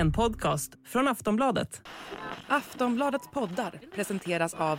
En 0.00 0.12
podcast 0.12 0.72
från 0.86 1.08
Aftonbladet. 1.08 1.82
Aftonbladets 2.48 3.28
poddar 3.32 3.80
presenteras 3.94 4.54
av 4.54 4.78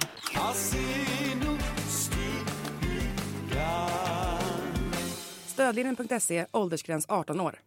Stödlinjen.se, 5.46 6.46
åldersgräns 6.52 7.06
18 7.10 7.40
år. 7.40 7.60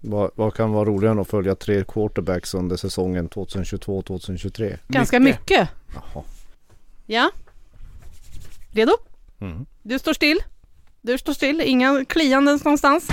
Vad, 0.00 0.30
vad 0.34 0.54
kan 0.54 0.72
vara 0.72 0.84
roligare 0.84 1.12
än 1.12 1.18
att 1.18 1.30
följa 1.30 1.54
tre 1.54 1.84
quarterbacks 1.88 2.54
under 2.54 2.76
säsongen 2.76 3.28
2022-2023? 3.28 4.78
Ganska 4.88 5.20
mycket. 5.20 5.68
Jaha. 5.94 6.24
Ja. 7.06 7.30
Redo? 8.72 8.92
Mm. 9.40 9.66
Du 9.82 9.98
står 9.98 10.12
still. 10.12 10.38
Du 11.00 11.18
står 11.18 11.32
still. 11.32 11.60
Inga 11.60 12.04
kliandens 12.04 12.64
någonstans. 12.64 13.08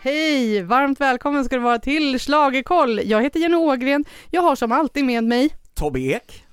Hej! 0.00 0.62
Varmt 0.62 1.00
välkommen 1.00 1.44
ska 1.44 1.56
du 1.56 1.62
vara 1.62 1.78
till 1.78 2.18
Schlagerkoll. 2.18 3.00
Jag 3.04 3.22
heter 3.22 3.40
Jenny 3.40 3.56
Ågren. 3.56 4.04
Jag 4.30 4.42
har 4.42 4.56
som 4.56 4.72
alltid 4.72 5.04
med 5.04 5.24
mig, 5.24 5.54
Tobbe 5.74 6.00
Ek. 6.00 6.44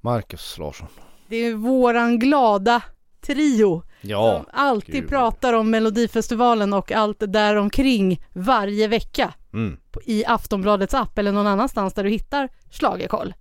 Marcus 0.00 0.58
Larsson. 0.58 0.88
det 1.28 1.36
är 1.36 1.54
våran 1.54 2.18
glada 2.18 2.82
trio 3.20 3.82
Ja, 4.00 4.36
som 4.36 4.60
alltid 4.60 4.94
gud. 4.94 5.08
pratar 5.08 5.52
om 5.52 5.70
Melodifestivalen 5.70 6.72
och 6.72 6.92
allt 6.92 7.22
där 7.28 7.56
omkring 7.56 8.22
varje 8.32 8.88
vecka 8.88 9.34
mm. 9.52 9.76
i 10.04 10.24
Aftonbladets 10.24 10.94
app 10.94 11.18
eller 11.18 11.32
någon 11.32 11.46
annanstans 11.46 11.94
där 11.94 12.04
du 12.04 12.10
hittar 12.10 12.48
Schlagerkoll. 12.70 13.34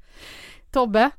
Tobbe, 0.71 1.09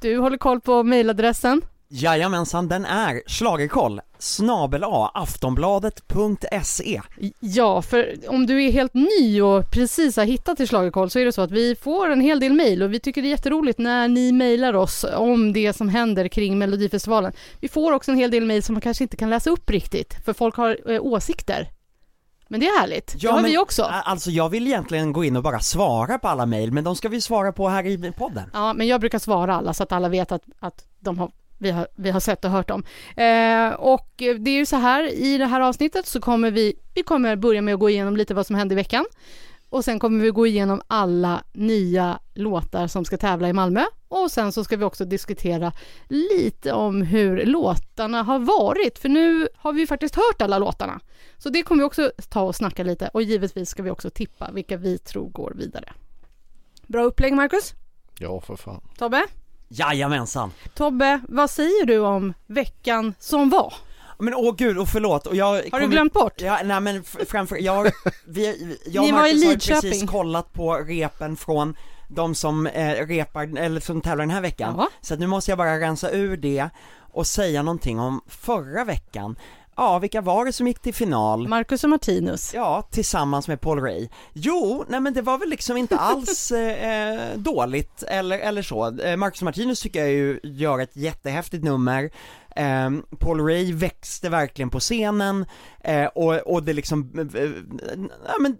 du 0.00 0.18
håller 0.18 0.38
koll 0.38 0.60
på 0.60 0.82
mejladressen. 0.82 1.62
Jajamensan, 1.88 2.68
den 2.68 2.84
är 2.84 3.22
schlagerkoll 3.26 4.00
snabel 4.18 4.84
a 4.84 5.10
aftonbladet.se 5.14 7.00
Ja, 7.40 7.82
för 7.82 8.16
om 8.28 8.46
du 8.46 8.64
är 8.64 8.72
helt 8.72 8.94
ny 8.94 9.42
och 9.42 9.70
precis 9.70 10.16
har 10.16 10.24
hittat 10.24 10.56
till 10.56 10.68
Schlagerkoll 10.68 11.10
så 11.10 11.18
är 11.18 11.24
det 11.24 11.32
så 11.32 11.42
att 11.42 11.50
vi 11.50 11.76
får 11.76 12.10
en 12.10 12.20
hel 12.20 12.40
del 12.40 12.52
mejl 12.52 12.82
och 12.82 12.92
vi 12.92 13.00
tycker 13.00 13.22
det 13.22 13.28
är 13.28 13.30
jätteroligt 13.30 13.78
när 13.78 14.08
ni 14.08 14.32
mejlar 14.32 14.74
oss 14.74 15.04
om 15.16 15.52
det 15.52 15.72
som 15.72 15.88
händer 15.88 16.28
kring 16.28 16.58
Melodifestivalen. 16.58 17.32
Vi 17.60 17.68
får 17.68 17.92
också 17.92 18.10
en 18.10 18.18
hel 18.18 18.30
del 18.30 18.44
mejl 18.44 18.62
som 18.62 18.74
man 18.74 18.80
kanske 18.80 19.04
inte 19.04 19.16
kan 19.16 19.30
läsa 19.30 19.50
upp 19.50 19.70
riktigt 19.70 20.24
för 20.24 20.32
folk 20.32 20.56
har 20.56 20.92
eh, 20.92 21.02
åsikter. 21.02 21.70
Men 22.48 22.60
det 22.60 22.66
är 22.66 22.80
härligt, 22.80 23.20
det 23.20 23.28
har 23.28 23.42
men, 23.42 23.50
vi 23.50 23.58
också. 23.58 23.82
Alltså 23.82 24.30
jag 24.30 24.48
vill 24.48 24.66
egentligen 24.66 25.12
gå 25.12 25.24
in 25.24 25.36
och 25.36 25.42
bara 25.42 25.60
svara 25.60 26.18
på 26.18 26.28
alla 26.28 26.46
mejl, 26.46 26.72
men 26.72 26.84
de 26.84 26.96
ska 26.96 27.08
vi 27.08 27.20
svara 27.20 27.52
på 27.52 27.68
här 27.68 27.86
i 27.86 28.12
podden. 28.12 28.50
Ja, 28.52 28.72
men 28.72 28.86
jag 28.86 29.00
brukar 29.00 29.18
svara 29.18 29.54
alla 29.54 29.74
så 29.74 29.82
att 29.82 29.92
alla 29.92 30.08
vet 30.08 30.32
att, 30.32 30.42
att 30.58 30.84
de 31.00 31.18
har, 31.18 31.30
vi, 31.58 31.70
har, 31.70 31.88
vi 31.94 32.10
har 32.10 32.20
sett 32.20 32.44
och 32.44 32.50
hört 32.50 32.68
dem. 32.68 32.84
Eh, 33.16 33.72
och 33.72 34.12
det 34.16 34.50
är 34.50 34.56
ju 34.56 34.66
så 34.66 34.76
här, 34.76 35.14
i 35.14 35.38
det 35.38 35.46
här 35.46 35.60
avsnittet 35.60 36.06
så 36.06 36.20
kommer 36.20 36.50
vi, 36.50 36.74
vi 36.94 37.02
kommer 37.02 37.36
börja 37.36 37.62
med 37.62 37.74
att 37.74 37.80
gå 37.80 37.90
igenom 37.90 38.16
lite 38.16 38.34
vad 38.34 38.46
som 38.46 38.56
hände 38.56 38.74
i 38.74 38.76
veckan. 38.76 39.04
Och 39.68 39.84
sen 39.84 39.98
kommer 39.98 40.24
vi 40.24 40.30
gå 40.30 40.46
igenom 40.46 40.82
alla 40.86 41.44
nya 41.52 42.18
låtar 42.34 42.86
som 42.86 43.04
ska 43.04 43.16
tävla 43.16 43.48
i 43.48 43.52
Malmö. 43.52 43.84
Och 44.08 44.30
sen 44.30 44.52
så 44.52 44.64
ska 44.64 44.76
vi 44.76 44.84
också 44.84 45.04
diskutera 45.04 45.72
lite 46.08 46.72
om 46.72 47.02
hur 47.02 47.46
låtarna 47.46 48.22
har 48.22 48.38
varit. 48.38 48.98
För 48.98 49.08
nu 49.08 49.48
har 49.56 49.72
vi 49.72 49.80
ju 49.80 49.86
faktiskt 49.86 50.14
hört 50.14 50.42
alla 50.42 50.58
låtarna. 50.58 51.00
Så 51.38 51.48
det 51.48 51.62
kommer 51.62 51.82
vi 51.82 51.86
också 51.86 52.12
ta 52.28 52.40
och 52.40 52.56
snacka 52.56 52.84
lite. 52.84 53.08
Och 53.08 53.22
givetvis 53.22 53.68
ska 53.68 53.82
vi 53.82 53.90
också 53.90 54.10
tippa 54.10 54.50
vilka 54.52 54.76
vi 54.76 54.98
tror 54.98 55.28
går 55.28 55.52
vidare. 55.56 55.92
Bra 56.86 57.02
upplägg 57.02 57.32
Marcus? 57.32 57.74
ja 58.18 58.40
för 58.40 58.56
fan. 58.56 58.80
Tobbe? 58.98 59.26
Jajamensan. 59.68 60.52
Tobbe, 60.74 61.20
vad 61.28 61.50
säger 61.50 61.86
du 61.86 61.98
om 61.98 62.34
veckan 62.46 63.14
som 63.18 63.50
var? 63.50 63.74
Men 64.18 64.34
åh 64.34 64.54
gud, 64.56 64.78
och 64.78 64.88
förlåt, 64.88 65.26
och 65.26 65.36
jag 65.36 65.62
Har 65.72 65.80
du 65.80 65.88
glömt 65.88 66.12
bort? 66.12 66.40
Ja, 66.40 66.60
nej 66.64 66.80
men 66.80 67.04
framför, 67.04 67.56
jag, 67.56 67.90
vi, 68.26 68.76
jag 68.86 69.02
Ni 69.02 69.12
och 69.12 69.16
var 69.16 69.26
i 69.26 69.46
Marcus 69.46 69.70
har 69.70 69.80
precis 69.80 70.10
kollat 70.10 70.52
på 70.52 70.74
repen 70.74 71.36
från 71.36 71.76
de 72.08 72.34
som 72.34 72.66
eh, 72.66 73.06
repar, 73.06 73.58
eller 73.58 73.80
som 73.80 74.00
tävlar 74.00 74.22
den 74.22 74.30
här 74.30 74.40
veckan. 74.40 74.74
Ja. 74.78 74.88
Så 75.00 75.14
att 75.14 75.20
nu 75.20 75.26
måste 75.26 75.50
jag 75.50 75.58
bara 75.58 75.80
rensa 75.80 76.10
ur 76.10 76.36
det 76.36 76.68
och 77.12 77.26
säga 77.26 77.62
någonting 77.62 78.00
om 78.00 78.20
förra 78.26 78.84
veckan. 78.84 79.36
Ja, 79.76 79.98
vilka 79.98 80.20
var 80.20 80.44
det 80.44 80.52
som 80.52 80.66
gick 80.66 80.78
till 80.80 80.94
final? 80.94 81.48
Marcus 81.48 81.84
och 81.84 81.90
Martinus. 81.90 82.54
Ja, 82.54 82.88
tillsammans 82.90 83.48
med 83.48 83.60
Paul 83.60 83.80
Ray. 83.80 84.08
Jo, 84.32 84.84
nej 84.88 85.00
men 85.00 85.14
det 85.14 85.22
var 85.22 85.38
väl 85.38 85.48
liksom 85.48 85.76
inte 85.76 85.98
alls 85.98 86.50
eh, 86.52 87.36
dåligt 87.36 88.02
eller, 88.02 88.38
eller 88.38 88.62
så. 88.62 89.00
Eh, 89.00 89.16
Marcus 89.16 89.42
Martinus 89.42 89.80
tycker 89.80 90.00
jag 90.00 90.10
ju 90.10 90.40
gör 90.42 90.78
ett 90.78 90.96
jättehäftigt 90.96 91.64
nummer. 91.64 92.10
Eh, 92.56 92.90
Paul 93.18 93.40
Ray 93.40 93.72
växte 93.72 94.28
verkligen 94.28 94.70
på 94.70 94.80
scenen 94.80 95.46
eh, 95.84 96.06
och, 96.06 96.34
och 96.34 96.62
det 96.62 96.72
liksom, 96.72 97.30
eh, 97.34 97.42
eh, 97.42 97.50
ja 98.26 98.34
men 98.40 98.56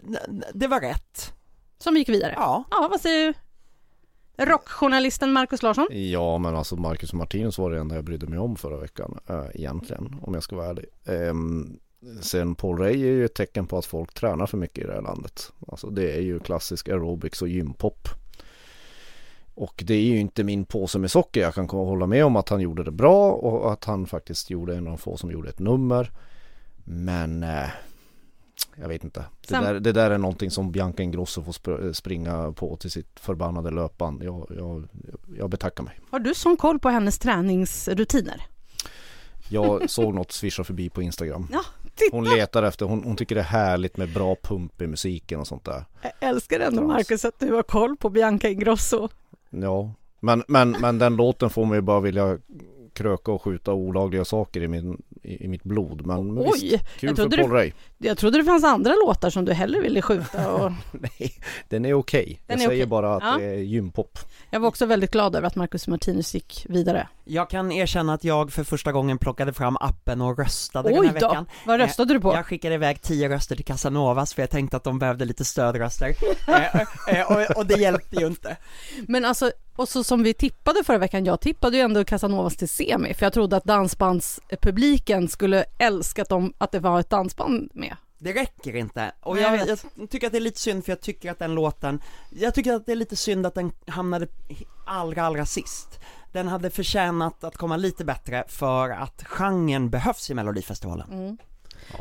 det 0.53 0.67
var 0.67 0.79
rätt. 0.79 1.33
Som 1.79 1.97
gick 1.97 2.09
vidare. 2.09 2.33
Ja. 2.35 2.63
Ja, 2.71 2.87
vad 2.91 3.01
säger 3.01 3.27
du? 3.27 3.33
Rockjournalisten 4.37 5.31
Marcus 5.31 5.63
Larsson? 5.63 5.87
Ja 5.91 6.37
men 6.37 6.55
alltså 6.55 6.75
Marcus 6.75 7.11
och 7.11 7.17
Martinus 7.17 7.57
var 7.57 7.71
det 7.71 7.79
enda 7.79 7.95
jag 7.95 8.03
brydde 8.03 8.27
mig 8.27 8.39
om 8.39 8.55
förra 8.55 8.77
veckan 8.77 9.19
äh, 9.27 9.45
egentligen 9.53 10.15
om 10.21 10.33
jag 10.33 10.43
ska 10.43 10.55
vara 10.55 10.67
ärlig. 10.67 10.85
Ehm, 11.05 11.79
sen 12.21 12.55
Paul 12.55 12.77
Ray 12.77 12.93
är 12.93 13.13
ju 13.13 13.25
ett 13.25 13.33
tecken 13.33 13.67
på 13.67 13.77
att 13.77 13.85
folk 13.85 14.13
tränar 14.13 14.45
för 14.45 14.57
mycket 14.57 14.83
i 14.83 14.87
det 14.87 14.93
här 14.93 15.01
landet. 15.01 15.51
Alltså 15.67 15.89
det 15.89 16.11
är 16.11 16.21
ju 16.21 16.39
klassisk 16.39 16.89
aerobics 16.89 17.41
och 17.41 17.47
gympop. 17.47 18.07
Och 19.55 19.83
det 19.87 19.93
är 19.93 20.01
ju 20.01 20.19
inte 20.19 20.43
min 20.43 20.65
påse 20.65 20.99
med 20.99 21.11
socker. 21.11 21.41
Jag 21.41 21.53
kan 21.53 21.69
hålla 21.69 22.07
med 22.07 22.25
om 22.25 22.35
att 22.35 22.49
han 22.49 22.61
gjorde 22.61 22.83
det 22.83 22.91
bra 22.91 23.31
och 23.31 23.73
att 23.73 23.85
han 23.85 24.05
faktiskt 24.05 24.49
gjorde 24.49 24.73
en 24.75 24.87
av 24.87 24.91
de 24.91 24.97
få 24.97 25.17
som 25.17 25.31
gjorde 25.31 25.49
ett 25.49 25.59
nummer. 25.59 26.11
Men 26.83 27.43
eh, 27.43 27.69
jag 28.81 28.87
vet 28.87 29.03
inte. 29.03 29.25
Det, 29.41 29.47
Sam- 29.47 29.63
där, 29.63 29.79
det 29.79 29.91
där 29.91 30.11
är 30.11 30.17
någonting 30.17 30.51
som 30.51 30.71
Bianca 30.71 31.03
Ingrosso 31.03 31.43
får 31.43 31.51
spr- 31.51 31.93
springa 31.93 32.51
på 32.51 32.75
till 32.77 32.91
sitt 32.91 33.19
förbannade 33.19 33.71
löpband. 33.71 34.23
Jag, 34.23 34.47
jag, 34.57 34.87
jag 35.37 35.49
betackar 35.49 35.83
mig. 35.83 35.99
Har 36.09 36.19
du 36.19 36.33
sån 36.33 36.57
koll 36.57 36.79
på 36.79 36.89
hennes 36.89 37.19
träningsrutiner? 37.19 38.41
Jag 39.49 39.89
såg 39.89 40.13
något 40.13 40.31
svischa 40.31 40.63
förbi 40.63 40.89
på 40.89 41.01
Instagram. 41.01 41.47
Ja, 41.51 41.61
titta! 41.95 42.15
Hon 42.17 42.23
letar 42.23 42.63
efter, 42.63 42.85
hon, 42.85 43.03
hon 43.03 43.15
tycker 43.15 43.35
det 43.35 43.41
är 43.41 43.45
härligt 43.45 43.97
med 43.97 44.13
bra 44.13 44.35
pump 44.43 44.81
i 44.81 44.87
musiken 44.87 45.39
och 45.39 45.47
sånt 45.47 45.65
där. 45.65 45.85
Jag 46.01 46.11
älskar 46.19 46.59
ändå. 46.59 46.81
Marcus 46.81 47.25
att 47.25 47.39
du 47.39 47.53
har 47.53 47.63
koll 47.63 47.97
på 47.97 48.09
Bianca 48.09 48.49
Ingrosso. 48.49 49.09
Ja, 49.49 49.91
men, 50.19 50.43
men, 50.47 50.71
men 50.71 50.99
den 50.99 51.15
låten 51.15 51.49
får 51.49 51.65
mig 51.65 51.81
bara 51.81 51.99
vilja 51.99 52.37
kröka 52.93 53.31
och 53.31 53.41
skjuta 53.41 53.73
olagliga 53.73 54.25
saker 54.25 54.61
i, 54.61 54.67
min, 54.67 55.01
i, 55.23 55.45
i 55.45 55.47
mitt 55.47 55.63
blod. 55.63 56.05
Men, 56.05 56.37
Oj, 56.39 56.51
visst, 56.53 56.61
kul 56.61 56.79
jag 56.99 57.09
för 57.09 57.23
trodde 57.23 57.37
Paul 57.37 57.51
du-. 57.51 57.71
Jag 58.07 58.17
trodde 58.17 58.37
det 58.37 58.43
fanns 58.43 58.63
andra 58.63 58.93
låtar 59.05 59.29
som 59.29 59.45
du 59.45 59.53
hellre 59.53 59.81
ville 59.81 60.01
skjuta 60.01 60.53
och 60.53 60.71
Nej, 60.91 61.33
den 61.69 61.85
är 61.85 61.93
okej. 61.93 62.39
Den 62.47 62.57
Jag 62.59 62.63
är 62.65 62.69
säger 62.69 62.81
okej. 62.83 62.89
bara 62.89 63.15
att 63.15 63.23
Ja. 63.23 63.37
det 63.37 63.45
är 63.45 63.57
gympop. 63.57 64.19
jag 64.49 64.59
var 64.59 64.67
också 64.67 64.85
väldigt 64.85 65.11
glad 65.11 65.35
över 65.35 65.47
att 65.47 65.55
Marcus 65.55 65.87
Martinus 65.87 66.33
gick 66.33 66.65
vidare. 66.69 67.07
Jag 67.25 67.49
kan 67.49 67.71
erkänna 67.71 68.13
att 68.13 68.23
jag 68.23 68.51
för 68.51 68.63
första 68.63 68.91
gången 68.91 69.17
plockade 69.17 69.53
fram 69.53 69.77
appen 69.77 70.21
och 70.21 70.37
röstade 70.39 70.89
den 70.89 70.99
Oj 70.99 71.07
här 71.07 71.19
då! 71.19 71.27
veckan. 71.27 71.45
Vad 71.65 71.79
röstade 71.79 72.13
du 72.13 72.19
på? 72.19 72.33
Jag 72.33 72.45
skickade 72.45 72.75
iväg 72.75 73.01
tio 73.01 73.29
röster 73.29 73.55
till 73.55 73.65
Casanovas 73.65 74.33
för 74.33 74.41
jag 74.41 74.49
tänkte 74.49 74.77
att 74.77 74.83
de 74.83 74.99
behövde 74.99 75.25
lite 75.25 75.45
stödröster. 75.45 76.15
eh, 76.47 77.19
eh, 77.19 77.31
och, 77.31 77.57
och 77.57 77.65
det 77.65 77.79
hjälpte 77.79 78.15
ju 78.15 78.27
inte. 78.27 78.57
Men 79.07 79.25
alltså, 79.25 79.51
och 79.77 79.89
så 79.89 80.03
som 80.03 80.23
vi 80.23 80.33
tippade 80.33 80.83
förra 80.83 80.97
veckan, 80.97 81.25
jag 81.25 81.41
tippade 81.41 81.77
ju 81.77 81.83
ändå 81.83 82.03
Casanovas 82.03 82.57
till 82.57 82.69
semi, 82.69 83.13
för 83.13 83.25
jag 83.25 83.33
trodde 83.33 83.57
att 83.57 83.63
dansbandspubliken 83.63 85.27
skulle 85.27 85.65
älska 85.77 86.21
att, 86.21 86.29
de, 86.29 86.53
att 86.57 86.71
det 86.71 86.79
var 86.79 86.99
ett 86.99 87.09
dansband 87.09 87.71
med. 87.73 87.95
Det 88.19 88.33
räcker 88.33 88.75
inte, 88.75 89.11
och 89.21 89.39
jag 89.39 89.67
jag, 89.67 90.09
tycker 90.09 90.27
att 90.27 90.33
det 90.33 90.37
är 90.37 90.41
lite 90.41 90.59
synd 90.59 90.85
för 90.85 90.91
jag 90.91 91.01
tycker 91.01 91.31
att 91.31 91.39
den 91.39 91.55
låten, 91.55 92.01
jag 92.29 92.53
tycker 92.53 92.73
att 92.73 92.85
det 92.85 92.91
är 92.91 92.95
lite 92.95 93.15
synd 93.15 93.45
att 93.45 93.55
den 93.55 93.71
hamnade 93.87 94.27
allra 94.85 95.23
allra 95.23 95.45
sist. 95.45 95.99
Den 96.31 96.47
hade 96.47 96.69
förtjänat 96.69 97.43
att 97.43 97.57
komma 97.57 97.77
lite 97.77 98.05
bättre 98.05 98.43
för 98.47 98.89
att 98.89 99.23
genren 99.27 99.89
behövs 99.89 100.29
i 100.29 100.33
melodifestivalen. 100.33 101.37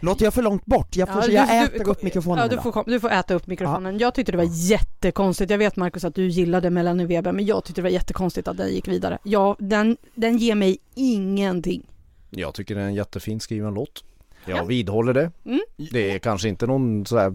Låter 0.02 0.24
jag 0.24 0.34
för 0.34 0.42
långt 0.42 0.66
bort? 0.66 0.96
Jag, 0.96 1.08
får. 1.08 1.30
Ja, 1.30 1.30
jag 1.30 1.48
du- 1.48 1.72
du- 1.72 1.76
äter 1.80 1.88
upp 1.90 2.02
mikrofonen 2.02 2.38
Ja, 2.38 2.48
du 2.56 2.62
får, 2.62 2.84
du 2.86 3.00
får 3.00 3.10
äta 3.10 3.34
upp 3.34 3.46
mikrofonen. 3.46 3.98
Jag 3.98 4.14
tyckte 4.14 4.32
det 4.32 4.38
var 4.38 4.70
jättekonstigt. 4.70 5.50
Jag 5.50 5.58
vet 5.58 5.76
Marcus 5.76 6.04
att 6.04 6.14
du 6.14 6.28
gillade 6.28 6.70
Melanie 6.70 7.06
Weber, 7.06 7.32
men 7.32 7.46
jag 7.46 7.64
tyckte 7.64 7.80
det 7.80 7.82
var 7.82 7.90
jättekonstigt 7.90 8.48
att 8.48 8.56
den 8.56 8.68
gick 8.68 8.88
vidare. 8.88 9.18
Ja, 9.22 9.56
den, 9.58 9.96
den 10.14 10.38
ger 10.38 10.54
mig 10.54 10.78
ingenting. 10.94 11.82
Jag 12.30 12.54
tycker 12.54 12.74
det 12.74 12.80
är 12.80 12.84
en 12.86 12.94
jättefin 12.94 13.40
skriven 13.40 13.74
låt. 13.74 14.04
Jag 14.46 14.58
Ja. 14.58 14.64
vidhåller 14.64 15.14
det. 15.14 15.31
Mm. 15.44 15.60
Det 15.76 16.10
är 16.14 16.19
kanske 16.19 16.48
inte 16.48 16.66
någon 16.66 17.06
så 17.06 17.19
här 17.19 17.34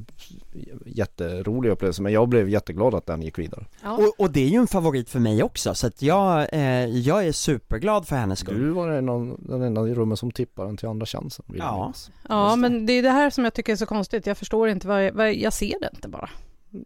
jätterolig 0.86 1.70
upplevelse 1.70 2.02
men 2.02 2.14
jag 2.14 2.30
blev 2.30 2.50
jätteglad 2.50 2.96
att 2.96 3.06
den 3.06 3.22
gick 3.22 3.40
vidare. 3.40 3.66
Ja. 3.84 3.92
Och, 3.98 4.14
och 4.20 4.32
det 4.32 4.40
är 4.44 4.48
ju 4.48 4.58
en 4.58 4.68
favorit 4.68 5.10
för 5.10 5.20
mig 5.20 5.44
också, 5.44 5.76
så 5.76 5.88
att 5.88 6.02
jag, 6.02 6.48
eh, 6.54 6.86
jag 6.86 7.26
är 7.28 7.32
superglad 7.32 8.08
för 8.08 8.16
hennes 8.16 8.40
skull. 8.40 8.60
Du 8.62 8.70
var 8.70 8.90
den 8.90 9.10
enda, 9.10 9.36
den 9.40 9.62
enda 9.62 9.88
i 9.88 9.94
rummet 9.94 10.20
som 10.20 10.32
tippade 10.32 10.68
den 10.70 10.78
till 10.78 10.88
andra 10.88 11.06
chansen. 11.06 11.46
vill 11.48 11.60
Ja. 11.60 11.74
minnas. 11.76 12.12
Ja, 12.30 12.56
men 12.56 12.86
det 12.86 12.94
är 12.94 13.04
det 13.04 13.10
här 13.10 13.30
som 13.30 13.44
jag 13.44 13.54
tycker 13.54 13.72
är 13.74 13.78
så 13.78 13.86
konstigt. 13.86 14.26
Jag 14.26 14.38
förstår 14.38 14.70
inte 14.70 14.88
vad 14.88 15.06
jag, 15.06 15.12
vad, 15.14 15.34
jag 15.34 15.54
ser 15.54 15.80
det 15.82 15.90
inte 15.96 16.08
bara. 16.08 16.30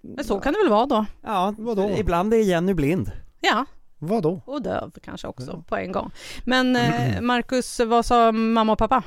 Men 0.02 0.26
så 0.26 0.40
kan 0.40 0.54
det 0.54 0.60
väl 0.60 0.70
vara 0.70 0.86
då. 0.86 1.06
Ja, 1.22 1.54
Vadå? 1.58 1.92
ibland 1.98 2.34
är 2.34 2.38
Jenny 2.38 2.74
blind. 2.74 3.12
Ja, 3.42 3.66
Vadå? 4.00 4.42
Och 4.46 4.62
döv 4.62 4.92
kanske 5.04 5.28
också 5.28 5.52
Ja. 5.52 5.64
på 5.68 5.76
en 5.76 5.92
gång. 5.92 6.12
Men 6.46 6.76
eh, 6.76 6.92
Marcus, 7.22 7.80
vad 7.80 8.06
sa 8.06 8.32
mamma 8.32 8.72
och 8.72 8.78
pappa? 8.80 9.04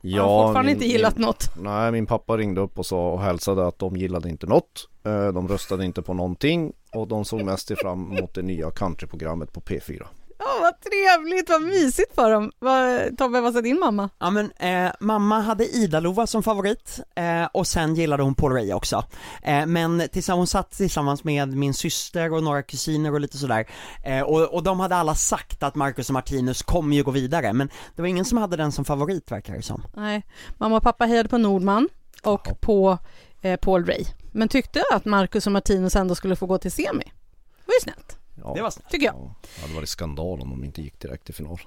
Ja, 0.00 0.22
har 0.22 0.46
fortfarande 0.46 0.66
min- 0.72 0.76
inte 0.76 0.86
gillat 0.86 1.18
något. 1.18 1.56
Min, 1.56 1.64
nej, 1.64 1.92
min 1.92 2.06
pappa 2.06 2.36
ringde 2.36 2.60
upp 2.60 2.78
och 2.78 2.86
sa 2.86 3.10
och 3.10 3.20
hälsade 3.22 3.66
att 3.66 3.78
de 3.78 3.96
gillade 3.96 4.28
inte 4.28 4.46
något. 4.46 4.88
Eh, 5.04 5.28
De 5.28 5.48
röstade 5.48 5.84
inte 5.84 6.02
på 6.02 6.14
någonting 6.14 6.72
och 6.92 7.08
de 7.08 7.24
såg 7.24 7.42
mest 7.42 7.78
fram 7.78 8.12
emot 8.12 8.34
det 8.34 8.42
nya 8.42 8.70
countryprogrammet 8.70 9.52
på 9.52 9.60
P4. 9.60 10.02
Ja, 10.44 10.58
vad 10.60 10.80
trevligt, 10.80 11.48
vad 11.48 11.62
mysigt 11.62 12.14
för 12.14 12.30
dem. 12.30 12.52
Vad, 12.58 13.18
Tobbe, 13.18 13.40
vad 13.40 13.54
sa 13.54 13.60
din 13.60 13.78
mamma? 13.80 14.08
Ja 14.18 14.30
men 14.30 14.50
eh, 14.50 14.92
mamma 15.00 15.40
hade 15.40 15.64
Ida-Lova 15.76 16.26
som 16.26 16.42
favorit 16.42 17.00
eh, 17.14 17.44
och 17.52 17.66
sen 17.66 17.94
gillade 17.94 18.22
hon 18.22 18.34
Paul 18.34 18.52
Ray 18.52 18.72
också. 18.72 19.04
Eh, 19.42 19.66
men 19.66 20.08
tillsammans, 20.12 20.38
hon 20.38 20.46
satt 20.46 20.70
tillsammans 20.70 21.24
med 21.24 21.48
min 21.56 21.74
syster 21.74 22.32
och 22.32 22.42
några 22.42 22.62
kusiner 22.62 23.12
och 23.12 23.20
lite 23.20 23.38
sådär. 23.38 23.66
Eh, 24.04 24.20
och, 24.20 24.54
och 24.54 24.62
de 24.62 24.80
hade 24.80 24.96
alla 24.96 25.14
sagt 25.14 25.62
att 25.62 25.74
Marcus 25.74 26.08
och 26.08 26.12
Martinus 26.14 26.62
kommer 26.62 26.96
ju 26.96 27.02
gå 27.02 27.10
vidare 27.10 27.52
men 27.52 27.70
det 27.96 28.02
var 28.02 28.08
ingen 28.08 28.24
som 28.24 28.38
hade 28.38 28.56
den 28.56 28.72
som 28.72 28.84
favorit 28.84 29.32
verkar 29.32 29.54
det 29.54 29.62
som. 29.62 29.82
Nej, 29.94 30.22
mamma 30.58 30.76
och 30.76 30.82
pappa 30.82 31.04
hejade 31.06 31.28
på 31.28 31.38
Nordman 31.38 31.88
och 32.22 32.42
Jaha. 32.44 32.56
på 32.60 32.98
eh, 33.40 33.56
Paul 33.56 33.86
Ray. 33.86 34.04
Men 34.32 34.48
tyckte 34.48 34.82
att 34.94 35.04
Marcus 35.04 35.46
och 35.46 35.52
Martinus 35.52 35.96
ändå 35.96 36.14
skulle 36.14 36.36
få 36.36 36.46
gå 36.46 36.58
till 36.58 36.72
semi. 36.72 37.04
Det 37.04 37.66
var 37.66 37.74
ju 37.74 37.80
snällt, 37.82 38.18
Ja, 38.44 38.52
Det 38.54 38.62
var 38.62 38.70
snällt. 38.70 38.90
tycker 38.90 39.06
jag. 39.06 39.14
ja, 39.18 39.34
det 39.56 39.62
hade 39.62 39.74
varit 39.74 39.88
skandal 39.88 40.40
om 40.40 40.50
de 40.50 40.64
inte 40.64 40.82
gick 40.82 41.00
direkt 41.00 41.24
till 41.24 41.34
final. 41.34 41.58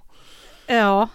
Ja, 0.68 1.08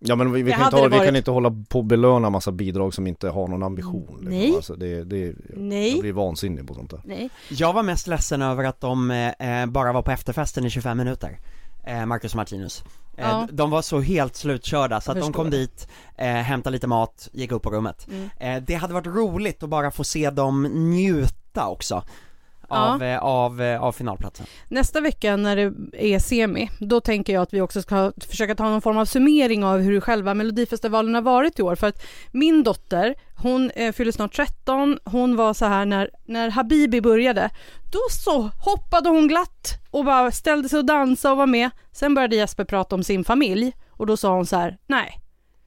Ja 0.00 0.16
men 0.16 0.32
vi, 0.32 0.42
vi, 0.42 0.52
kan, 0.52 0.64
inte 0.64 0.76
ha, 0.76 0.82
vi 0.82 0.88
varit. 0.96 1.06
kan 1.06 1.16
inte 1.16 1.30
hålla 1.30 1.50
på 1.68 1.78
och 1.78 1.84
belöna 1.84 2.30
massa 2.30 2.52
bidrag 2.52 2.94
som 2.94 3.06
inte 3.06 3.28
har 3.28 3.48
någon 3.48 3.62
ambition. 3.62 4.06
liksom. 4.06 4.28
Nej. 4.28 4.54
Alltså 4.56 4.74
det, 4.76 5.04
det, 5.04 5.18
Jag 5.26 5.34
nej, 5.56 6.00
blir 6.00 6.12
vansinnig 6.12 6.66
på 6.68 6.74
sånt 6.74 6.90
där. 6.90 7.00
nej. 7.04 7.30
Jag 7.50 7.72
var 7.72 7.82
mest 7.82 8.06
ledsen 8.06 8.42
över 8.42 8.64
att 8.64 8.80
de 8.80 9.10
eh, 9.10 9.66
bara 9.66 9.92
var 9.92 10.02
på 10.02 10.10
efterfesten 10.10 10.64
i 10.64 10.70
25 10.70 10.98
minuter, 10.98 11.38
eh, 11.84 12.06
Marcus 12.06 12.32
och 12.32 12.36
Martinus. 12.36 12.82
Eh, 13.16 13.28
Ja. 13.28 13.48
De 13.52 13.70
var 13.70 13.82
så 13.82 14.00
helt 14.00 14.36
slutkörda 14.36 15.00
så 15.00 15.10
att 15.12 15.16
Jag 15.18 15.26
de 15.26 15.32
kom 15.32 15.50
dit, 15.50 15.88
eh, 16.16 16.26
hämtade 16.26 16.74
lite 16.74 16.86
mat, 16.86 17.28
gick 17.32 17.52
upp 17.52 17.62
på 17.62 17.70
rummet. 17.70 18.06
Mm. 18.10 18.30
Eh, 18.40 18.62
det 18.62 18.74
hade 18.74 18.94
varit 18.94 19.06
roligt 19.06 19.62
att 19.62 19.68
bara 19.68 19.90
få 19.90 20.04
se 20.04 20.30
dem 20.30 20.62
njuta 20.62 21.68
också 21.68 22.02
av, 22.68 23.02
eh, 23.02 23.18
av, 23.18 23.62
eh, 23.62 23.82
av 23.82 23.92
finalplatsen. 23.92 24.46
Nästa 24.68 25.00
vecka 25.00 25.36
när 25.36 25.56
det 25.56 25.72
är 26.14 26.18
semi, 26.18 26.70
då 26.80 27.00
tänker 27.00 27.32
jag 27.32 27.42
att 27.42 27.54
vi 27.54 27.60
också 27.60 27.82
ska 27.82 28.12
försöka 28.28 28.54
ta 28.54 28.64
någon 28.64 28.82
form 28.82 28.98
av 28.98 29.04
summering 29.04 29.64
av 29.64 29.78
hur 29.78 30.00
själva 30.00 30.34
Melodifestivalen 30.34 31.14
har 31.14 31.22
varit 31.22 31.58
i 31.58 31.62
år. 31.62 31.74
För 31.74 31.86
att 31.86 32.02
min 32.32 32.62
dotter, 32.62 33.14
hon 33.36 33.70
eh, 33.70 33.92
fyller 33.92 34.12
snart 34.12 34.36
13, 34.36 34.98
hon 35.04 35.36
var 35.36 35.54
så 35.54 35.66
här 35.66 35.84
när, 35.84 36.10
när 36.26 36.50
Habibi 36.50 37.00
började, 37.00 37.50
då 37.92 38.00
så 38.10 38.50
hoppade 38.64 39.08
hon 39.08 39.28
glatt 39.28 39.78
och 39.90 40.04
bara 40.04 40.30
ställde 40.30 40.68
sig 40.68 40.78
och 40.78 40.84
dansade 40.84 41.32
och 41.32 41.38
var 41.38 41.46
med. 41.46 41.70
Sen 41.92 42.14
började 42.14 42.36
Jesper 42.36 42.64
prata 42.64 42.94
om 42.94 43.04
sin 43.04 43.24
familj 43.24 43.72
och 43.90 44.06
då 44.06 44.16
sa 44.16 44.34
hon 44.34 44.46
så 44.46 44.56
här, 44.56 44.78
nej, 44.86 45.20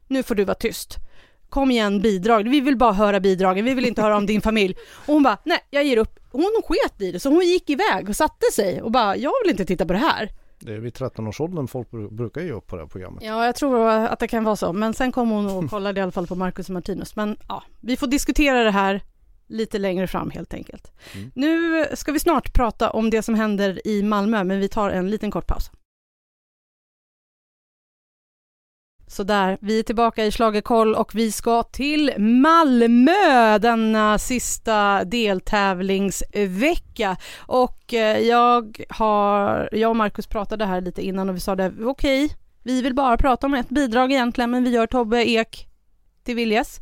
nu 0.07 0.23
får 0.23 0.35
du 0.35 0.43
vara 0.43 0.55
tyst. 0.55 0.97
Kom 1.51 1.71
igen 1.71 2.01
bidrag, 2.01 2.49
vi 2.49 2.61
vill 2.61 2.77
bara 2.77 2.91
höra 2.93 3.19
bidragen, 3.19 3.65
vi 3.65 3.73
vill 3.73 3.85
inte 3.85 4.01
höra 4.01 4.17
om 4.17 4.25
din 4.25 4.41
familj. 4.41 4.75
Och 5.05 5.13
hon 5.13 5.23
bara, 5.23 5.37
nej 5.43 5.59
jag 5.69 5.83
ger 5.83 5.97
upp. 5.97 6.19
Hon 6.31 6.61
sket 6.65 7.01
i 7.01 7.11
det, 7.11 7.19
så 7.19 7.29
hon 7.29 7.41
gick 7.45 7.69
iväg 7.69 8.09
och 8.09 8.15
satte 8.15 8.45
sig 8.55 8.81
och 8.81 8.91
bara, 8.91 9.17
jag 9.17 9.31
vill 9.43 9.51
inte 9.51 9.65
titta 9.65 9.85
på 9.85 9.93
det 9.93 9.99
här. 9.99 10.29
Det 10.59 10.73
är 10.73 10.77
vid 10.79 10.93
13-årsåldern 10.93 11.67
folk 11.67 11.89
bru- 11.91 12.13
brukar 12.15 12.41
ge 12.41 12.51
upp 12.51 12.67
på 12.67 12.75
det 12.75 12.81
här 12.81 12.87
programmet. 12.89 13.23
Ja, 13.23 13.45
jag 13.45 13.55
tror 13.55 13.89
att 13.89 14.19
det 14.19 14.27
kan 14.27 14.43
vara 14.43 14.55
så. 14.55 14.73
Men 14.73 14.93
sen 14.93 15.11
kom 15.11 15.29
hon 15.29 15.49
och 15.49 15.69
kollade 15.69 15.99
i 15.99 16.03
alla 16.03 16.11
fall 16.11 16.27
på 16.27 16.35
Marcus 16.35 16.69
och 16.69 16.73
Martinus. 16.73 17.15
Men 17.15 17.37
ja, 17.47 17.63
vi 17.81 17.97
får 17.97 18.07
diskutera 18.07 18.63
det 18.63 18.71
här 18.71 19.01
lite 19.47 19.79
längre 19.79 20.07
fram 20.07 20.31
helt 20.31 20.53
enkelt. 20.53 20.91
Mm. 21.15 21.31
Nu 21.35 21.85
ska 21.93 22.11
vi 22.11 22.19
snart 22.19 22.53
prata 22.53 22.89
om 22.89 23.09
det 23.09 23.21
som 23.21 23.35
händer 23.35 23.87
i 23.87 24.03
Malmö, 24.03 24.43
men 24.43 24.59
vi 24.59 24.67
tar 24.67 24.89
en 24.89 25.09
liten 25.09 25.31
kort 25.31 25.47
paus. 25.47 25.71
Så 29.11 29.23
där, 29.23 29.57
vi 29.61 29.79
är 29.79 29.83
tillbaka 29.83 30.25
i 30.25 30.31
Schlagerkoll 30.31 30.95
och 30.95 31.15
vi 31.15 31.31
ska 31.31 31.63
till 31.63 32.13
Malmö 32.17 33.57
denna 33.59 34.17
sista 34.17 35.03
deltävlingsvecka. 35.03 37.17
Och 37.39 37.93
eh, 37.93 38.19
jag 38.19 38.85
har, 38.89 39.69
jag 39.71 39.89
och 39.89 39.95
Marcus 39.95 40.27
pratade 40.27 40.65
här 40.65 40.81
lite 40.81 41.05
innan 41.05 41.29
och 41.29 41.35
vi 41.35 41.39
sa 41.39 41.55
det, 41.55 41.73
okej, 41.83 42.35
vi 42.63 42.81
vill 42.81 42.95
bara 42.95 43.17
prata 43.17 43.47
om 43.47 43.53
ett 43.53 43.69
bidrag 43.69 44.11
egentligen, 44.11 44.51
men 44.51 44.63
vi 44.63 44.69
gör 44.69 44.87
Tobbe 44.87 45.29
Ek 45.29 45.67
till 46.23 46.35
viljes. 46.35 46.79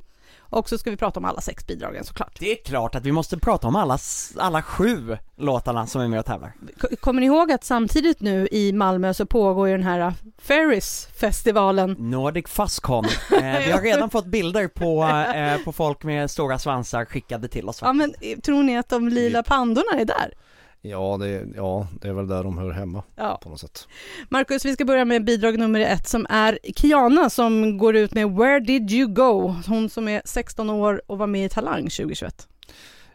Och 0.50 0.70
så 0.70 0.78
ska 0.78 0.90
vi 0.92 0.98
prata 0.98 1.20
om 1.20 1.26
alla 1.26 1.42
sex 1.42 1.68
bidragen 1.68 2.04
såklart. 2.04 2.40
Det 2.40 2.52
är 2.52 2.64
klart 2.64 2.96
att 2.96 3.06
vi 3.06 3.12
måste 3.12 3.38
prata 3.38 3.68
om 3.68 3.76
alla, 3.76 3.98
alla 4.38 4.62
sju 4.62 5.18
låtarna 5.36 5.88
som 5.88 6.02
är 6.02 6.08
med 6.08 6.20
och 6.20 6.26
tävlar. 6.26 6.54
Kommer 7.00 7.22
ni 7.22 7.26
ihåg 7.28 7.52
att 7.52 7.64
samtidigt 7.64 8.22
nu 8.22 8.48
i 8.52 8.74
Malmö 8.74 9.14
så 9.14 9.26
pågår 9.26 9.68
ju 9.68 9.74
den 9.78 9.84
här 9.86 10.14
Ferris-festivalen. 10.38 11.96
Nordic 12.00 12.48
Fuzzcon. 12.48 13.06
Eh, 13.40 13.66
vi 13.66 13.72
har 13.72 13.82
redan 13.82 14.10
fått 14.10 14.26
bilder 14.26 14.68
på, 14.68 15.04
eh, 15.36 15.64
på 15.64 15.72
folk 15.72 16.04
med 16.04 16.32
stora 16.32 16.60
svansar 16.60 17.06
skickade 17.06 17.48
till 17.48 17.70
oss. 17.70 17.80
Ja 17.82 17.94
men 17.94 18.14
eh, 18.22 18.40
tror 18.40 18.64
ni 18.64 18.78
att 18.78 18.90
de 18.90 19.10
lila 19.10 19.44
pandorna 19.44 20.00
är 20.02 20.06
där? 20.06 20.34
Ja 20.82 21.18
det, 21.20 21.46
ja, 21.56 21.88
det 22.02 22.08
är 22.08 22.14
väl 22.14 22.28
där 22.28 22.44
de 22.44 22.58
hör 22.58 22.72
hemma 22.72 23.04
Ja. 23.16 23.40
på 23.44 23.50
något 23.50 23.60
sätt. 23.60 23.88
Marcus, 24.30 24.66
vi 24.66 24.74
ska 24.74 24.86
börja 24.86 25.06
med 25.06 25.26
bidrag 25.26 25.60
nummer 25.60 25.80
ett 25.80 26.08
som 26.08 26.26
är 26.30 26.60
Kiana 26.76 27.30
som 27.30 27.78
går 27.78 27.96
ut 27.96 28.14
med 28.14 28.32
Where 28.32 28.60
did 28.60 28.92
you 28.92 29.08
go? 29.14 29.56
Hon 29.68 29.90
som 29.90 30.08
är 30.08 30.22
16 30.26 30.70
år 30.70 31.02
och 31.08 31.18
var 31.18 31.28
med 31.28 31.46
i 31.46 31.50
Talang 31.50 31.84
2021. 31.84 32.48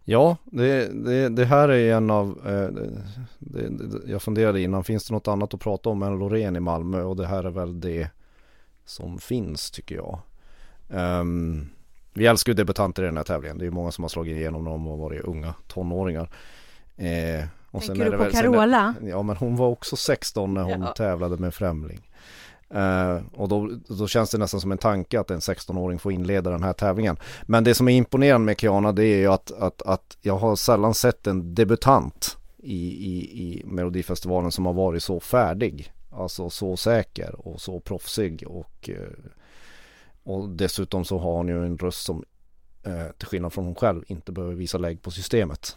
Ja, 0.05 0.37
det, 0.45 1.05
det, 1.05 1.29
det 1.29 1.45
här 1.45 1.69
är 1.69 1.95
en 1.95 2.11
av, 2.11 2.41
eh, 2.47 2.85
det, 3.39 3.71
jag 4.07 4.23
funderade 4.23 4.61
innan, 4.61 4.85
finns 4.85 5.07
det 5.09 5.15
något 5.15 5.29
annat 5.29 5.55
att 5.55 5.61
prata 5.61 5.89
om 5.91 6.03
än 6.03 6.19
Loreen 6.19 6.57
i 6.57 6.61
Malmö? 6.61 7.03
Och 7.03 7.17
det 7.17 7.27
här 7.27 7.45
är 7.45 7.51
väl 7.51 7.81
det 7.81 8.09
som 8.85 9.19
finns 9.19 9.71
tycker 9.71 9.95
jag. 9.95 10.19
Ehm, 10.91 11.67
vi 12.15 12.27
älskar 12.27 12.53
ju 12.53 12.57
debutanter 12.57 13.03
i 13.03 13.07
den 13.07 13.17
här 13.17 13.25
tävlingen. 13.25 13.59
Det 13.59 13.67
är 13.67 13.71
många 13.71 13.91
som 13.91 14.05
har 14.05 14.09
slagit 14.09 14.37
igenom 14.37 14.65
när 14.65 14.71
de 14.71 14.87
har 14.87 14.97
varit 14.97 15.25
unga 15.25 15.55
tonåringar. 15.69 16.31
Eh, 16.97 17.45
och 17.71 17.83
Tänker 17.83 18.05
du 18.05 18.11
på 18.11 18.17
väl- 18.17 18.33
sen 18.33 18.43
Carola? 18.43 18.95
Ja 19.03 19.23
men 19.23 19.37
hon 19.37 19.57
var 19.57 19.67
också 19.69 19.97
16 19.97 20.55
när 20.55 20.63
hon 20.63 20.81
Ja. 20.83 20.87
tävlade 20.93 21.37
med 21.37 21.55
Främling. 21.55 22.11
Eh, 22.71 23.21
och 23.35 23.49
då, 23.49 23.71
då 23.89 24.07
känns 24.09 24.31
det 24.31 24.39
nästan 24.39 24.61
som 24.61 24.73
en 24.73 24.79
tanke 24.79 25.21
att 25.21 25.31
en 25.31 25.41
16-åring 25.41 25.99
får 25.99 26.13
inleda 26.13 26.51
den 26.51 26.63
här 26.63 26.73
tävlingen. 26.73 27.17
Men 27.43 27.65
det 27.65 27.75
som 27.75 27.89
är 27.89 27.93
imponerande 27.97 28.45
med 28.45 28.61
Kiana 28.61 28.93
det 28.93 29.05
är 29.05 29.17
ju 29.17 29.27
att, 29.33 29.51
att, 29.53 29.83
att 29.83 30.17
jag 30.21 30.37
har 30.37 30.57
sällan 30.57 30.95
sett 30.95 31.27
en 31.27 31.55
debutant 31.55 32.37
i, 32.59 32.87
i, 32.87 33.43
i 33.43 33.63
Melodifestivalen 33.65 34.51
som 34.53 34.67
har 34.67 34.73
varit 34.73 35.03
så 35.03 35.21
färdig. 35.21 35.93
Alltså 36.13 36.51
så 36.51 36.77
säker 36.77 37.49
och 37.49 37.61
så 37.61 37.81
proffsig 37.81 38.45
och, 38.47 38.91
eh, 38.91 39.09
och 40.23 40.49
dessutom 40.49 41.05
så 41.05 41.19
har 41.19 41.33
hon 41.37 41.49
ju 41.49 41.67
en 41.67 41.79
röst 41.79 42.05
som 42.05 42.25
eh, 42.83 43.07
till 43.19 43.29
skillnad 43.29 43.53
från 43.53 43.65
hon 43.65 43.75
själv 43.75 44.03
inte 44.07 44.33
behöver 44.33 44.55
visa 44.55 44.79
lägg 44.79 45.03
på 45.03 45.11
systemet. 45.11 45.77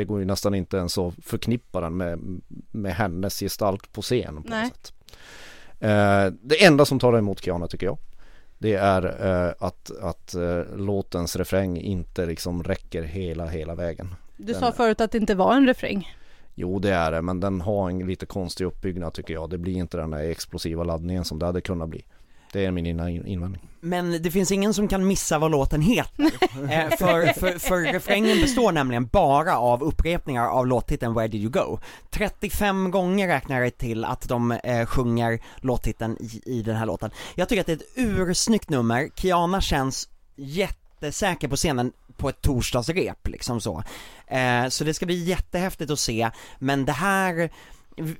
Det 0.00 0.04
går 0.04 0.18
ju 0.20 0.24
nästan 0.24 0.54
inte 0.54 0.76
ens 0.76 0.98
att 0.98 1.14
förknippa 1.22 1.80
den 1.80 1.96
med, 1.96 2.40
med 2.70 2.94
hennes 2.94 3.40
gestalt 3.40 3.92
på 3.92 4.02
scen 4.02 4.42
på 4.42 4.48
sätt. 4.48 4.92
Eh, 5.80 6.26
det 6.42 6.64
enda 6.64 6.84
som 6.84 6.98
tar 6.98 7.18
emot 7.18 7.44
Kiana 7.44 7.66
tycker 7.66 7.86
jag 7.86 7.98
det 8.58 8.74
är 8.74 9.26
eh, 9.26 9.52
att, 9.58 9.90
att 10.02 10.34
eh, 10.34 10.76
låtens 10.76 11.36
refräng 11.36 11.76
inte 11.76 12.26
liksom 12.26 12.64
räcker 12.64 13.02
hela, 13.02 13.46
hela 13.46 13.74
vägen. 13.74 14.14
Du 14.36 14.52
Den- 14.52 14.60
sa 14.60 14.72
förut 14.72 15.00
att 15.00 15.12
det 15.12 15.18
inte 15.18 15.34
var 15.34 15.54
en 15.54 15.66
refräng. 15.66 16.16
Jo 16.54 16.78
det 16.78 16.90
är 16.90 17.12
det 17.12 17.22
men 17.22 17.40
den 17.40 17.60
har 17.60 17.90
en 17.90 17.98
lite 18.06 18.26
konstig 18.26 18.64
uppbyggnad 18.64 19.12
tycker 19.12 19.34
jag. 19.34 19.50
Det 19.50 19.58
blir 19.58 19.76
inte 19.76 19.96
den 19.96 20.10
där 20.10 20.18
explosiva 20.30 20.84
laddningen 20.84 21.24
som 21.24 21.38
det 21.38 21.46
hade 21.46 21.60
kunnat 21.60 21.88
bli. 21.88 22.04
Det 22.52 22.64
är 22.66 22.70
min 22.70 22.86
in- 22.86 23.26
invändning. 23.26 23.70
Men 23.80 24.22
det 24.22 24.30
finns 24.30 24.52
ingen 24.52 24.74
som 24.74 24.88
kan 24.88 25.06
missa 25.06 25.38
vad 25.38 25.50
låten 25.50 25.82
heter. 25.82 26.24
eh, 26.70 26.96
för, 26.98 27.40
för, 27.40 27.58
för 27.58 27.92
refrängen 27.92 28.40
består 28.40 28.72
nämligen 28.72 29.06
bara 29.06 29.58
av 29.58 29.82
upprepningar 29.82 30.46
av 30.46 30.66
låttiteln 30.66 31.14
Where 31.14 31.28
did 31.28 31.40
you 31.40 31.50
go? 31.50 31.78
35 32.10 32.90
gånger 32.90 33.28
räknar 33.28 33.60
jag 33.60 33.78
till 33.78 34.04
att 34.04 34.28
de 34.28 34.52
eh, 34.52 34.86
sjunger 34.86 35.40
låttiteln 35.56 36.16
i, 36.20 36.42
i 36.44 36.62
den 36.62 36.76
här 36.76 36.86
låten. 36.86 37.10
Jag 37.34 37.48
tycker 37.48 37.60
att 37.60 37.66
det 37.66 37.72
är 37.72 37.76
ett 37.76 37.92
ursnyggt 37.94 38.70
nummer, 38.70 39.08
Kiana 39.14 39.60
känns 39.60 40.08
jättesäker 40.36 41.48
på 41.48 41.56
scenen 41.56 41.92
på 42.16 42.28
ett 42.28 42.40
torsdagsrep 42.40 43.28
liksom 43.28 43.60
så. 43.60 43.82
Eh, 44.26 44.68
så 44.68 44.84
det 44.84 44.94
ska 44.94 45.06
bli 45.06 45.24
jättehäftigt 45.24 45.90
att 45.90 45.98
se, 45.98 46.30
men 46.58 46.84
det 46.84 46.92
här 46.92 47.50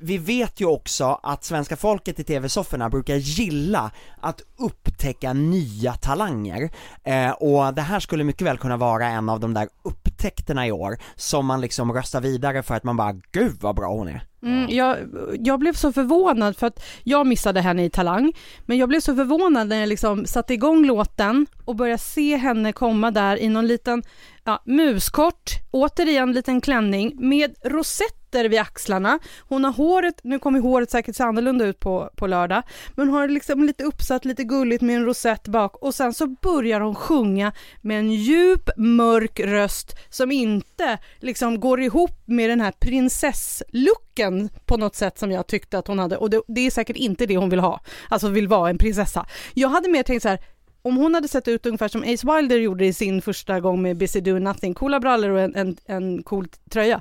vi 0.01 0.19
vet 0.19 0.61
ju 0.61 0.67
också 0.67 1.21
att 1.23 1.45
svenska 1.45 1.77
folket 1.77 2.21
i 2.21 2.25
tv-sofforna 2.25 2.91
brukar 2.91 3.15
gilla 3.15 3.91
att 4.21 4.43
upptäcka 4.59 5.33
nya 5.33 5.93
talanger. 5.93 6.71
Eh, 7.05 7.31
och 7.31 7.75
det 7.75 7.83
här 7.83 8.01
skulle 8.01 8.25
mycket 8.25 8.47
väl 8.47 8.59
kunna 8.59 8.77
vara 8.77 9.07
en 9.07 9.29
av 9.29 9.41
de 9.41 9.55
där 9.55 9.69
upptäckterna 9.83 10.67
i 10.67 10.73
år, 10.73 10.97
som 11.17 11.47
man 11.47 11.61
liksom 11.61 11.93
röstar 11.93 12.21
vidare 12.21 12.63
för 12.63 12.75
att 12.75 12.85
man 12.85 12.97
bara, 12.97 13.13
gud 13.33 13.57
vad 13.61 13.77
bra 13.77 13.89
hon 13.89 14.09
är. 14.09 14.23
Mm, 14.43 14.67
jag, 14.71 14.97
jag 15.39 15.59
blev 15.59 15.73
så 15.73 15.93
förvånad 15.93 16.57
för 16.57 16.67
att 16.67 16.83
jag 17.03 17.27
missade 17.27 17.61
henne 17.61 17.85
i 17.85 17.91
Talang, 17.91 18.33
men 18.67 18.79
jag 18.79 18.89
blev 18.89 19.01
så 19.01 19.15
förvånad 19.15 19.69
när 19.69 19.81
jag 19.81 19.89
liksom 19.89 20.27
satte 20.27 20.55
igång 20.55 20.87
låten 20.87 21.47
och 21.65 21.77
började 21.77 21.99
se 21.99 22.37
henne 22.37 22.73
komma 22.73 23.11
där 23.11 23.37
i 23.37 23.49
någon 23.49 23.67
liten 23.67 24.03
Ja, 24.51 24.63
muskort, 24.65 25.51
återigen 25.71 26.33
liten 26.33 26.61
klänning 26.61 27.13
med 27.17 27.55
rosetter 27.65 28.49
vid 28.49 28.61
axlarna. 28.61 29.19
Hon 29.41 29.65
har 29.65 29.73
håret, 29.73 30.21
nu 30.23 30.39
kommer 30.39 30.61
håret 30.61 30.91
säkert 30.91 31.17
se 31.17 31.23
annorlunda 31.23 31.65
ut 31.65 31.81
på, 31.81 32.11
på 32.17 32.27
lördag, 32.27 32.63
men 32.97 33.09
hon 33.09 33.17
har 33.17 33.29
liksom 33.29 33.65
lite 33.65 33.85
uppsatt, 33.85 34.25
lite 34.25 34.45
gulligt 34.45 34.83
med 34.83 34.97
en 34.97 35.05
rosett 35.05 35.49
bak 35.49 35.77
och 35.77 35.95
sen 35.95 36.15
så 36.15 36.27
börjar 36.27 36.81
hon 36.81 36.95
sjunga 36.95 37.53
med 37.81 37.99
en 37.99 38.11
djup 38.13 38.71
mörk 38.77 39.41
röst 39.41 39.97
som 40.09 40.33
inte 40.33 40.99
liksom 41.19 41.61
går 41.61 41.81
ihop 41.83 42.23
med 42.25 42.51
den 42.51 42.61
här 42.61 42.73
prinsesslucken 42.73 44.49
på 44.67 44.77
något 44.77 44.97
sätt 44.97 45.19
som 45.19 45.33
jag 45.33 45.47
tyckte 45.47 45.79
att 45.79 45.87
hon 45.87 45.99
hade 45.99 46.17
och 46.17 46.31
det, 46.31 46.43
det 46.49 46.67
är 46.67 46.71
säkert 46.71 46.97
inte 46.97 47.27
det 47.27 47.37
hon 47.37 47.51
vill 47.51 47.61
ha, 47.61 47.81
alltså 48.09 48.29
vill 48.29 48.49
vara 48.49 48.71
en 48.71 48.79
prinsessa. 48.79 49.27
Jag 49.55 49.69
hade 49.69 49.91
mer 49.91 50.03
tänkt 50.03 50.23
så 50.23 50.29
här, 50.29 50.41
om 50.83 50.97
hon 50.97 51.15
hade 51.15 51.29
sett 51.29 51.49
ut 51.49 51.67
ungefär 51.67 51.89
som 51.89 52.03
Ace 52.03 52.37
Wilder 52.37 52.59
gjorde 52.59 52.87
i 52.87 52.93
sin 52.93 53.23
första 53.23 53.61
gång 53.61 53.83
med 53.83 53.97
Busy 53.97 54.21
Doing 54.21 54.45
Nothing, 54.45 54.75
coola 54.75 55.01
brallor 55.01 55.31
och 55.31 55.41
en, 55.41 55.55
en, 55.55 55.77
en 55.87 56.23
cool 56.23 56.49
tröja, 56.71 57.01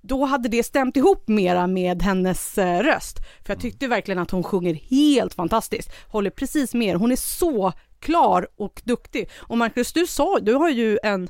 då 0.00 0.24
hade 0.24 0.48
det 0.48 0.62
stämt 0.62 0.96
ihop 0.96 1.28
mera 1.28 1.66
med 1.66 2.02
hennes 2.02 2.58
eh, 2.58 2.82
röst. 2.82 3.18
För 3.46 3.52
jag 3.52 3.60
tyckte 3.60 3.86
verkligen 3.86 4.18
att 4.18 4.30
hon 4.30 4.42
sjunger 4.42 4.74
helt 4.74 5.34
fantastiskt, 5.34 5.90
håller 6.08 6.30
precis 6.30 6.74
med 6.74 6.96
hon 6.96 7.12
är 7.12 7.16
så 7.16 7.72
klar 8.00 8.48
och 8.56 8.82
duktig. 8.84 9.30
Och 9.36 9.58
Marcus, 9.58 9.92
du 9.92 10.06
sa, 10.06 10.38
du 10.40 10.54
har 10.54 10.70
ju 10.70 10.98
en 11.02 11.28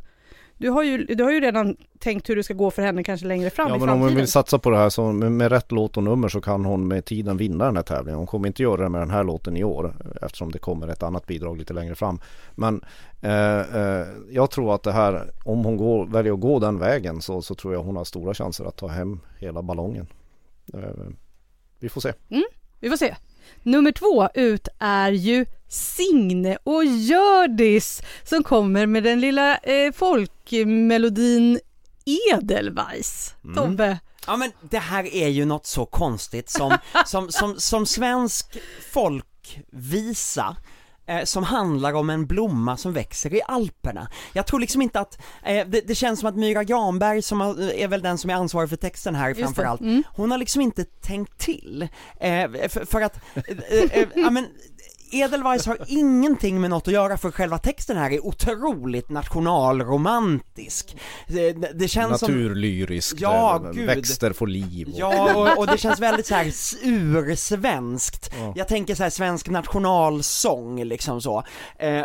du 0.59 0.71
har, 0.71 0.83
ju, 0.83 1.05
du 1.05 1.25
har 1.25 1.31
ju 1.31 1.41
redan 1.41 1.77
tänkt 1.99 2.29
hur 2.31 2.37
det 2.37 2.43
ska 2.43 2.55
gå 2.55 2.71
för 2.71 2.83
henne 2.83 3.05
kanske 3.05 3.27
längre 3.27 3.50
fram 3.50 3.69
Ja 3.69 3.77
i 3.77 3.79
men 3.79 3.88
framtiden. 3.88 4.03
om 4.03 4.09
hon 4.09 4.17
vill 4.17 4.29
satsa 4.29 4.59
på 4.59 4.71
det 4.71 4.77
här 4.77 4.88
så 4.91 5.12
med, 5.12 5.33
med 5.33 5.53
rätt 5.53 5.73
låt 5.73 5.97
och 5.97 6.03
nummer 6.03 6.29
så 6.29 6.41
kan 6.41 6.65
hon 6.65 6.88
med 6.88 7.05
tiden 7.05 7.37
vinna 7.37 7.65
den 7.65 7.77
här 7.77 7.83
tävlingen. 7.83 8.19
Hon 8.19 8.27
kommer 8.27 8.47
inte 8.47 8.62
göra 8.62 8.83
det 8.83 8.88
med 8.88 9.00
den 9.00 9.11
här 9.11 9.25
låten 9.25 9.57
i 9.57 9.65
år 9.65 9.95
eftersom 10.23 10.53
det 10.53 10.59
kommer 10.59 10.88
ett 10.88 11.03
annat 11.03 11.27
bidrag 11.27 11.59
lite 11.59 11.73
längre 11.73 11.95
fram. 11.95 12.21
Men 12.55 12.85
eh, 13.21 13.61
eh, 13.61 14.07
jag 14.31 14.50
tror 14.50 14.75
att 14.75 14.83
det 14.83 14.93
här, 14.93 15.31
om 15.45 15.65
hon 15.65 15.77
går, 15.77 16.07
väljer 16.07 16.33
att 16.33 16.41
gå 16.41 16.59
den 16.59 16.79
vägen 16.79 17.21
så, 17.21 17.43
så 17.43 17.55
tror 17.55 17.75
jag 17.75 17.83
hon 17.83 17.97
har 17.97 18.05
stora 18.05 18.35
chanser 18.35 18.65
att 18.65 18.77
ta 18.77 18.87
hem 18.88 19.21
hela 19.38 19.62
ballongen. 19.62 20.07
Eh, 20.75 20.81
vi 21.79 21.88
får 21.88 22.00
se. 22.00 22.12
Vi 22.81 22.91
får 22.91 22.97
se. 22.97 23.17
Nummer 23.62 23.93
två 23.93 24.28
ut 24.35 24.69
är 24.78 25.12
ju 25.12 25.47
Signe 25.69 26.59
och 26.64 26.85
Hjördis 26.85 28.02
som 28.25 28.43
kommer 28.43 28.87
med 28.87 29.02
den 29.02 29.21
lilla 29.21 29.57
eh, 29.57 29.93
folkmelodin 29.93 31.61
Edelweiss. 32.05 33.35
Mm. 33.45 33.57
Tobbe, 33.57 33.99
Ja 34.28 34.37
men 34.37 34.52
det 34.61 34.78
här 34.78 35.14
är 35.14 35.28
ju 35.28 35.45
något 35.45 35.67
så 35.67 35.87
konstigt 35.87 36.50
som, 36.50 36.78
som, 37.07 37.33
som, 37.33 37.61
som 37.61 37.87
svensk 37.87 38.57
folkvisa 38.93 40.57
eh, 41.09 41.25
som 41.25 41.45
handlar 41.45 41.93
om 41.93 42.11
en 42.11 42.27
blomma 42.27 42.77
som 42.77 42.93
växer 42.93 43.35
i 43.35 43.41
Alperna. 43.49 44.09
Jag 44.33 44.47
tror 44.47 44.61
liksom 44.61 44.83
inte 44.83 45.00
att, 45.00 45.19
eh, 45.43 45.67
det, 45.69 45.81
det 45.81 45.95
känns 45.95 46.21
som 46.21 46.29
att 46.29 46.37
Myra 46.37 46.65
Granberg 46.65 47.23
som 47.23 47.41
har, 47.41 47.71
är 47.73 47.88
väl 47.88 48.03
den 48.03 48.19
som 48.19 48.31
är 48.31 48.35
ansvarig 48.35 48.69
för 48.69 48.77
texten 48.77 49.15
här 49.15 49.29
Just 49.29 49.41
framförallt, 49.41 49.81
Mm. 49.81 50.03
hon 50.17 50.31
har 50.31 50.38
liksom 50.38 50.62
inte 50.62 50.85
tänkt 50.85 51.38
till. 51.38 51.88
Eh, 52.21 52.50
för, 52.69 52.85
för 52.85 53.00
att, 53.00 53.21
eh, 53.35 53.79
eh, 53.91 54.09
ja 54.15 54.31
men 54.31 54.47
Edelweiss 55.11 55.67
har 55.67 55.79
ingenting 55.87 56.61
med 56.61 56.71
något 56.71 56.88
att 56.88 56.95
göra 56.95 57.19
för 57.19 57.31
själva 57.31 57.59
texten 57.59 57.97
här 57.97 58.11
är 58.11 58.27
otroligt 58.27 59.09
nationalromantisk. 59.11 60.97
Det, 61.27 61.53
det 61.53 61.88
känns 61.88 62.21
som 62.21 62.31
Naturlyrisk, 62.33 63.17
Ja, 63.19 63.61
där 63.65 63.73
gud. 63.73 63.87
växter 63.87 64.33
får 64.33 64.47
liv. 64.47 64.88
Och, 64.88 64.95
Ja, 64.99 65.35
och, 65.35 65.59
och 65.59 65.67
det 65.67 65.79
känns 65.79 66.00
väldigt 66.00 66.27
så 66.27 66.35
här 66.35 66.53
ursvenskt. 66.83 68.31
Ja. 68.38 68.53
Jag 68.57 68.69
tänker 68.69 68.95
så 68.95 69.03
här 69.03 69.11
svensk 69.11 69.49
nationalsång 69.49 70.85
liksom 70.85 71.21
så. 71.21 71.43
Eh, 71.79 72.05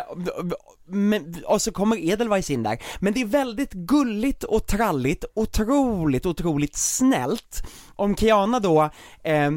men, 0.86 1.36
och 1.46 1.62
så 1.62 1.72
kommer 1.72 1.96
Edelweiss 1.96 2.50
in 2.50 2.62
där. 2.62 2.78
Men 2.98 3.12
det 3.12 3.20
är 3.20 3.26
väldigt 3.26 3.72
gulligt 3.72 4.44
och 4.44 4.66
tralligt, 4.66 5.24
otroligt, 5.34 6.26
otroligt 6.26 6.76
snällt. 6.76 7.62
Om 7.96 8.16
Kiana 8.16 8.60
då 8.60 8.90
eh, 9.22 9.50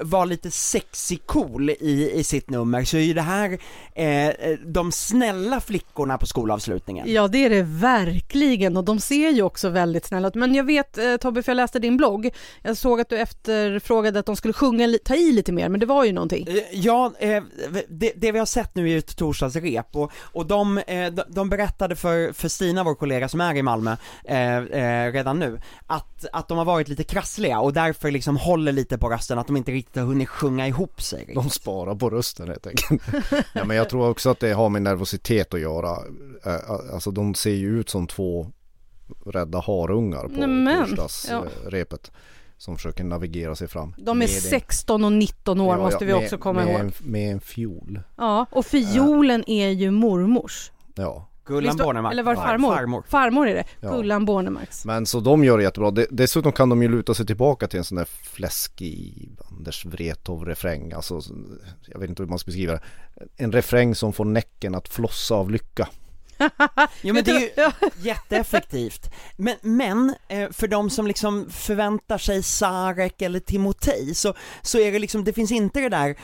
var 0.00 0.26
lite 0.26 0.50
sexy 0.50 1.16
cool 1.26 1.70
i, 1.70 2.10
i 2.14 2.24
sitt 2.24 2.50
nummer 2.50 2.84
så 2.84 2.96
är 2.96 3.00
ju 3.00 3.14
det 3.14 3.22
här 3.22 3.58
eh, 3.94 4.28
eh, 4.28 4.58
de 4.66 4.92
snälla 4.92 5.60
flickorna 5.60 6.18
på 6.18 6.26
skolavslutningen. 6.26 7.12
ja 7.12 7.28
det 7.28 7.44
är 7.44 7.50
det 7.50 7.62
verkligen 7.62 8.76
och 8.76 8.84
de 8.84 9.00
ser 9.00 9.30
ju 9.30 9.42
också 9.42 9.68
väldigt 9.68 10.04
snälla 10.06 10.28
ut. 10.28 10.34
Men 10.34 10.54
jag 10.54 10.64
vet 10.64 10.98
eh, 10.98 11.16
Tobbe, 11.16 11.42
för 11.42 11.52
jag 11.52 11.56
läste 11.56 11.78
din 11.78 11.96
blogg, 11.96 12.30
jag 12.62 12.76
såg 12.76 13.00
att 13.00 13.08
du 13.08 13.18
efterfrågade 13.18 14.18
att 14.18 14.26
de 14.26 14.36
skulle 14.36 14.52
sjunga, 14.54 14.98
ta 15.04 15.14
i 15.14 15.32
lite 15.32 15.52
mer, 15.52 15.68
men 15.68 15.80
det 15.80 15.86
var 15.86 16.04
ju 16.04 16.12
någonting. 16.12 16.46
Eh, 16.48 16.54
Ja, 16.72 17.12
eh, 17.18 17.42
det, 17.88 18.12
det 18.16 18.32
vi 18.32 18.38
har 18.38 18.46
sett 18.46 18.74
nu 18.74 18.90
är 18.90 18.98
ett 18.98 19.16
torsdagsrep 19.16 19.96
och, 19.96 20.12
och 20.16 20.46
de, 20.46 20.78
eh, 20.78 20.84
de- 21.12 21.22
de 21.28 21.48
berättade 21.48 21.96
för, 21.96 22.32
för 22.32 22.48
Stina, 22.48 22.84
vår 22.84 22.94
kollega 22.94 23.28
som 23.28 23.40
är 23.40 23.54
i 23.54 23.62
Malmö, 23.62 23.96
redan 25.12 25.38
nu, 25.38 25.60
att, 25.86 26.24
att 26.32 26.48
de 26.48 26.58
har 26.58 26.64
varit 26.64 26.88
lite 26.88 27.02
krassliga 27.04 27.60
och 27.60 27.72
därför 27.72 28.10
liksom 28.10 28.36
håller 28.36 28.72
lite 28.72 28.98
på 28.98 29.08
rösten, 29.08 29.38
att 29.46 29.48
de 29.48 29.56
inte 29.56 29.72
riktigt 29.72 29.96
har 29.96 30.02
hunnit 30.02 30.28
sjunga 30.28 30.68
ihop 30.68 31.02
sig. 31.02 31.18
riktigt. 31.18 31.34
De 31.34 31.50
sparar 31.50 31.94
på 31.94 32.10
rösten 32.10 32.48
helt 32.48 32.66
enkelt. 32.66 33.02
ja, 33.54 33.64
men 33.64 33.76
jag 33.76 33.90
tror 33.90 34.08
också 34.08 34.30
att 34.30 34.40
det 34.40 34.52
har 34.52 34.68
med 34.68 34.82
nervositet 34.82 35.54
att 35.54 35.60
göra. 35.60 35.96
Alltså 36.92 37.10
de 37.10 37.34
ser 37.34 37.50
ju 37.54 37.80
ut 37.80 37.88
som 37.88 38.06
två 38.06 38.50
rädda 39.26 39.60
harungar 39.60 40.22
på 40.28 40.86
torsdagsrepet. 40.86 42.10
Som 42.58 42.76
försöker 42.76 43.04
navigera 43.04 43.54
sig 43.54 43.68
fram. 43.68 43.94
De 43.98 44.10
är 44.10 44.14
Med 44.14 44.22
en- 44.28 44.28
16 44.40 45.04
och 45.04 45.12
19 45.12 45.60
år 45.60 45.76
Ja, 45.76 45.82
måste 45.82 46.04
ja, 46.04 46.06
vi 46.06 46.14
med- 46.14 46.22
också 46.24 46.38
komma 46.38 46.64
med 46.64 46.72
ihåg. 46.72 46.80
En, 46.80 46.92
med 47.00 47.32
en 47.32 47.40
fiol. 47.40 48.00
Ja, 48.16 48.46
och 48.50 48.66
fiolen 48.66 49.44
är 49.46 49.68
ju 49.68 49.90
mormors. 49.90 50.70
Ja. 50.94 51.28
Gullan 51.46 51.76
Bornemark. 51.76 52.12
Eller 52.12 52.22
var 52.22 52.34
det 52.34 52.40
farmor? 52.40 52.74
farmor. 52.76 53.04
Farmor 53.08 53.48
är 53.48 53.54
det. 53.54 53.64
Ja. 53.80 53.96
Gullan 53.96 54.24
Bornemarks. 54.24 54.84
Men 54.84 55.06
så 55.06 55.20
de 55.20 55.44
gör 55.44 55.56
det 55.58 55.64
jättebra. 55.64 55.90
De- 55.90 56.06
Dessutom 56.10 56.52
kan 56.52 56.68
de 56.68 56.82
ju 56.82 56.88
luta 56.88 57.14
sig 57.14 57.26
tillbaka 57.26 57.66
till 57.68 57.78
en 57.78 57.84
sån 57.84 57.96
där 57.96 58.08
fläskig 58.22 59.28
Anders 59.50 59.84
Wrethov 59.84 60.44
refräng. 60.44 60.92
Alltså, 60.92 61.20
jag 61.86 61.98
vet 61.98 62.08
inte 62.10 62.22
hur 62.22 62.28
man 62.30 62.38
ska 62.38 62.46
beskriva 62.48 62.72
det. 62.72 62.80
En 63.36 63.52
refräng 63.52 63.94
som 63.94 64.12
får 64.12 64.24
näcken 64.24 64.74
att 64.74 64.88
flossa 64.88 65.34
av 65.34 65.50
lycka. 65.50 65.88
Jo 67.02 67.14
men 67.14 67.24
det 67.24 67.30
är 67.30 67.40
ju 67.40 67.70
jätteeffektivt. 68.02 69.10
Men, 69.36 69.54
men 69.62 70.14
eh, 70.28 70.50
för 70.50 70.68
de 70.68 70.90
som 70.90 71.06
liksom 71.06 71.50
förväntar 71.50 72.18
sig 72.18 72.42
Sarek 72.42 73.22
eller 73.22 73.40
Timotej 73.40 74.14
så, 74.14 74.34
så 74.62 74.78
är 74.78 74.92
det 74.92 74.98
liksom, 74.98 75.24
det 75.24 75.32
finns 75.32 75.52
inte 75.52 75.80
det 75.80 75.88
där 75.88 76.16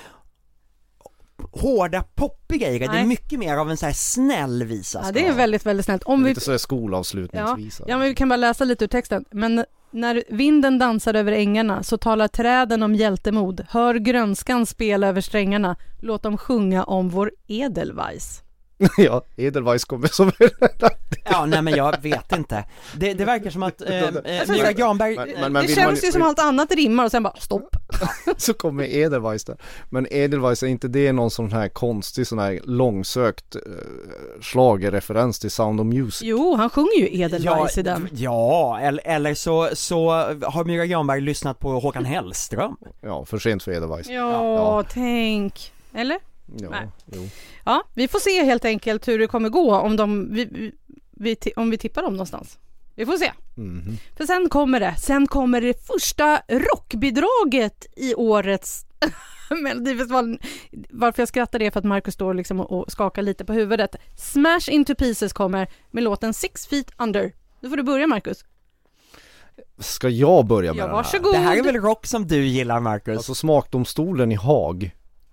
hårda 1.52 2.02
poppiga 2.14 2.70
i 2.70 2.78
det, 2.78 2.84
det 2.84 2.84
är 2.84 2.92
Nej. 2.92 3.06
mycket 3.06 3.38
mer 3.38 3.56
av 3.56 3.70
en 3.70 3.76
så 3.76 3.86
här 3.86 3.92
snäll 3.92 4.64
visa. 4.64 4.98
Ja, 4.98 5.02
ska 5.04 5.12
det 5.12 5.20
är 5.20 5.24
vara. 5.24 5.36
väldigt, 5.36 5.66
väldigt 5.66 5.86
snällt. 5.86 6.02
Om 6.02 6.22
vi, 6.22 6.28
Lite 6.28 6.40
sådär 6.40 6.58
skolavslutningsvisa. 6.58 7.84
ja, 7.86 7.98
men 7.98 8.08
vi 8.08 8.14
kan 8.14 8.28
bara 8.28 8.36
läsa 8.36 8.64
lite 8.64 8.84
ur 8.84 8.88
texten. 8.88 9.24
Men 9.30 9.64
när 9.90 10.24
vinden 10.28 10.78
dansar 10.78 11.14
över 11.14 11.32
ängarna 11.32 11.82
så 11.82 11.96
talar 11.98 12.28
träden 12.28 12.82
om 12.82 12.94
hjältemod. 12.94 13.66
Hör 13.68 13.94
grönskan 13.94 14.66
spela 14.66 15.06
över 15.06 15.20
strängarna. 15.20 15.76
Låt 16.00 16.22
dem 16.22 16.38
sjunga 16.38 16.84
om 16.84 17.08
vår 17.08 17.32
Edelweiss. 17.46 18.42
ja, 18.96 19.22
Edelweiss 19.36 19.84
kommer 19.84 20.08
som 20.08 20.32
Ja, 21.24 21.46
nej 21.46 21.62
men 21.62 21.74
jag 21.74 22.02
vet 22.02 22.32
inte. 22.32 22.64
Det, 22.96 23.14
det 23.14 23.24
verkar 23.24 23.50
som 23.50 23.62
att 23.62 23.80
eh, 23.82 24.02
eh, 24.08 24.48
Myra 24.48 24.72
Granberg, 24.72 25.16
Men- 25.16 25.28
eh, 25.28 25.40
men- 25.40 25.52
men 25.52 25.66
det 25.66 25.74
känns 25.74 26.02
man- 26.02 26.06
ju 26.06 26.12
som 26.12 26.22
allt 26.22 26.38
annat 26.38 26.72
rimmar 26.72 27.04
och 27.04 27.10
sen 27.10 27.22
bara 27.22 27.36
stopp. 27.36 27.76
så 28.36 28.54
kommer 28.54 28.84
Edelweiss 28.84 29.44
där. 29.44 29.56
Men 29.90 30.06
Edelweiss, 30.12 30.62
är 30.62 30.66
inte 30.66 30.88
det 30.88 31.12
någon 31.12 31.30
sån 31.30 31.52
här 31.52 31.68
konstig 31.68 32.26
sån 32.26 32.38
här 32.38 32.60
långsökt 32.64 33.54
eh, 33.56 33.60
schlagerreferens 34.40 35.38
till 35.38 35.50
Sound 35.50 35.80
of 35.80 35.86
Music? 35.86 36.22
Jo, 36.22 36.54
han 36.56 36.70
sjunger 36.70 36.96
ju 36.96 37.20
Edelweiss 37.20 37.78
i 37.78 37.82
den. 37.82 38.08
Ja, 38.12 38.78
eller, 38.80 39.06
eller 39.06 39.34
så, 39.34 39.68
så 39.72 40.10
har 40.42 40.64
Myra 40.64 40.86
Granberg 40.86 41.20
lyssnat 41.20 41.58
på 41.58 41.80
Håkan 41.80 42.04
Hellström. 42.04 42.76
Ja, 43.00 43.24
för 43.24 43.38
sent 43.38 43.62
för 43.62 43.72
Edelweiss. 43.72 44.08
Ja, 44.08 44.42
Ja. 44.56 44.84
tänk. 44.92 45.72
Eller? 45.94 46.18
Ja. 46.60 46.72
Ja, 47.64 47.82
vi 47.94 48.08
får 48.08 48.18
se 48.18 48.44
helt 48.44 48.64
enkelt 48.64 49.08
hur 49.08 49.18
det 49.18 49.26
kommer 49.26 49.48
gå 49.48 49.76
om, 49.76 49.96
de, 49.96 50.34
vi, 50.34 50.72
vi, 51.10 51.36
om 51.56 51.70
vi 51.70 51.78
tippar 51.78 52.02
dem 52.02 52.12
någonstans. 52.12 52.58
Vi 52.94 53.06
får 53.06 53.16
se. 53.16 53.32
Mhm. 53.54 53.96
För 54.16 54.24
sen 54.26 54.48
kommer 54.48 54.80
det, 54.80 54.94
sen 54.98 55.26
kommer 55.26 55.60
det 55.60 55.86
första 55.86 56.42
rockbidraget 56.48 57.86
i 57.96 58.14
årets 58.14 58.86
Melodifestivalen. 59.62 60.38
Varför 60.90 61.22
jag 61.22 61.28
skrattar 61.28 61.62
är 61.62 61.70
för 61.70 61.78
att 61.78 61.84
Marcus 61.84 62.14
står 62.14 62.34
liksom 62.34 62.60
och 62.60 62.72
och 62.72 62.92
skakar 62.92 63.22
lite 63.22 63.44
på 63.44 63.52
huvudet. 63.52 63.96
Smash 64.16 64.68
Into 64.70 64.94
Pieces 64.94 65.32
kommer 65.32 65.68
med 65.90 66.04
låten 66.04 66.34
Six 66.34 66.66
Feet 66.66 66.90
Under. 66.98 67.32
Nu 67.60 67.68
får 67.70 67.76
du 67.76 67.82
börja 67.82 68.06
Marcus. 68.06 68.44
Ska 69.78 70.08
jag 70.08 70.46
börja 70.46 70.72
med 70.72 70.80
Ja, 70.80 70.86
den 70.86 70.96
här? 70.96 71.02
varsågod. 71.02 71.34
Det 71.34 71.38
här 71.38 71.56
är 71.56 71.62
väl 71.62 71.76
rock 71.76 72.06
som 72.06 72.26
du 72.26 72.46
gillar 72.46 72.80
Marcus? 72.80 73.16
Alltså 73.16 73.34
smakdomstolen 73.34 74.32
i 74.32 74.34
Haag 74.34 74.90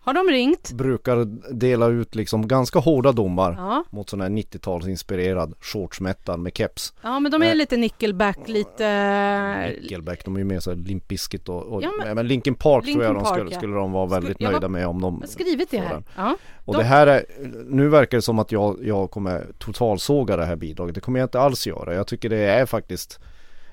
Har 0.10 0.14
de 0.14 0.32
ringt? 0.32 0.72
brukar 0.72 1.26
dela 1.54 1.88
ut 1.88 2.16
liksom 2.16 2.48
ganska 2.48 2.80
hårda 2.80 3.12
domar 3.12 3.56
Ja, 3.58 3.84
mot 3.90 4.10
sån 4.10 4.22
här 4.22 4.30
90-talsinspirerad 4.30 5.54
shortsmetal 5.62 6.40
med 6.40 6.58
keps. 6.58 6.94
ja 7.02 7.20
men 7.20 7.32
de 7.32 7.42
är 7.44 7.50
Eh. 7.50 7.56
lite 7.56 7.78
nickelback, 7.78 8.38
lite... 8.48 9.76
Nickelback, 9.82 10.26
de 10.26 10.36
är 10.36 10.40
ju 10.40 10.46
mer 10.46 10.60
såhär 10.60 10.78
Limp 10.78 11.08
Bizkit 11.08 11.50
och, 11.50 11.64
och 11.64 11.84
Ja, 11.84 11.92
men- 12.00 12.16
men, 12.16 12.28
Linkin 12.28 12.56
Park 12.56 12.86
Linkin 12.86 12.94
tror 13.02 13.06
jag 13.06 13.16
de 13.16 13.24
Park, 13.24 13.36
skulle, 13.38 13.52
ja. 13.52 13.58
skulle 13.58 13.76
de 13.76 13.92
vara 13.92 14.06
väldigt 14.06 14.38
jag 14.42 14.52
nöjda 14.52 14.68
var- 14.68 14.70
med 14.70 14.88
om 14.88 15.02
de 15.02 15.24
skrivit 15.28 15.72
det 15.72 15.78
här. 15.78 16.04
Ja. 16.16 16.36
Och 16.66 16.74
De- 16.74 16.80
det 16.80 16.86
här 16.86 17.08
är, 17.08 17.26
nu 17.70 17.88
verkar 17.90 18.18
det 18.18 18.22
som 18.22 18.40
att 18.40 18.52
jag, 18.52 18.78
jag 18.84 19.12
kommer 19.12 19.48
totalsåga 19.58 20.38
det 20.38 20.46
här 20.46 20.56
bidraget. 20.56 20.96
Det 20.96 21.02
kommer 21.02 21.20
jag 21.20 21.26
inte 21.26 21.40
alls 21.40 21.68
göra. 21.68 21.94
Jag 21.96 22.08
tycker 22.08 22.30
det 22.30 22.38
är 22.38 22.66
faktiskt 22.66 23.20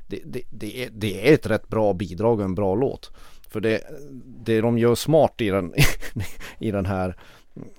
det, 0.09 0.21
det, 0.25 0.43
det, 0.50 0.85
är, 0.85 0.88
det 0.93 1.28
är 1.31 1.35
ett 1.35 1.47
rätt 1.47 1.69
bra 1.69 1.93
bidrag 1.95 2.38
och 2.38 2.45
en 2.45 2.55
bra 2.55 2.75
låt. 2.75 3.11
För 3.56 3.60
det, 3.60 3.80
det 4.44 4.60
de 4.60 4.78
gör 4.78 4.94
smart 4.94 5.40
i 5.40 5.50
den, 5.50 5.75
i 6.58 6.70
den 6.70 6.86
här 6.86 7.16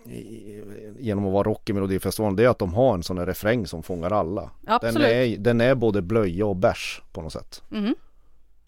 i, 0.05 0.63
genom 0.99 1.25
att 1.25 1.33
vara 1.33 1.43
rock 1.43 1.69
i 1.69 1.73
Melodifestivalen 1.73 2.35
det 2.35 2.43
är 2.43 2.49
att 2.49 2.59
de 2.59 2.73
har 2.73 2.93
en 2.93 3.03
sån 3.03 3.17
här 3.17 3.25
refräng 3.25 3.67
som 3.67 3.83
fångar 3.83 4.11
alla. 4.11 4.41
Den 4.41 4.73
Absolut. 4.73 5.07
är, 5.07 5.37
den 5.37 5.61
är 5.61 5.75
både 5.75 6.01
blöja 6.01 6.45
och 6.45 6.55
bärs 6.55 7.01
på 7.11 7.21
något 7.21 7.33
sätt. 7.33 7.63
Mhm. 7.69 7.95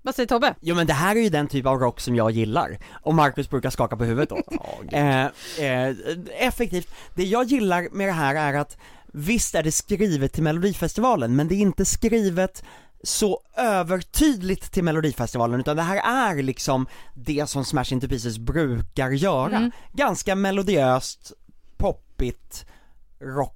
Vad 0.01 0.15
säger 0.15 0.27
Tobbe? 0.27 0.55
Jo 0.61 0.75
men 0.75 0.87
det 0.87 0.93
här 0.93 1.15
är 1.15 1.19
ju 1.19 1.29
den 1.29 1.47
typ 1.47 1.65
av 1.65 1.79
rock 1.79 1.99
som 1.99 2.15
jag 2.15 2.31
gillar, 2.31 2.77
och 3.01 3.13
Marcus 3.13 3.49
brukar 3.49 3.69
skaka 3.69 3.97
på 3.97 4.03
huvudet 4.03 4.31
åt. 4.31 4.45
eh, 4.91 5.25
eh, 5.25 5.95
effektivt, 6.39 6.93
det 7.15 7.23
jag 7.23 7.45
gillar 7.45 7.87
med 7.91 8.07
det 8.07 8.13
här 8.13 8.35
är 8.35 8.59
att 8.59 8.77
visst 9.13 9.55
är 9.55 9.63
det 9.63 9.71
skrivet 9.71 10.33
till 10.33 10.43
Melodifestivalen, 10.43 11.35
men 11.35 11.47
det 11.47 11.55
är 11.55 11.59
inte 11.59 11.85
skrivet 11.85 12.63
så 13.03 13.41
övertydligt 13.57 14.71
till 14.71 14.83
Melodifestivalen, 14.83 15.59
utan 15.59 15.75
det 15.75 15.81
här 15.81 16.31
är 16.31 16.43
liksom 16.43 16.87
det 17.13 17.49
som 17.49 17.65
Smash 17.65 17.85
Into 17.93 18.07
Pieces 18.07 18.37
brukar 18.37 19.09
göra. 19.09 19.57
Mm. 19.57 19.71
Ganska 19.93 20.35
melodiöst, 20.35 21.31
poppigt, 21.77 22.65
rock. 23.19 23.55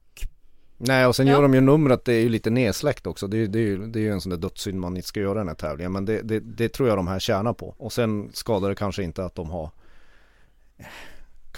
Nej 0.78 1.06
och 1.06 1.16
sen 1.16 1.28
Ja. 1.28 1.34
gör 1.34 1.42
de 1.42 1.54
ju 1.54 1.62
numret, 1.62 2.06
det 2.06 2.14
är 2.14 2.20
ju 2.22 2.30
lite 2.30 2.50
nedsläckt 2.50 3.08
också. 3.08 3.28
Det 3.28 3.38
är, 3.38 3.48
det 3.48 3.60
är, 3.60 3.64
ju, 3.64 3.88
det 3.88 4.00
är 4.00 4.02
ju 4.02 4.12
en 4.12 4.22
sån 4.22 4.30
där 4.30 4.38
dödssynd 4.38 4.80
man 4.80 4.96
inte 4.98 5.08
ska 5.08 5.20
göra 5.20 5.38
i 5.40 5.42
den 5.42 5.48
här 5.48 5.56
tävlingen. 5.56 5.92
Men 5.92 6.06
det, 6.06 6.22
det, 6.22 6.40
det 6.40 6.70
tror 6.70 6.90
jag 6.90 6.98
de 6.98 7.08
här 7.08 7.20
tjänar 7.20 7.54
på. 7.54 7.76
Och 7.78 7.94
sen 7.94 8.30
skadar 8.34 8.70
det 8.70 8.76
kanske 8.76 9.04
inte 9.04 9.26
att 9.26 9.36
de 9.36 9.50
har 9.50 9.70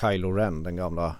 Kylo 0.01 0.31
Ren, 0.31 0.63
den 0.63 0.75
gamla 0.75 1.15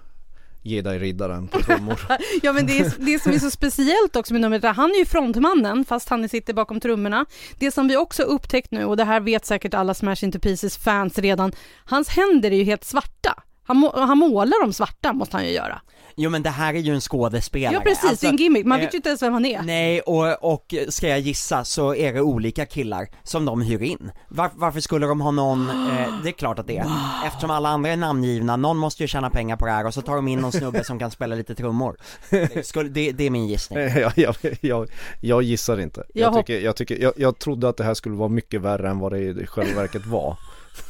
Jedi-riddaren 0.66 1.48
på 1.48 1.62
trummor. 1.62 2.00
Ja 2.42 2.52
men 2.52 2.66
det, 2.66 2.78
är, 2.78 2.92
det 2.98 3.22
som 3.22 3.32
är 3.32 3.38
så 3.38 3.50
speciellt 3.50 4.16
också 4.16 4.32
med 4.32 4.40
numret, 4.40 4.64
är 4.64 4.72
han 4.72 4.90
är 4.90 4.98
ju 4.98 5.04
frontmannen 5.04 5.84
fast 5.84 6.08
han 6.08 6.28
sitter 6.28 6.54
bakom 6.54 6.80
trummorna. 6.80 7.26
Det 7.58 7.70
som 7.70 7.88
vi 7.88 7.96
också 7.96 8.22
upptäckt 8.22 8.70
nu, 8.70 8.84
och 8.84 8.96
det 8.96 9.04
här 9.04 9.20
vet 9.20 9.46
säkert 9.46 9.74
alla 9.74 9.94
Smash 9.94 10.24
Into 10.24 10.38
Pieces 10.38 10.76
fans 10.76 11.18
redan, 11.18 11.52
hans 11.84 12.08
händer 12.08 12.50
är 12.50 12.56
ju 12.56 12.64
helt 12.64 12.84
svarta. 12.84 13.42
Han, 13.66 13.76
må, 13.76 14.00
han 14.00 14.18
målar 14.18 14.62
dem 14.62 14.72
svarta 14.72 15.12
måste 15.12 15.36
han 15.36 15.46
ju 15.46 15.52
göra. 15.52 15.80
Jo 16.18 16.30
men 16.30 16.42
det 16.42 16.50
här 16.50 16.74
är 16.74 16.78
ju 16.78 16.94
en 16.94 17.00
skådespelare. 17.00 17.74
Ja 17.74 17.80
precis, 17.80 18.20
det 18.20 18.26
är 18.26 18.30
en 18.30 18.36
gimmick, 18.36 18.66
man 18.66 18.78
eh, 18.78 18.84
vet 18.84 18.94
ju 18.94 18.96
inte 18.96 19.08
ens 19.08 19.22
vem 19.22 19.32
han 19.32 19.44
är. 19.44 19.62
Nej, 19.62 20.00
och, 20.00 20.52
och 20.54 20.74
ska 20.88 21.08
jag 21.08 21.20
gissa 21.20 21.64
så 21.64 21.94
är 21.94 22.12
det 22.12 22.20
olika 22.20 22.66
killar 22.66 23.08
som 23.22 23.44
de 23.44 23.62
hyr 23.62 23.82
in. 23.82 24.10
Var, 24.28 24.50
varför 24.54 24.80
skulle 24.80 25.06
de 25.06 25.20
ha 25.20 25.30
någon, 25.30 25.70
eh, 25.70 25.74
det 26.22 26.28
är 26.28 26.32
klart 26.32 26.58
att 26.58 26.66
det 26.66 26.78
är. 26.78 26.86
Eftersom 27.26 27.50
alla 27.50 27.68
andra 27.68 27.90
är 27.90 27.96
namngivna, 27.96 28.56
någon 28.56 28.76
måste 28.76 29.02
ju 29.02 29.06
tjäna 29.06 29.30
pengar 29.30 29.56
på 29.56 29.66
det 29.66 29.72
här 29.72 29.86
och 29.86 29.94
så 29.94 30.02
tar 30.02 30.16
de 30.16 30.28
in 30.28 30.38
någon 30.38 30.52
snubbe 30.52 30.84
som 30.84 30.98
kan 30.98 31.10
spela 31.10 31.34
lite 31.34 31.54
trummor. 31.54 31.96
Det, 32.30 32.66
skulle, 32.66 32.88
det, 32.88 33.12
det 33.12 33.24
är 33.24 33.30
min 33.30 33.46
gissning. 33.46 33.78
jag, 33.96 34.12
jag, 34.16 34.36
jag, 34.60 34.88
jag 35.20 35.42
gissar 35.42 35.80
inte. 35.80 36.04
Jag 36.14 36.26
Jag, 36.26 36.46
tycker, 36.46 36.60
jag, 36.60 36.76
tycker, 36.76 37.02
jag, 37.02 37.12
jag 37.16 37.38
trodde 37.38 37.68
att 37.68 37.76
det 37.76 37.84
här 37.84 37.94
skulle 37.94 38.14
vara 38.16 38.28
mycket 38.28 38.60
värre 38.60 38.90
än 38.90 38.98
vad 38.98 39.12
det 39.12 39.18
i 39.18 39.46
själva 39.46 39.80
verket 39.80 40.06
var. 40.06 40.36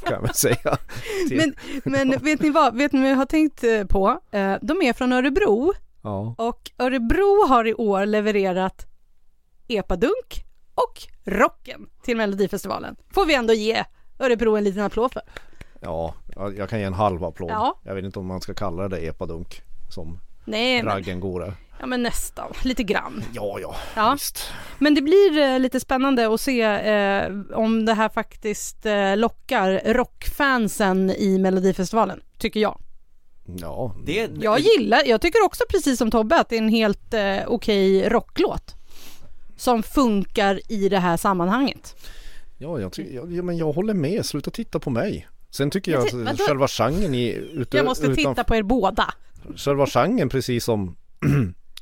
Kan 0.05 0.23
väl 0.23 0.35
säga. 0.35 0.79
Men, 1.31 1.55
men 1.85 2.11
vet 2.19 2.41
ni 2.41 2.51
vad, 2.51 2.77
vet 2.77 2.93
ni 2.93 3.01
vad 3.03 3.11
jag 3.11 3.17
har 3.17 3.27
tänkt 3.27 3.65
eh, 3.65 3.85
på? 3.85 4.21
Eh, 4.31 4.55
De 4.63 4.83
är 4.83 4.93
från 4.93 5.13
Örebro 5.13 5.73
Ja. 6.03 6.35
och 6.39 6.71
Örebro 6.79 7.47
har 7.49 7.67
i 7.67 7.75
år 7.75 8.07
levererat 8.07 8.87
epadunk 9.69 10.45
och 10.75 11.03
rocken 11.25 11.87
till 12.03 12.17
Melodifestivalen. 12.17 12.97
Får 13.11 13.27
vi 13.27 13.35
ändå 13.35 13.53
ge 13.53 13.85
Örebro 14.19 14.57
en 14.57 14.65
liten 14.65 14.83
applåd 14.83 15.13
för. 15.13 15.23
ja, 15.81 16.15
jag 16.57 16.69
kan 16.69 16.79
ge 16.79 16.85
en 16.85 16.95
halv 16.95 17.25
applåd. 17.25 17.51
Ja. 17.51 17.81
Jag 17.83 17.95
vet 17.95 18.05
inte 18.05 18.19
om 18.19 18.27
man 18.27 18.41
ska 18.41 18.55
kalla 18.55 18.89
det 18.89 18.99
epadunk 19.07 19.63
som 19.95 20.19
Nej, 20.45 20.83
men, 20.83 20.93
raggen 20.93 21.21
går. 21.21 21.55
Ja, 21.81 21.87
men 21.87 22.03
nästan, 22.03 22.53
lite 22.63 22.83
grann. 22.83 23.25
Ja, 23.33 23.59
ja, 23.63 23.77
Ja. 23.97 24.13
visst. 24.13 24.45
Men 24.79 24.95
det 24.95 25.03
blir 25.03 25.39
eh, 25.39 25.59
lite 25.59 25.81
spännande 25.81 26.35
att 26.35 26.41
se 26.41 26.63
eh, 26.63 27.31
om 27.55 27.85
det 27.85 27.95
här 27.95 28.09
faktiskt 28.09 28.87
eh, 28.87 29.17
lockar 29.17 29.81
rockfansen 29.95 31.11
i 31.11 31.39
Melodifestivalen, 31.39 32.21
tycker 32.39 32.61
jag. 32.61 32.79
Ja, 33.61 33.95
Det, 34.07 34.31
Jag 34.41 34.59
gillar, 34.61 35.03
jag 35.07 35.21
tycker 35.21 35.45
också 35.45 35.65
precis 35.71 35.99
som 35.99 36.11
Tobbe 36.11 36.41
att 36.41 36.49
det 36.49 36.57
är 36.57 36.63
en 36.63 36.69
helt 36.69 37.15
eh, 37.15 37.37
okej 37.47 38.09
rocklåt. 38.09 38.75
Som 39.57 39.83
funkar 39.83 40.61
i 40.73 40.89
det 40.89 40.99
här 40.99 41.17
sammanhanget. 41.17 41.97
Ja, 42.59 42.81
jag, 42.81 42.93
ty- 42.93 43.15
ja, 43.15 43.23
ja, 43.29 43.43
men 43.43 43.57
jag 43.57 43.73
håller 43.73 43.95
med. 43.95 44.27
Sluta 44.27 44.51
titta 44.51 44.79
på 44.81 44.91
mig. 44.91 45.29
Sen 45.51 45.71
tycker 45.71 45.93
jag 45.93 46.15
Men 46.15 46.29
att 46.29 46.39
vadå? 46.39 46.49
själva 46.49 46.69
genren 46.69 47.15
i, 47.15 47.29
ute, 47.53 47.77
Jag 47.77 47.87
måste 47.87 48.07
utan, 48.07 48.17
titta 48.17 48.45
på 48.45 48.57
er 48.57 48.63
båda. 48.63 49.15
Själva 49.57 49.87
genren 49.87 50.29
precis 50.29 50.65
som 50.65 50.97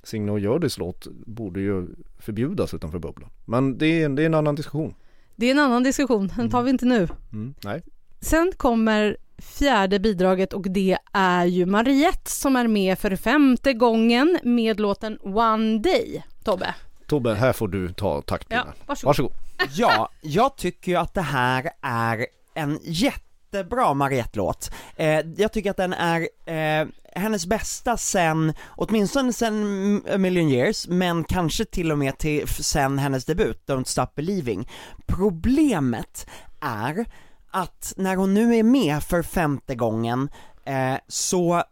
Signe 0.05 0.33
och 0.33 0.41
Hjördis 0.41 0.79
låt 0.79 1.07
borde 1.27 1.61
ju 1.61 1.87
förbjudas 2.19 2.75
utanför 2.75 2.99
bubblan. 2.99 3.31
Men 3.45 3.79
det 3.79 4.03
är, 4.03 4.09
det 4.09 4.23
är 4.23 4.27
en 4.27 4.35
annan 4.35 4.55
diskussion. 4.55 4.95
Det 5.37 5.47
är 5.47 5.51
en 5.51 5.59
annan 5.59 5.83
diskussion, 5.83 6.31
den 6.37 6.51
tar 6.51 6.63
vi 6.63 6.71
inte 6.71 6.87
nu. 6.87 7.09
Mm, 7.33 7.55
nej. 7.65 7.83
Sen 8.21 8.53
kommer 8.57 9.17
fjärde 9.39 9.99
bidraget 10.01 10.53
och 10.53 10.71
det 10.71 10.99
är 11.13 11.45
ju 11.45 11.67
Mariette 11.67 12.31
som 12.31 12.57
är 12.57 12.69
med 12.69 12.99
för 12.99 13.17
femte 13.17 13.73
gången 13.73 14.39
med 14.43 14.81
låten 14.81 15.19
One 15.23 15.79
Day. 15.79 16.25
Tobbe? 16.45 16.75
Tobbe, 17.07 17.35
här 17.35 17.53
får 17.53 17.69
du 17.69 17.93
ta 17.93 18.15
Ja, 18.15 18.23
taktpinnen. 18.23 18.67
varsågod. 18.87 19.07
Varsågod. 19.09 19.33
Ja, 19.75 20.09
jag 20.23 20.57
tycker 20.57 20.93
ju 20.93 20.99
att 20.99 21.15
det 21.15 21.21
här 21.23 21.71
är 21.83 22.27
en 22.55 22.79
jättebra 23.55 23.95
Mariette-låt. 23.95 24.71
Eh, 24.97 25.21
jag 25.37 25.53
tycker 25.53 25.71
att 25.71 25.77
den 25.77 25.93
är 25.93 26.29
eh, 26.47 26.87
hennes 27.15 27.47
bästa 27.47 27.97
sen, 27.97 28.53
åtminstone 28.69 29.33
sen 29.33 30.03
A 30.15 30.19
Million 30.19 30.49
Years, 30.49 30.89
men 30.89 31.25
kanske 31.25 31.65
till 31.65 31.93
och 31.93 31.99
med 31.99 32.19
till 32.19 32.49
sen 32.49 32.99
hennes 32.99 33.25
debut, 33.25 33.63
Don't 33.67 33.85
Stop 33.85 34.07
Believing. 34.15 34.69
Problemet 35.07 36.27
är 36.61 37.07
att 37.51 37.95
när 37.97 38.17
hon 38.17 38.35
nu 38.35 38.57
är 38.57 38.63
med 38.63 39.03
för 39.03 39.23
femte 39.23 39.75
gången, 39.75 40.29
eh, 40.65 40.97
så 41.09 41.63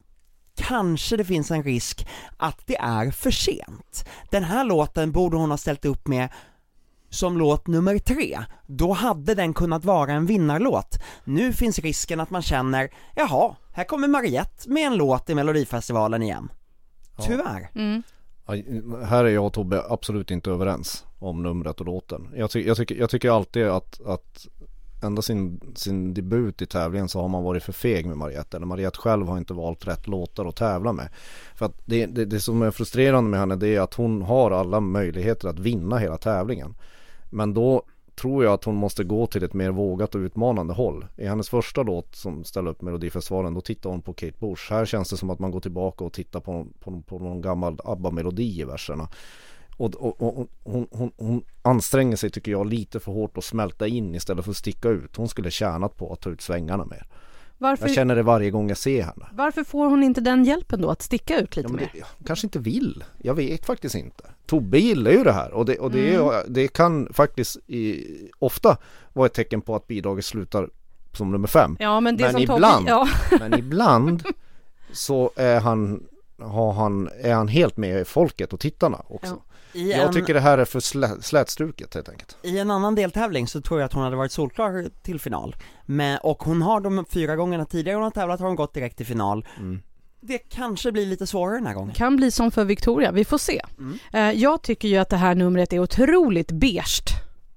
kanske 0.57 1.17
det 1.17 1.25
finns 1.25 1.51
en 1.51 1.63
risk 1.63 2.07
att 2.37 2.67
det 2.67 2.77
är 2.77 3.11
för 3.11 3.31
sent. 3.31 4.09
Den 4.31 4.45
här 4.45 4.65
låten 4.65 5.13
borde 5.13 5.37
hon 5.37 5.51
ha 5.51 5.59
ställt 5.59 5.85
upp 5.85 6.07
med 6.07 6.29
som 7.13 7.39
låt 7.39 7.67
nummer 7.67 7.99
tre, 7.99 8.39
då 8.67 8.93
hade 8.93 9.35
den 9.35 9.55
kunnat 9.55 9.85
vara 9.85 10.13
en 10.13 10.27
vinnarlåt. 10.27 10.99
Nu 11.25 11.53
finns 11.53 11.79
risken 11.79 12.21
att 12.21 12.31
man 12.31 12.43
känner, 12.43 12.91
jaha, 13.15 13.57
här 13.73 13.85
kommer 13.85 14.09
Mariette 14.09 14.71
med 14.71 14.87
en 14.87 14.97
låt 14.97 15.31
i 15.31 15.35
Melodifestivalen 15.35 16.23
igen. 16.23 16.49
Tyvärr. 17.27 17.71
Mm. 17.75 18.03
Ja, 18.47 18.55
här 19.05 19.25
är 19.25 19.29
jag 19.29 19.47
och 19.47 19.53
Tobbe 19.53 19.83
absolut 19.89 20.31
inte 20.31 20.51
överens 20.51 21.05
om 21.19 21.43
numret 21.43 21.81
och 21.81 21.87
låten. 21.87 22.29
Jag, 22.37 22.51
ty- 22.51 22.67
jag, 22.67 22.77
tycker, 22.77 22.95
jag 22.95 23.11
tycker 23.11 23.31
alltid 23.31 23.67
att, 23.67 24.01
att 24.07 24.47
ända 25.03 25.23
sin, 25.23 25.61
sin 25.75 26.15
debut 26.15 26.63
i 26.63 26.67
tävlingen 26.67 27.09
så 27.09 27.21
har 27.21 27.29
man 27.29 27.45
varit 27.45 27.63
för 27.63 27.73
feg 27.73 28.07
med 28.07 28.17
Mariette. 28.17 28.57
Eller 28.57 28.67
Mariette 28.67 28.99
själv 28.99 29.29
har 29.29 29.39
inte 29.39 29.55
valt 29.55 29.87
rätt 29.87 30.07
låtar 30.07 30.47
att 30.47 30.57
tävla 30.57 30.93
med. 30.93 31.09
För 31.55 31.67
att 31.67 31.83
det, 31.85 32.07
det, 32.07 32.25
det 32.25 32.41
som 32.41 32.63
är 32.63 32.71
frustrerande 32.71 33.31
med 33.31 33.41
henne 33.41 33.57
det 33.57 33.69
är 33.69 33.81
att 33.81 33.95
hon 33.95 34.23
har 34.23 34.51
alla 34.51 34.81
möjligheter 34.81 35.49
att 35.49 35.59
vinna 35.59 35.99
hela 35.99 36.19
tävlingen. 36.19 36.75
Men 37.33 37.55
då 37.55 37.83
tror 38.15 38.45
jag 38.45 38.53
att 38.53 38.65
hon 38.65 38.75
måste 38.75 39.05
gå 39.05 39.27
till 39.27 39.43
ett 39.43 39.55
mer 39.55 39.71
vågat 39.71 40.15
och 40.15 40.19
utmanande 40.19 40.75
håll. 40.75 41.07
I 41.17 41.27
hennes 41.27 41.49
första 41.49 41.83
låt 41.83 42.15
som 42.15 42.45
ställde 42.45 42.71
upp 42.71 42.83
Melodifestivalen 42.83 43.55
då 43.55 43.61
tittar 43.61 43.91
hon 43.91 44.03
på 44.03 44.13
Kate 44.13 44.39
Bush. 44.39 44.73
Här 44.73 44.85
känns 44.85 45.11
det 45.11 45.17
som 45.17 45.31
att 45.31 45.39
man 45.39 45.51
går 45.51 45.61
tillbaka 45.61 46.05
och 46.05 46.13
tittar 46.13 46.41
på, 46.41 46.67
på, 46.81 47.03
på 47.03 47.19
någon 47.19 47.41
gammal 47.41 47.79
ABBA-melodi 47.85 48.61
i 48.61 48.65
verserna. 48.65 49.09
Och, 49.77 49.95
och, 49.95 50.23
och 50.23 50.49
hon, 50.65 50.87
hon, 50.91 51.13
hon 51.17 51.45
anstränger 51.63 52.17
sig 52.17 52.31
tycker 52.31 52.53
jag 52.53 52.67
lite 52.67 53.01
för 53.01 53.13
hårt 53.13 53.39
att 53.39 53.45
smälta 53.45 53.87
in 53.87 54.15
istället 54.15 54.45
för 54.45 54.51
att 54.51 54.57
sticka 54.57 54.89
ut. 54.89 55.17
Hon 55.17 55.29
skulle 55.29 55.51
tjänat 55.51 55.97
på 55.97 56.13
att 56.13 56.21
ta 56.21 56.31
ut 56.31 56.41
svängarna 56.41 56.85
mer. 56.85 57.07
Varför, 57.63 57.87
Jag 57.87 57.95
känner 57.95 58.17
det 58.17 58.23
varje 58.23 58.51
gång 58.51 58.69
jag 58.69 58.79
ser 58.79 59.03
henne. 59.03 59.27
varför 59.33 59.65
får 59.65 59.87
hon 59.87 60.03
inte 60.03 60.21
den 60.21 60.45
hjälpen 60.45 60.81
då, 60.81 60.91
att 60.91 61.03
sticka 61.03 61.41
ut 61.41 61.57
lite 61.57 61.69
Ja, 61.69 61.77
mer? 61.77 61.91
det, 61.93 61.99
jag 61.99 62.07
kanske 62.27 62.47
inte 62.47 62.59
vill. 62.59 63.05
Jag 63.19 63.35
vet 63.35 63.67
faktiskt 63.67 63.95
inte. 63.95 64.25
Tobbe 64.47 64.79
gillar 64.79 65.11
ju 65.11 65.25
det 65.25 65.33
här 65.33 65.53
och 65.53 65.65
det, 65.65 65.79
och 65.79 65.91
det, 65.91 66.15
är, 66.15 66.45
det 66.49 66.69
kan 66.69 67.09
faktiskt 67.13 67.57
i, 67.67 68.07
ofta 68.39 68.77
vara 69.13 69.27
ett 69.27 69.35
tecken 69.35 69.61
på 69.61 69.75
att 69.77 69.87
bidraget 69.87 70.25
slutar 70.25 70.69
som 71.13 71.31
nummer 71.31 71.49
fem. 71.49 71.77
Ja, 71.81 72.01
men 72.01 72.17
det 72.17 72.33
Men 72.33 72.43
ibland- 72.43 72.89
Tobbe... 72.89 72.91
Ja. 72.91 73.09
Men 73.39 73.59
ibland 73.59 74.23
så 74.93 75.31
är 75.37 75.61
han, 75.61 76.03
har 76.39 76.73
han, 76.73 77.09
är 77.23 77.35
han 77.35 77.49
helt 77.49 77.77
med 77.77 78.07
folket 78.07 78.53
och 78.53 78.61
tittarna 78.61 79.03
också. 79.09 79.33
Ja. 79.47 79.52
I 79.73 79.91
Jag 79.91 80.07
en, 80.07 80.13
tycker 80.13 80.35
det 80.35 80.41
här 80.41 80.59
är 80.59 80.65
för 80.65 80.81
slä, 80.81 81.09
slätstruket 81.21 81.95
helt 81.95 82.09
enkelt. 82.09 82.37
I 82.43 82.59
en 82.59 82.71
annan 82.71 82.95
deltävling 82.95 83.49
så 83.49 83.61
tror 83.61 83.81
jag 83.81 83.87
att 83.87 83.93
hon 83.93 84.03
hade 84.03 84.17
varit 84.17 84.33
solklar 84.33 84.87
till 85.03 85.21
final, 85.21 85.57
men, 85.87 86.19
och 86.19 86.43
hon 86.43 86.63
har 86.63 86.81
de 86.81 87.05
fyra 87.11 87.37
gångerna 87.37 87.65
tidigare 87.65 87.97
hon 87.97 88.05
har 88.05 88.11
tävlat 88.11 88.41
har 88.41 88.47
hon 88.47 88.57
gått 88.57 88.75
direkt 88.75 88.97
till 88.97 89.07
final 89.07 89.47
Mm. 89.59 89.83
Det 90.25 90.39
kanske 90.39 90.93
blir 90.93 91.07
lite 91.07 91.27
svårare 91.27 91.57
den 91.57 91.67
här 91.67 91.75
gången 91.75 91.95
Kan 91.95 92.17
bli 92.17 92.31
som 92.31 92.51
för 92.51 92.65
Victoria, 92.65 93.13
vi 93.13 93.25
får 93.25 93.39
se. 93.39 93.63
Mm. 93.79 93.99
Eh, 94.13 94.41
jag 94.43 94.63
tycker 94.63 94.89
ju 94.89 94.97
att 94.97 95.09
det 95.09 95.17
här 95.17 95.35
numret 95.35 95.73
är 95.73 95.79
otroligt 95.79 96.51
beige. 96.51 97.03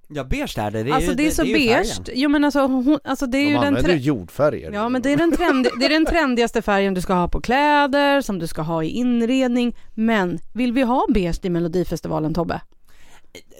Ja 0.08 0.24
beige 0.24 0.58
är 0.58 0.72
det, 0.72 0.84
det 0.84 0.90
är 0.90 0.94
alltså 0.94 1.10
ju, 1.12 1.16
det 1.16 1.28
är 1.28 1.32
så 1.32 1.44
ju 1.44 1.54
beige. 1.54 1.88
färgen. 1.88 2.04
Jo 2.14 2.30
men 2.30 2.44
alltså, 2.44 2.60
hon, 2.60 3.00
alltså 3.04 3.26
det 3.26 3.38
är 3.38 3.46
De 3.46 3.52
ju 3.52 3.58
den... 3.72 3.84
Tre- 3.84 3.96
jordfärger. 3.96 4.72
ja 4.72 4.90
men 4.90 5.02
det 5.02 5.12
är, 5.14 5.18
den 5.18 5.32
trend, 5.32 5.68
det 5.80 5.86
är 5.86 5.90
den 5.90 6.06
trendigaste 6.06 6.62
färgen 6.62 6.94
du 6.94 7.02
ska 7.02 7.14
ha 7.14 7.28
på 7.28 7.42
kläder, 7.42 8.22
som 8.22 8.40
du 8.40 8.48
ska 8.48 8.62
ha 8.62 8.84
i 8.84 8.90
inredning. 8.90 9.76
Men 9.94 10.40
vill 10.54 10.74
vi 10.74 10.82
ha 10.82 11.06
beige 11.14 11.40
i 11.46 11.50
Melodifestivalen 11.50 12.34
Tobbe? 12.34 12.62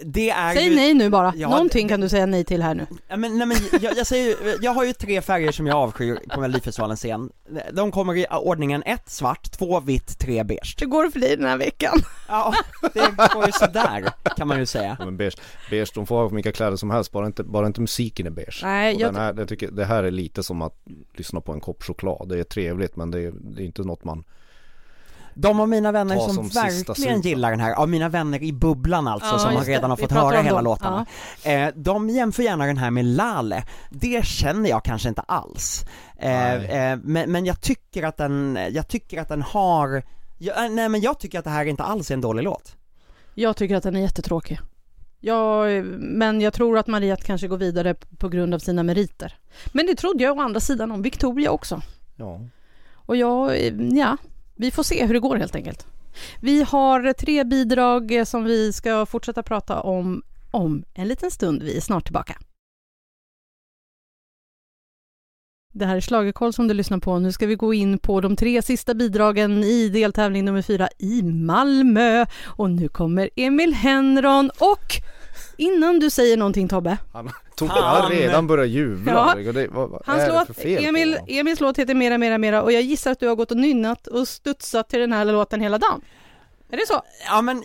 Det 0.04 0.30
är 0.30 0.54
Säg 0.54 0.68
ju, 0.68 0.76
nej 0.76 0.94
nu 0.94 1.10
bara. 1.10 1.32
Ja, 1.36 1.48
Någonting 1.50 1.86
det- 1.86 1.92
kan 1.92 2.00
du 2.00 2.08
säga 2.08 2.26
nej 2.26 2.44
till 2.44 2.62
här 2.62 2.74
nu. 2.74 2.86
Ja, 3.08 3.16
men, 3.16 3.38
nej, 3.38 3.46
men 3.46 3.56
jag, 3.80 3.96
jag 3.96 4.06
säger 4.06 4.36
jag 4.60 4.70
har 4.72 4.84
ju 4.84 4.92
tre 4.92 5.22
färger 5.22 5.52
som 5.52 5.66
jag 5.66 5.76
avskyr 5.76 6.18
på 6.34 6.40
Melodifestivalens 6.40 7.00
scen 7.00 7.30
De 7.72 7.90
kommer 7.92 8.16
i 8.16 8.26
ordningen 8.30 8.82
ett 8.86 9.08
svart, 9.10 9.50
två 9.58 9.80
vitt, 9.80 10.18
tre 10.18 10.44
beige 10.44 10.76
Hur 10.80 10.86
går 10.86 11.04
det 11.04 11.10
för 11.10 11.20
dig 11.20 11.36
den 11.36 11.46
här 11.46 11.56
veckan? 11.58 11.98
Ja, 12.28 12.54
det 12.94 13.00
går 13.34 13.46
ju 13.46 13.52
sådär 13.52 14.08
kan 14.36 14.48
man 14.48 14.58
ju 14.58 14.66
säga 14.66 14.96
Ja, 14.98 15.04
men 15.04 15.16
beige, 15.16 15.36
beige, 15.70 15.92
de 15.94 16.06
får 16.06 16.16
ha 16.16 16.28
vilka 16.28 16.52
kläder 16.52 16.76
som 16.76 16.90
helst, 16.90 17.12
bara 17.12 17.26
inte, 17.26 17.44
bara 17.44 17.66
inte 17.66 17.80
musiken 17.80 18.26
är 18.26 18.30
beige. 18.30 18.60
Nej, 18.62 18.94
Och 18.94 19.00
jag, 19.00 19.08
den 19.14 19.22
här, 19.22 19.34
jag 19.38 19.48
tycker, 19.48 19.70
det 19.70 19.84
här 19.84 20.02
är 20.04 20.10
lite 20.10 20.42
som 20.42 20.62
att 20.62 20.82
lyssna 21.14 21.40
på 21.40 21.52
en 21.52 21.60
kopp 21.60 21.82
choklad. 21.82 22.28
Det 22.28 22.38
är 22.38 22.44
trevligt 22.44 22.96
men 22.96 23.10
det 23.10 23.20
är, 23.20 23.32
det 23.40 23.62
är 23.62 23.66
inte 23.66 23.82
något 23.82 24.04
man 24.04 24.24
De 25.38 25.60
av 25.60 25.68
mina 25.68 25.92
vänner 25.92 26.18
som, 26.18 26.34
som 26.34 26.48
verkligen 26.48 27.20
gillar 27.20 27.50
den 27.50 27.60
här, 27.60 27.72
av 27.72 27.88
mina 27.88 28.08
vänner 28.08 28.42
i 28.42 28.52
bubblan 28.52 29.08
alltså, 29.08 29.28
Ja, 29.34 29.38
som 29.38 29.56
har 29.56 29.64
redan 29.64 29.90
har 29.90 29.96
fått 29.96 30.12
höra 30.12 30.42
hela 30.42 30.56
dem. 30.56 30.64
låtarna. 30.64 31.06
Eh, 31.42 31.68
De 31.74 32.10
jämför 32.10 32.42
gärna 32.42 32.66
den 32.66 32.78
här 32.78 32.90
med 32.90 33.04
Lale, 33.04 33.64
det 33.90 34.26
känner 34.26 34.70
jag 34.70 34.84
kanske 34.84 35.08
inte 35.08 35.20
alls. 35.20 35.84
Eh, 36.18 36.54
eh, 36.54 36.98
men, 37.02 37.32
men 37.32 37.44
jag 37.44 37.60
tycker 37.60 38.02
att 38.02 38.16
den, 38.16 38.58
jag 38.70 38.88
tycker 38.88 39.20
att 39.20 39.28
den 39.28 39.42
har 39.42 40.02
jag, 40.38 40.64
eh, 40.64 40.70
nej 40.70 40.88
men 40.88 41.00
jag 41.00 41.18
tycker 41.18 41.38
att 41.38 41.44
det 41.44 41.50
här 41.50 41.64
inte 41.64 41.82
alls 41.82 42.10
är 42.10 42.14
en 42.14 42.20
dålig 42.20 42.42
låt. 42.42 42.76
Jag 43.34 43.56
tycker 43.56 43.76
att 43.76 43.82
den 43.82 43.96
är 43.96 44.00
jättetråkig. 44.00 44.58
Jag, 45.20 45.84
men 45.98 46.40
jag 46.40 46.52
tror 46.52 46.78
att 46.78 46.86
Maria 46.86 47.16
kanske 47.16 47.48
går 47.48 47.56
vidare 47.56 47.94
på 47.94 48.28
grund 48.28 48.54
av 48.54 48.58
sina 48.58 48.82
meriter. 48.82 49.34
Men 49.72 49.86
det 49.86 49.94
trodde 49.94 50.24
jag 50.24 50.38
å 50.38 50.40
andra 50.40 50.60
sidan 50.60 50.90
om 50.92 51.02
Victoria 51.02 51.50
också. 51.50 51.80
Ja, 52.16 52.40
Och 52.94 53.16
jag, 53.16 53.56
ja, 53.92 54.16
vi 54.56 54.70
får 54.70 54.82
se 54.82 55.06
hur 55.06 55.14
det 55.14 55.20
går 55.20 55.36
helt 55.36 55.56
enkelt. 55.56 55.86
Vi 56.40 56.62
har 56.62 57.12
tre 57.12 57.44
bidrag 57.44 58.12
eh, 58.12 58.24
som 58.24 58.44
vi 58.44 58.72
ska 58.72 59.06
fortsätta 59.06 59.42
prata 59.42 59.80
om 59.80 60.22
om 60.50 60.84
en 60.94 61.08
liten 61.08 61.30
stund. 61.30 61.62
Vi 61.62 61.76
är 61.76 61.80
snart 61.80 62.04
tillbaka. 62.04 62.38
Det 65.72 65.86
här 65.86 65.96
är 65.96 66.00
Schlagerkoll 66.00 66.52
som 66.52 66.68
du 66.68 66.74
lyssnar 66.74 66.98
på. 66.98 67.18
Nu 67.18 67.32
ska 67.32 67.46
vi 67.46 67.54
gå 67.54 67.74
in 67.74 67.98
på 67.98 68.20
de 68.20 68.36
tre 68.36 68.62
sista 68.62 68.94
bidragen 68.94 69.64
i 69.64 69.88
deltävling 69.88 70.44
nummer 70.44 70.62
fyra 70.62 70.88
i 70.98 71.22
Malmö. 71.22 72.26
Och 72.44 72.70
nu 72.70 72.88
kommer 72.88 73.30
Emil 73.36 73.74
Henron 73.74 74.50
och 74.58 74.92
innan 75.56 76.00
du 76.00 76.10
säger 76.10 76.36
någonting 76.36 76.68
Tobbe, 76.68 76.98
han 77.12 77.30
tog 77.56 77.68
han 77.68 78.10
redan 78.10 78.46
börjat 78.46 78.68
juvla. 78.68 79.34
Ja. 79.44 79.52
Det, 79.52 79.68
vad, 79.68 79.90
vad 79.90 80.02
Hans 80.06 80.22
är 80.22 80.26
det 80.26 80.34
låt, 80.34 80.46
för 80.46 80.54
fel 80.54 80.84
Emil? 80.84 81.18
Emils 81.26 81.60
låt 81.60 81.78
heter 81.78 81.94
Mera, 81.94 82.18
Mera, 82.18 82.38
Mera 82.38 82.62
och 82.62 82.72
jag 82.72 82.82
gissar 82.82 83.12
att 83.12 83.20
du 83.20 83.28
har 83.28 83.36
gått 83.36 83.50
och 83.50 83.56
nynnat 83.56 84.06
och 84.06 84.28
studsat 84.28 84.88
till 84.88 85.00
den 85.00 85.12
här 85.12 85.24
låten 85.24 85.60
hela 85.60 85.78
dagen. 85.78 86.00
Är 86.68 86.76
det 86.76 86.86
så? 86.86 87.02
Ja 87.26 87.42
men 87.42 87.64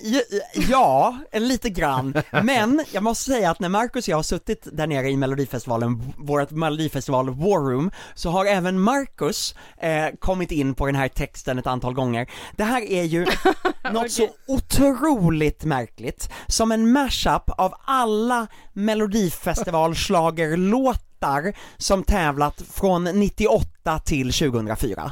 ja, 0.69 1.17
lite 1.33 1.69
grann, 1.69 2.13
men 2.43 2.85
jag 2.91 3.03
måste 3.03 3.31
säga 3.31 3.51
att 3.51 3.59
när 3.59 3.69
Marcus 3.69 4.07
och 4.07 4.11
jag 4.11 4.17
har 4.17 4.23
suttit 4.23 4.67
där 4.71 4.87
nere 4.87 5.09
i 5.09 5.17
melodifestivalen, 5.17 6.13
vårt 6.17 6.51
melodifestival 6.51 7.29
War 7.29 7.71
Room, 7.71 7.91
så 8.15 8.29
har 8.29 8.45
även 8.45 8.79
Marcus 8.79 9.55
eh, 9.77 10.05
kommit 10.19 10.51
in 10.51 10.75
på 10.75 10.85
den 10.85 10.95
här 10.95 11.07
texten 11.07 11.59
ett 11.59 11.67
antal 11.67 11.93
gånger. 11.93 12.29
Det 12.55 12.63
här 12.63 12.81
är 12.81 13.03
ju 13.03 13.27
något 13.91 14.11
så 14.11 14.27
otroligt 14.47 15.63
märkligt, 15.63 16.29
som 16.47 16.71
en 16.71 16.91
mashup 16.91 17.49
av 17.49 17.73
alla 17.85 18.47
melodifestivalschlagerlåtar 18.73 21.53
som 21.77 22.03
tävlat 22.03 22.61
från 22.73 23.03
98 23.03 23.99
till 23.99 24.33
2004. 24.33 25.11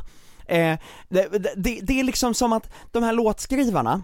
Eh, 0.50 0.78
det, 1.10 1.28
det, 1.56 1.80
det 1.84 2.00
är 2.00 2.04
liksom 2.04 2.34
som 2.34 2.54
att 2.54 2.70
de 2.92 3.04
här 3.04 3.14
låtskrivarna 3.14 4.04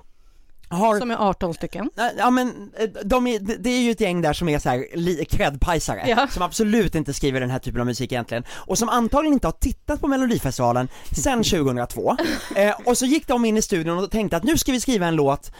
har 0.69 0.99
Som 0.99 1.11
är 1.11 1.15
18 1.29 1.53
stycken. 1.53 1.89
Ja 2.17 2.29
men, 2.29 2.71
eh, 2.79 2.89
de 3.05 3.27
är, 3.27 3.39
det- 3.39 3.69
är 3.69 3.79
ju 3.81 3.91
ett 3.91 4.01
gäng 4.01 4.21
där 4.21 4.33
som 4.33 4.49
är 4.49 4.59
så 4.59 4.69
här 4.69 4.85
li- 4.95 5.25
credpajsare, 5.25 6.03
Ja. 6.07 6.27
som 6.31 6.41
absolut 6.43 6.95
inte 6.95 7.13
skriver 7.13 7.39
den 7.39 7.49
här 7.49 7.59
typen 7.59 7.79
av 7.81 7.85
musik 7.87 8.11
egentligen, 8.11 8.43
och 8.51 8.77
som 8.77 8.89
antagligen 8.89 9.33
inte 9.33 9.47
har 9.47 9.51
tittat 9.51 10.01
på 10.01 10.07
melodifestivalen 10.07 10.87
sen 11.11 11.43
2002, 11.43 12.17
eh, 12.55 12.73
och 12.85 12.97
så 12.97 13.05
gick 13.05 13.27
de 13.27 13.45
in 13.45 13.57
i 13.57 13.61
studion 13.61 13.97
och 13.97 14.11
tänkte 14.11 14.37
att 14.37 14.43
nu 14.43 14.57
ska 14.57 14.71
vi 14.71 14.79
skriva 14.81 15.07
en 15.07 15.15
låt, 15.15 15.51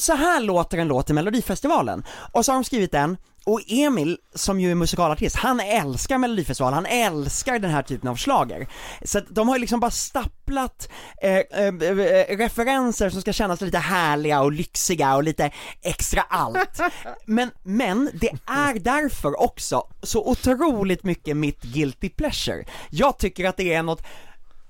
så 0.00 0.14
här 0.14 0.40
låter 0.40 0.78
en 0.78 0.88
låt 0.88 1.10
i 1.10 1.12
melodifestivalen, 1.12 2.04
och 2.32 2.44
så 2.44 2.52
har 2.52 2.56
de 2.56 2.64
skrivit 2.64 2.92
den, 2.92 3.16
och 3.48 3.60
Emil, 3.66 4.18
som 4.34 4.60
ju 4.60 4.70
är 4.70 4.74
musikalartist, 4.74 5.36
han 5.36 5.60
älskar 5.60 6.18
melodifestivalen, 6.18 6.74
han 6.74 6.86
älskar 6.86 7.58
den 7.58 7.70
här 7.70 7.82
typen 7.82 8.08
av 8.08 8.16
slager. 8.16 8.68
Så 9.04 9.18
att 9.18 9.24
de 9.28 9.48
har 9.48 9.56
ju 9.56 9.60
liksom 9.60 9.80
bara 9.80 9.90
staplat 9.90 10.88
eh, 11.22 11.32
eh, 11.32 11.66
eh, 11.66 12.36
referenser 12.36 13.10
som 13.10 13.20
ska 13.20 13.32
kännas 13.32 13.60
lite 13.60 13.78
härliga 13.78 14.40
och 14.40 14.52
lyxiga 14.52 15.16
och 15.16 15.22
lite 15.22 15.50
extra 15.82 16.22
allt. 16.22 16.80
Men, 17.26 17.50
men 17.62 18.10
det 18.14 18.30
är 18.46 18.78
därför 18.78 19.40
också 19.40 19.82
så 20.02 20.30
otroligt 20.30 21.04
mycket 21.04 21.36
mitt 21.36 21.62
guilty 21.62 22.08
pleasure. 22.08 22.64
Jag 22.90 23.18
tycker 23.18 23.48
att 23.48 23.56
det 23.56 23.74
är 23.74 23.82
något 23.82 24.02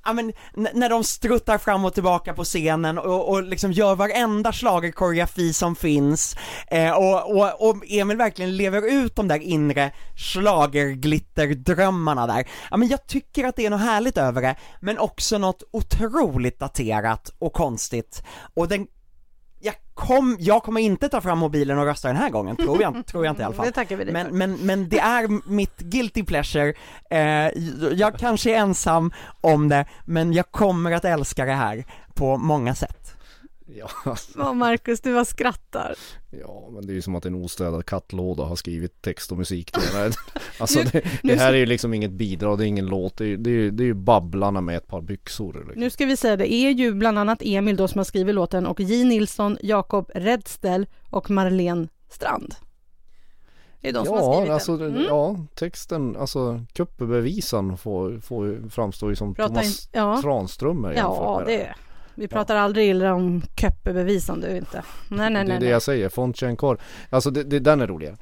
Ja 0.09 0.15
men, 0.15 0.33
när 0.55 0.89
de 0.89 1.05
struttar 1.05 1.59
fram 1.59 1.85
och 1.85 1.95
tillbaka 1.95 2.35
på 2.35 2.45
scenen 2.45 2.99
och, 2.99 3.29
och 3.29 3.43
liksom 3.43 3.73
gör 3.73 3.95
varenda 3.95 4.53
schlagerkoreografi 4.53 5.53
som 5.53 5.77
finns 5.77 6.37
eh, 6.71 6.91
och, 6.91 7.37
och, 7.37 7.69
och 7.69 7.77
Emil 7.89 8.17
verkligen 8.17 8.57
lever 8.57 8.93
ut 8.93 9.17
de 9.17 9.29
där 9.29 9.39
inre 9.39 9.93
schlagerglitterdrömmarna 10.17 12.27
där. 12.27 12.49
Ja 12.71 12.77
men 12.77 12.89
jag 12.89 13.07
tycker 13.07 13.45
att 13.45 13.57
det 13.57 13.67
är 13.67 13.71
något 13.71 13.81
härligt 13.81 14.19
över 14.19 14.43
det, 14.43 14.57
men 14.81 14.99
också 14.99 15.39
något 15.39 15.63
otroligt 15.71 16.59
daterat 16.59 17.33
och 17.39 17.53
konstigt. 17.53 18.23
Och 18.55 18.69
den, 18.69 18.87
kom, 19.99 20.37
jag 20.41 20.63
kommer 20.63 20.81
inte 20.81 21.09
ta 21.09 21.21
fram 21.21 21.39
mobilen 21.39 21.79
och 21.79 21.85
rösta 21.85 22.09
den 22.09 22.17
här 22.17 22.31
gången, 22.31 22.57
tror 22.57 22.83
jag, 22.83 23.07
tror 23.07 23.25
jag 23.25 23.33
inte 23.33 23.43
i 23.43 23.45
alla 23.45 23.55
fall. 23.57 23.67
Det 23.67 23.73
tackar 23.73 23.97
vi 23.97 24.05
dig 24.05 24.13
Men, 24.13 24.27
för. 24.27 24.35
men, 24.35 24.53
men 24.53 24.89
det 24.89 24.99
är 24.99 25.51
mitt 25.51 25.79
guilty 25.79 26.25
pleasure, 26.25 26.75
eh, 27.11 27.19
jag 27.93 28.19
kanske 28.19 28.55
är 28.55 28.59
ensam 28.59 29.13
om 29.41 29.69
det, 29.69 29.85
men 30.05 30.33
jag 30.33 30.51
kommer 30.51 30.93
att 30.93 31.05
älska 31.05 31.45
det 31.45 31.53
här 31.53 31.85
på 32.15 32.37
många 32.37 32.75
sätt. 32.75 32.98
Ja, 33.77 34.17
Ja, 34.37 34.53
Markus, 34.53 35.01
du 35.01 35.15
bara 35.15 35.25
skrattar. 35.25 35.95
ja, 36.31 36.69
men 36.73 36.87
det 36.87 36.93
är 36.93 36.95
ju 36.95 37.03
som 37.03 37.15
att 37.17 37.27
en 37.27 37.35
ostädad 37.35 37.87
kattlåda 37.87 38.43
har 38.45 38.57
skrivit 38.57 39.03
text 39.03 39.33
och 39.33 39.39
musik 39.39 39.73
till 39.73 39.83
den. 39.93 40.13
Alltså 40.59 40.79
Nu- 40.79 40.85
det, 40.93 41.03
det 41.23 41.37
här 41.37 41.53
är 41.53 41.57
ju 41.57 41.67
liksom 41.67 41.95
inget 41.95 42.11
bidrag, 42.11 42.59
det 42.59 42.65
är 42.65 42.67
ingen 42.67 42.87
låt, 42.87 43.17
det 43.17 43.27
är, 43.27 43.37
det 43.37 43.51
är, 43.51 43.71
det 43.71 43.83
är 43.83 43.87
ju 43.87 43.95
Babblarna 43.95 44.61
med 44.61 44.77
ett 44.77 44.87
par 44.87 45.01
byxor. 45.01 45.53
Liksom. 45.55 45.81
Nu 45.81 45.91
ska 45.91 46.07
vi 46.07 46.17
säga 46.17 46.37
det 46.37 46.53
är 46.53 46.71
ju 46.71 46.95
bland 46.95 47.19
annat 47.19 47.39
Emil 47.43 47.77
då 47.77 47.89
som 47.89 47.99
har 47.99 48.05
skrivit 48.05 48.35
låten 48.35 48.67
och 48.67 48.81
J 48.81 49.05
Nilsson, 49.05 49.59
Jakob 49.63 50.11
Redstell 50.15 50.87
och 51.11 51.31
Marlene 51.31 51.89
Strand. 52.11 52.55
Det 53.81 53.89
är 53.89 53.93
de 53.93 54.07
som 54.07 54.15
har 54.15 54.23
Ja, 54.23 54.33
skrivit 54.35 54.53
alltså, 54.53 54.77
den. 54.77 54.91
Mm. 54.91 55.03
ja, 55.03 55.37
texten, 55.55 56.17
alltså 56.17 56.65
kuppebevisan 56.73 57.77
får, 57.79 58.21
får, 58.21 58.71
framstår 58.71 59.11
ju 59.11 59.17
som 59.17 59.35
Prata 59.35 59.49
Thomas 59.49 59.67
in- 59.85 59.91
ja. 59.93 60.23
Tranströmer 60.23 60.93
Ja, 60.97 61.43
det 61.47 61.75
Vi 62.19 62.29
pratar 62.29 62.57
aldrig 62.57 62.89
illa 62.89 63.15
om 63.15 63.43
köppebevisan 63.57 64.41
du 64.41 64.57
inte. 64.57 64.83
Nej, 65.09 65.31
nej, 65.31 65.33
det 65.33 65.41
är 65.41 65.45
nej. 65.45 65.55
det 65.55 65.61
nej. 65.65 65.69
jag 65.69 65.83
säger, 65.83 66.09
Fontjenkor. 66.09 66.81
Alltså 67.11 67.31
det, 67.31 67.43
det, 67.43 67.59
den 67.59 67.81
är 67.81 67.87
roligare. 67.87 68.17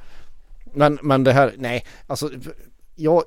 Men, 0.74 0.98
men 1.02 1.24
det 1.24 1.32
här, 1.32 1.54
nej, 1.56 1.86
alltså 2.06 2.30
jag, 2.94 3.24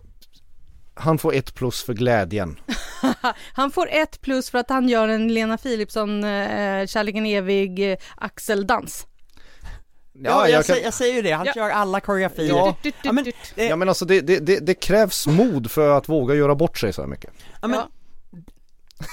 han 0.94 1.18
får 1.18 1.34
ett 1.34 1.56
plus 1.56 1.84
för 1.84 1.94
glädjen. 1.94 2.60
Han 3.54 3.72
får 3.72 3.90
ett 3.92 4.22
plus 4.22 4.50
för 4.50 4.58
att 4.58 4.70
han 4.70 4.90
gör 4.90 5.08
en 5.08 5.34
Lena 5.34 5.58
Philipsson, 5.58 6.24
eh, 6.24 6.86
Kärleken 6.86 7.26
evig, 7.26 7.92
eh, 7.92 7.98
axeldans. 8.16 9.08
Ja, 10.14 10.30
jag, 10.30 10.50
jag 10.50 10.66
kan, 10.66 10.76
säger, 10.76 10.86
jag 10.86 10.94
säger 10.94 11.14
ju 11.16 11.22
det, 11.22 11.32
han 11.32 11.46
Ja. 11.46 11.54
kör 11.54 11.70
alla 11.70 12.00
koreografier. 12.00 12.50
Ja. 12.50 12.76
Ja, 13.04 13.12
men-. 13.12 13.26
Eh, 13.56 13.68
ja 13.68 13.76
men 13.76 13.90
alltså 13.90 14.06
det, 14.06 14.22
det, 14.22 14.40
det, 14.40 14.60
det 14.60 14.74
krävs 14.74 15.28
mod 15.28 15.72
för 15.72 15.98
att 15.98 16.10
våga 16.10 16.36
göra 16.36 16.56
bort 16.56 16.78
sig 16.78 16.94
så 16.94 17.02
här 17.02 17.08
mycket. 17.08 17.32
Ja, 17.62 17.68
men, 17.68 17.80
Ja. 17.80 17.90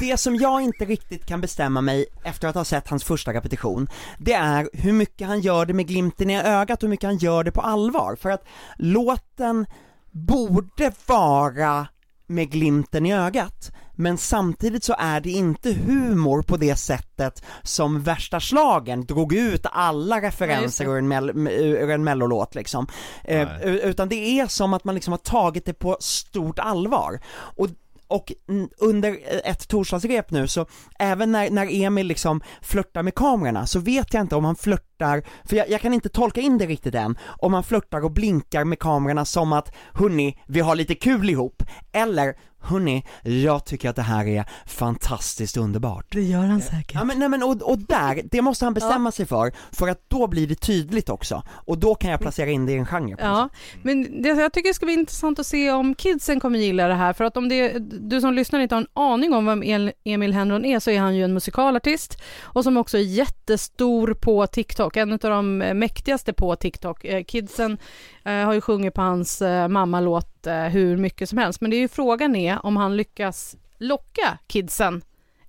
Det 0.00 0.16
som 0.16 0.36
jag 0.36 0.62
inte 0.62 0.84
riktigt 0.84 1.26
kan 1.26 1.40
bestämma 1.40 1.80
mig 1.80 2.06
efter 2.24 2.48
att 2.48 2.54
ha 2.54 2.64
sett 2.64 2.88
hans 2.88 3.04
första 3.04 3.32
repetition, 3.32 3.88
det 4.18 4.32
är 4.32 4.68
hur 4.72 4.92
mycket 4.92 5.28
han 5.28 5.40
gör 5.40 5.66
det 5.66 5.74
med 5.74 5.86
glimten 5.86 6.30
i 6.30 6.42
ögat 6.42 6.78
och 6.82 6.86
hur 6.86 6.90
mycket 6.90 7.06
han 7.08 7.16
gör 7.18 7.44
det 7.44 7.52
på 7.52 7.60
allvar. 7.60 8.16
För 8.20 8.30
att 8.30 8.44
låten 8.76 9.66
borde 10.10 10.92
vara 11.06 11.86
med 12.26 12.50
glimten 12.50 13.06
i 13.06 13.14
ögat, 13.14 13.70
men 13.92 14.18
samtidigt 14.18 14.84
så 14.84 14.94
är 14.98 15.20
det 15.20 15.30
inte 15.30 15.72
humor 15.72 16.42
på 16.42 16.56
det 16.56 16.76
sättet 16.76 17.44
som 17.62 18.02
värsta 18.02 18.40
slagen 18.40 19.06
drog 19.06 19.32
ut 19.34 19.66
alla 19.72 20.20
referenser 20.20 20.84
Ja, 20.84 20.90
ur 20.90 20.98
en, 20.98 21.12
mell- 21.12 21.50
ur 21.50 21.90
en 21.90 22.04
mellolåt 22.04 22.54
liksom. 22.54 22.86
Eh, 23.24 23.60
utan 23.62 24.08
det 24.08 24.40
är 24.40 24.46
som 24.46 24.74
att 24.74 24.84
man 24.84 24.94
liksom 24.94 25.12
har 25.12 25.18
tagit 25.18 25.64
det 25.64 25.74
på 25.74 25.96
stort 26.00 26.58
allvar. 26.58 27.20
Och 27.36 27.68
och 28.08 28.32
under 28.78 29.18
ett 29.44 29.68
torsdagsrep 29.68 30.30
nu 30.30 30.48
så, 30.48 30.66
även 30.98 31.32
när, 31.32 31.50
när 31.50 31.84
Emil 31.84 32.06
liksom 32.06 32.40
flörtar 32.62 33.02
med 33.02 33.14
kamerorna 33.14 33.66
så 33.66 33.78
vet 33.78 34.14
jag 34.14 34.20
inte 34.20 34.36
om 34.36 34.44
han 34.44 34.56
flörtar, 34.56 35.22
för 35.44 35.56
jag, 35.56 35.70
jag 35.70 35.80
kan 35.80 35.94
inte 35.94 36.08
tolka 36.08 36.40
in 36.40 36.58
det 36.58 36.66
riktigt 36.66 36.94
än, 36.94 37.18
om 37.38 37.54
han 37.54 37.64
flörtar 37.64 38.04
och 38.04 38.12
blinkar 38.12 38.64
med 38.64 38.78
kamerorna 38.78 39.24
som 39.24 39.52
att 39.52 39.74
hörni, 39.94 40.38
vi 40.46 40.60
har 40.60 40.76
lite 40.76 40.94
kul 40.94 41.30
ihop, 41.30 41.62
eller 41.92 42.34
hörni, 42.66 43.04
jag 43.22 43.64
tycker 43.64 43.90
att 43.90 43.96
det 43.96 44.02
här 44.02 44.26
är 44.26 44.44
fantastiskt 44.66 45.56
underbart. 45.56 46.06
Det 46.10 46.22
gör 46.22 46.42
han 46.42 46.60
säkert. 46.60 46.94
Ja 46.94 47.04
men, 47.04 47.18
nej, 47.18 47.28
men 47.28 47.42
och, 47.42 47.62
och 47.62 47.78
där, 47.78 48.22
det 48.30 48.42
måste 48.42 48.64
han 48.64 48.74
bestämma 48.74 49.12
sig 49.12 49.26
för, 49.26 49.52
för 49.72 49.88
att 49.88 50.00
då 50.08 50.26
blir 50.26 50.46
det 50.46 50.54
tydligt 50.54 51.08
också, 51.08 51.42
och 51.48 51.78
då 51.78 51.94
kan 51.94 52.10
jag 52.10 52.20
placera 52.20 52.50
in 52.50 52.66
det 52.66 52.72
i 52.72 52.76
en 52.76 52.86
genre 52.86 53.16
på 53.16 53.22
Ja, 53.22 53.48
men 53.82 54.22
det, 54.22 54.28
jag 54.28 54.52
tycker 54.52 54.68
det 54.68 54.74
ska 54.74 54.86
bli 54.86 54.94
intressant 54.94 55.38
att 55.38 55.46
se 55.46 55.70
om 55.70 55.94
kidsen 55.94 56.40
kommer 56.40 56.58
gilla 56.58 56.88
det 56.88 56.94
här, 56.94 57.12
för 57.12 57.24
att 57.24 57.36
om 57.36 57.48
det, 57.48 57.78
du 57.78 58.20
som 58.20 58.34
lyssnar 58.34 58.60
inte 58.60 58.74
har 58.74 58.82
en 58.82 58.88
aning 58.94 59.34
om 59.34 59.46
vem 59.46 59.90
Emil 60.04 60.32
Henron 60.32 60.64
är, 60.64 60.80
så 60.80 60.90
är 60.90 61.00
han 61.00 61.16
ju 61.16 61.24
en 61.24 61.34
musikalartist 61.34 62.22
och 62.40 62.64
som 62.64 62.76
också 62.76 62.98
är 62.98 63.02
jättestor 63.02 64.14
på 64.14 64.46
TikTok, 64.46 64.96
en 64.96 65.12
av 65.12 65.18
de 65.18 65.58
mäktigaste 65.58 66.32
på 66.32 66.56
TikTok. 66.56 67.04
Eh, 67.04 67.24
Kidsen 67.24 67.78
eh, 68.24 68.32
har 68.32 68.52
ju 68.52 68.60
sjungit 68.60 68.94
på 68.94 69.02
hans 69.02 69.42
eh, 69.42 69.68
mammalåt 69.68 70.35
eh, 70.46 70.64
hur 70.64 70.96
mycket 70.96 71.28
som 71.28 71.38
helst, 71.38 71.60
men 71.60 71.70
det 71.70 71.76
är 71.76 71.80
ju 71.80 71.88
frågan 71.88 72.36
är 72.36 72.66
om 72.66 72.76
han 72.76 72.96
lyckas 72.96 73.56
locka 73.78 74.38
kidsen 74.46 75.02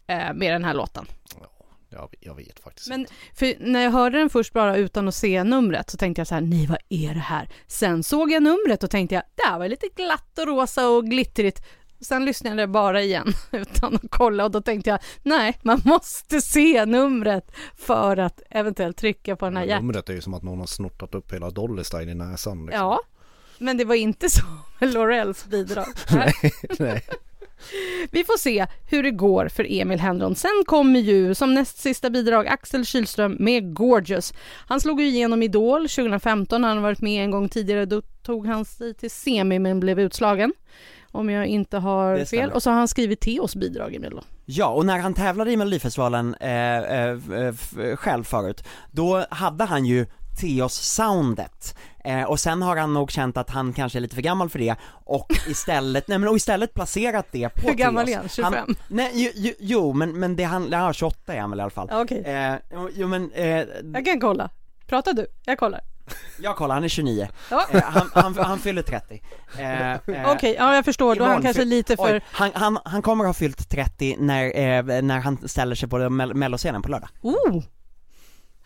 eh, 0.07 0.33
med 0.33 0.53
den 0.53 0.63
här 0.63 0.73
låten. 0.73 1.05
Jag, 1.89 2.13
jag 2.19 2.35
vet 2.35 2.59
faktiskt 2.59 2.89
Men 2.89 3.07
när 3.59 3.83
jag 3.83 3.91
hörde 3.91 4.17
den 4.17 4.29
först 4.29 4.53
bara 4.53 4.77
utan 4.77 5.07
att 5.07 5.15
se 5.15 5.43
numret 5.43 5.89
så 5.89 5.97
tänkte 5.97 6.19
jag 6.19 6.27
så 6.27 6.35
här, 6.35 6.41
nej 6.41 6.67
vad 6.67 6.77
är 6.89 7.13
det 7.13 7.19
här? 7.19 7.49
Sen 7.67 8.03
såg 8.03 8.31
jag 8.31 8.43
numret 8.43 8.83
och 8.83 8.91
tänkte 8.91 9.15
jag, 9.15 9.23
det 9.35 9.43
här 9.43 9.59
var 9.59 9.67
lite 9.67 9.87
glatt 9.95 10.39
och 10.39 10.47
rosa 10.47 10.89
och 10.89 11.05
glittrigt. 11.05 11.65
Sen 11.99 12.25
lyssnade 12.25 12.61
jag 12.61 12.69
bara 12.69 13.01
igen 13.01 13.33
utan 13.51 13.95
att 13.95 14.01
kolla 14.09 14.45
och 14.45 14.51
då 14.51 14.61
tänkte 14.61 14.89
jag, 14.89 14.99
nej, 15.23 15.59
man 15.61 15.81
måste 15.85 16.41
se 16.41 16.85
numret 16.85 17.51
för 17.75 18.17
att 18.17 18.41
eventuellt 18.49 18.97
trycka 18.97 19.35
på 19.35 19.45
den 19.45 19.57
här 19.57 19.63
hjärtan. 19.63 19.85
Numret 19.85 20.09
är 20.09 20.13
ju 20.13 20.21
som 20.21 20.33
att 20.33 20.43
någon 20.43 20.59
har 20.59 20.67
snortat 20.67 21.15
upp 21.15 21.33
hela 21.33 21.49
Dolly 21.49 21.83
Style 21.83 22.11
i 22.11 22.15
näsan 22.15 22.65
liksom. 22.65 22.85
Ja, 22.85 22.99
men 23.59 23.77
det 23.77 23.85
var 23.85 23.95
inte 23.95 24.29
så 24.29 24.41
med 24.79 24.93
Laurels 24.93 25.45
bidrag. 25.45 25.87
Nej. 26.11 26.33
Nej. 26.79 27.03
Vi 28.11 28.23
får 28.23 28.37
se 28.37 28.65
hur 28.89 29.03
det 29.03 29.11
går 29.11 29.47
för 29.47 29.65
Emil 29.69 29.99
Henron. 29.99 30.35
Sen 30.35 30.63
kommer 30.65 30.99
ju 30.99 31.35
som 31.35 31.53
näst 31.53 31.77
sista 31.77 32.09
bidrag 32.09 32.47
Axel 32.47 32.85
Kylström 32.85 33.37
med 33.39 33.75
Gorgeous. 33.75 34.33
Han 34.67 34.81
slog 34.81 35.01
ju 35.01 35.07
igenom 35.07 35.43
Idol 35.43 35.89
2015, 35.89 36.63
han 36.63 36.77
har 36.77 36.83
varit 36.83 37.01
med 37.01 37.23
en 37.23 37.31
gång 37.31 37.49
tidigare. 37.49 37.85
Då 37.85 38.01
tog 38.01 38.47
han 38.47 38.65
sig 38.65 38.93
till 38.93 39.11
semi 39.11 39.59
men 39.59 39.79
blev 39.79 39.99
utslagen. 39.99 40.53
Om 41.11 41.29
jag 41.29 41.45
inte 41.45 41.77
har 41.77 42.25
fel. 42.25 42.51
Och 42.51 42.63
så 42.63 42.69
har 42.69 42.77
han 42.77 42.87
skrivit 42.87 43.19
Teos 43.19 43.55
bidrag 43.55 43.95
i 43.95 43.99
Mello. 43.99 44.21
Ja, 44.45 44.67
och 44.67 44.85
när 44.85 44.99
han 44.99 45.13
tävlade 45.13 45.51
i 45.51 45.57
Melodifestivalen 45.57 46.35
eh, 46.39 46.77
eh, 46.77 47.17
f- 47.49 47.73
själv 47.99 48.23
förut, 48.23 48.63
då 48.91 49.25
hade 49.29 49.63
han 49.63 49.85
ju 49.85 50.05
Teos-soundet. 50.41 51.75
Eh, 52.07 52.23
och 52.23 52.39
sen 52.39 52.61
har 52.61 52.77
han 52.77 52.93
nog 52.93 53.11
känt 53.11 53.37
att 53.37 53.49
han 53.49 53.73
kanske 53.73 53.99
är 53.99 54.01
lite 54.01 54.15
för 54.15 54.21
gammal 54.21 54.49
för 54.49 54.59
det 54.59 54.75
och 55.05 55.27
istället, 55.47 56.07
nej 56.07 56.17
men 56.17 56.29
och 56.29 56.35
istället 56.35 56.73
placerat 56.73 57.25
det 57.31 57.49
på 57.49 57.61
Hur 57.67 57.73
gammal 57.73 58.09
är 58.09 58.17
han? 58.17 58.29
25? 58.29 58.53
Han, 58.53 58.75
nej, 58.87 59.11
jo, 59.13 59.31
jo, 59.35 59.53
jo, 59.59 59.93
men, 59.93 60.19
men 60.19 60.35
det 60.35 60.43
han, 60.43 60.67
ja 60.71 60.93
28 60.93 61.33
är 61.33 61.39
han 61.41 61.49
väl 61.49 61.59
i 61.59 61.61
alla 61.61 61.69
fall. 61.71 61.89
Okej, 61.91 62.23
Eh, 62.25 62.55
jo, 62.95 63.07
men, 63.07 63.31
eh, 63.31 63.45
jag 63.93 64.05
kan 64.05 64.19
kolla. 64.19 64.49
Prata 64.87 65.13
du, 65.13 65.27
jag 65.45 65.57
kollar. 65.59 65.81
jag 66.39 66.55
kollar, 66.55 66.75
han 66.75 66.83
är 66.83 66.87
29. 66.87 67.27
Ja. 67.51 67.65
Eh, 67.71 67.81
han, 67.83 68.09
han, 68.13 68.35
han 68.37 68.59
fyller 68.59 68.81
30. 68.81 69.21
Eh, 69.59 69.91
eh, 69.91 69.97
Okej, 70.31 70.55
ja 70.59 70.75
jag 70.75 70.85
förstår. 70.85 71.15
Då 71.15 71.23
är 71.23 71.27
han 71.27 71.41
kanske 71.43 71.65
lite 71.65 71.95
för... 71.97 72.13
Oj, 72.15 72.21
han, 72.31 72.51
han, 72.53 72.77
han 72.85 73.01
kommer 73.01 73.25
ha 73.25 73.33
fyllt 73.33 73.69
30 73.69 74.15
när, 74.19 74.57
eh, 74.57 75.01
när 75.01 75.19
han 75.19 75.47
ställer 75.47 75.75
sig 75.75 75.89
på 75.89 75.97
mell- 75.97 76.33
melloscenen 76.33 76.81
på 76.81 76.89
lördag. 76.89 77.09
Oh! 77.21 77.63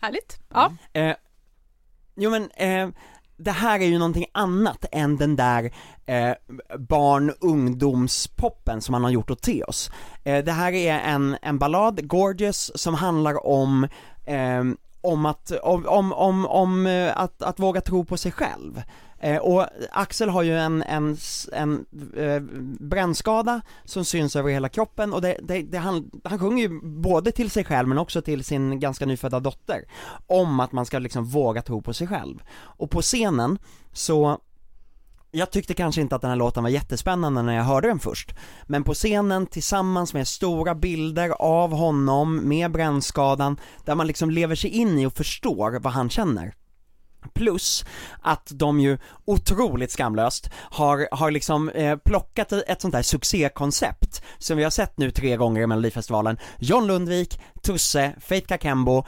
Härligt. 0.00 0.38
Ja. 0.54 0.72
Eh, 0.92 1.14
jo 2.16 2.30
men, 2.30 2.50
eh, 2.50 2.88
det 3.42 3.52
här 3.52 3.80
är 3.80 3.86
ju 3.86 3.98
någonting 3.98 4.26
annat 4.32 4.84
än 4.92 5.16
den 5.16 5.36
där 5.36 5.72
eh, 6.06 6.32
barn 6.78 7.32
ungdomspoppen 7.40 8.80
som 8.80 8.94
han 8.94 9.04
har 9.04 9.10
gjort 9.10 9.30
åt 9.30 9.42
Teos. 9.42 9.90
Eh, 10.24 10.44
det 10.44 10.52
här 10.52 10.72
är 10.72 10.98
en, 10.98 11.36
en 11.42 11.58
ballad, 11.58 12.08
Gorgeous, 12.08 12.70
som 12.74 12.94
handlar 12.94 13.46
om 13.46 13.88
eh, 14.26 14.64
om 15.04 15.26
att, 15.26 15.50
om, 15.50 15.86
om, 15.86 16.12
om, 16.12 16.46
om 16.46 16.86
eh, 16.86 17.18
att, 17.18 17.42
att 17.42 17.60
våga 17.60 17.80
tro 17.80 18.04
på 18.04 18.16
sig 18.16 18.32
själv. 18.32 18.82
Eh, 19.22 19.38
och 19.38 19.66
Axel 19.90 20.28
har 20.28 20.42
ju 20.42 20.58
en, 20.58 20.82
en, 20.82 21.16
en 21.52 21.86
eh, 22.16 22.40
brännskada 22.80 23.60
som 23.84 24.04
syns 24.04 24.36
över 24.36 24.50
hela 24.50 24.68
kroppen 24.68 25.12
och 25.12 25.22
det, 25.22 25.36
det, 25.42 25.62
det, 25.62 25.78
han, 25.78 26.10
han 26.24 26.38
sjunger 26.38 26.62
ju 26.62 26.80
både 26.82 27.32
till 27.32 27.50
sig 27.50 27.64
själv 27.64 27.88
men 27.88 27.98
också 27.98 28.22
till 28.22 28.44
sin 28.44 28.80
ganska 28.80 29.06
nyfödda 29.06 29.40
dotter 29.40 29.84
om 30.26 30.60
att 30.60 30.72
man 30.72 30.86
ska 30.86 30.98
liksom 30.98 31.24
våga 31.24 31.62
tro 31.62 31.82
på 31.82 31.94
sig 31.94 32.06
själv. 32.06 32.42
Och 32.52 32.90
på 32.90 33.02
scenen 33.02 33.58
så 33.92 34.40
jag 35.30 35.50
tyckte 35.50 35.74
kanske 35.74 36.00
inte 36.00 36.14
att 36.16 36.22
den 36.22 36.30
här 36.30 36.36
låten 36.36 36.62
var 36.62 36.70
jättespännande 36.70 37.42
när 37.42 37.56
jag 37.56 37.64
hörde 37.64 37.88
den 37.88 37.98
först, 37.98 38.34
men 38.66 38.84
på 38.84 38.94
scenen 38.94 39.46
tillsammans 39.46 40.14
med 40.14 40.28
stora 40.28 40.74
bilder 40.74 41.28
av 41.38 41.72
honom 41.72 42.48
med 42.48 42.72
brännskadan, 42.72 43.60
där 43.84 43.94
man 43.94 44.06
liksom 44.06 44.30
lever 44.30 44.54
sig 44.54 44.70
in 44.70 44.98
i 44.98 45.06
och 45.06 45.12
förstår 45.12 45.78
vad 45.80 45.92
han 45.92 46.10
känner. 46.10 46.54
Plus 47.34 47.84
att 48.20 48.52
de 48.54 48.80
ju 48.80 48.98
otroligt 49.24 49.90
skamlöst 49.90 50.50
har, 50.54 51.08
har 51.12 51.30
liksom 51.30 51.68
eh, 51.68 51.96
plockat 51.96 52.52
ett 52.52 52.80
sånt 52.80 52.94
där 52.94 53.02
succékoncept 53.02 54.22
som 54.38 54.56
vi 54.56 54.62
har 54.62 54.70
sett 54.70 54.98
nu 54.98 55.10
tre 55.10 55.36
gånger 55.36 55.62
i 55.62 55.66
Melodifestivalen. 55.66 56.38
John 56.58 56.86
Lundvik, 56.86 57.40
Tusse, 57.62 58.12
Faith 58.20 58.46
Kakembo, 58.46 59.04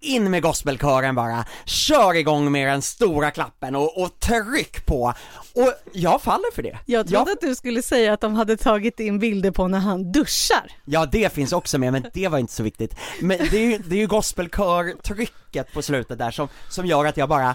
in 0.00 0.30
med 0.30 0.42
gospelkören 0.42 1.14
bara, 1.14 1.44
kör 1.64 2.14
igång 2.14 2.52
med 2.52 2.68
den 2.68 2.82
stora 2.82 3.30
klappen 3.30 3.76
och, 3.76 4.02
och 4.02 4.20
tryck 4.20 4.86
på! 4.86 5.14
Och 5.54 5.72
jag 5.92 6.22
faller 6.22 6.54
för 6.54 6.62
det. 6.62 6.78
Jag 6.86 7.08
trodde 7.08 7.32
att 7.32 7.40
du 7.40 7.54
skulle 7.54 7.82
säga 7.82 8.12
att 8.12 8.20
de 8.20 8.34
hade 8.34 8.56
tagit 8.56 9.00
in 9.00 9.18
bilder 9.18 9.50
på 9.50 9.68
när 9.68 9.78
han 9.78 10.12
duschar. 10.12 10.72
Ja 10.84 11.06
det 11.06 11.32
finns 11.32 11.52
också 11.52 11.78
med, 11.78 11.92
men 11.92 12.06
det 12.12 12.28
var 12.28 12.38
inte 12.38 12.52
så 12.52 12.62
viktigt. 12.62 12.96
Men 13.20 13.38
det 13.38 13.56
är 13.56 13.70
ju, 13.70 13.78
det 13.78 13.96
är 13.96 14.00
ju 14.00 14.06
gospelkör-trycket 14.06 15.72
på 15.72 15.82
slutet 15.82 16.18
där 16.18 16.30
som, 16.30 16.48
som 16.68 16.86
gör 16.86 17.04
att 17.04 17.16
jag 17.16 17.28
bara 17.28 17.54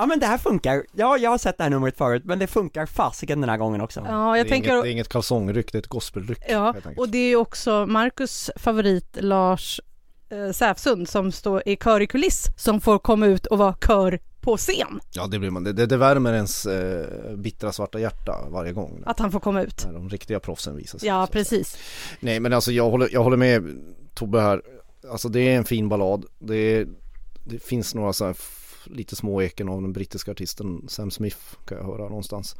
Ja 0.00 0.06
men 0.06 0.18
det 0.18 0.26
här 0.26 0.38
funkar, 0.38 0.84
ja 0.92 1.18
jag 1.18 1.30
har 1.30 1.38
sett 1.38 1.58
det 1.58 1.62
här 1.62 1.70
numret 1.70 1.96
förut 1.96 2.22
men 2.24 2.38
det 2.38 2.46
funkar 2.46 2.86
fasiken 2.86 3.40
den 3.40 3.50
här 3.50 3.56
gången 3.56 3.80
också. 3.80 4.00
Ja, 4.08 4.36
jag 4.36 4.46
det, 4.46 4.48
är 4.48 4.50
tänker... 4.50 4.70
inget, 4.70 4.84
det 4.84 4.88
är 4.88 4.92
inget 4.92 5.08
kalsongryck, 5.08 5.72
det 5.72 5.78
är 5.78 5.80
ett 5.80 5.86
gospelryck. 5.86 6.42
Ja, 6.48 6.74
och 6.96 7.08
det 7.08 7.18
är 7.18 7.28
ju 7.28 7.36
också 7.36 7.86
Marcus 7.86 8.50
favorit 8.56 9.16
Lars 9.20 9.80
eh, 10.30 10.52
Säfsund 10.52 11.08
som 11.08 11.32
står 11.32 11.62
i 11.66 11.76
kör 11.76 12.00
i 12.00 12.06
kuliss 12.06 12.48
som 12.56 12.80
får 12.80 12.98
komma 12.98 13.26
ut 13.26 13.46
och 13.46 13.58
vara 13.58 13.74
kör 13.86 14.18
på 14.40 14.56
scen. 14.56 15.00
Ja 15.12 15.26
det 15.26 15.38
blir 15.38 15.50
man, 15.50 15.64
det, 15.64 15.86
det, 15.86 15.96
värmer 15.96 16.32
ens 16.32 16.66
eh, 16.66 17.36
bittra 17.36 17.72
svarta 17.72 18.00
hjärta 18.00 18.48
varje 18.48 18.72
gång. 18.72 19.02
Att 19.06 19.18
han 19.18 19.32
får 19.32 19.40
komma 19.40 19.62
ut. 19.62 19.84
När 19.86 19.92
de 19.92 20.08
riktiga 20.08 20.40
proffsen 20.40 20.76
visar 20.76 20.98
sig. 20.98 21.08
Ja, 21.08 21.28
precis. 21.32 21.78
Nej 22.20 22.40
men 22.40 22.52
alltså 22.52 22.72
jag 22.72 22.90
håller, 22.90 23.08
jag 23.12 23.22
håller 23.22 23.36
med 23.36 23.80
Tobbe 24.14 24.40
här. 24.40 24.62
Alltså 25.10 25.28
det 25.28 25.40
är 25.40 25.56
en 25.56 25.64
fin 25.64 25.88
ballad. 25.88 26.26
Det, 26.38 26.56
är, 26.56 26.88
det 27.44 27.62
finns 27.62 27.94
några 27.94 28.12
så 28.12 28.24
här 28.24 28.36
lite 28.84 29.16
små 29.16 29.42
eken 29.42 29.68
av 29.68 29.82
den 29.82 29.92
brittiska 29.92 30.30
artisten 30.30 30.84
Sam 30.88 31.10
Smith 31.10 31.38
kan 31.64 31.78
jag 31.78 31.84
höra 31.84 32.08
någonstans. 32.08 32.56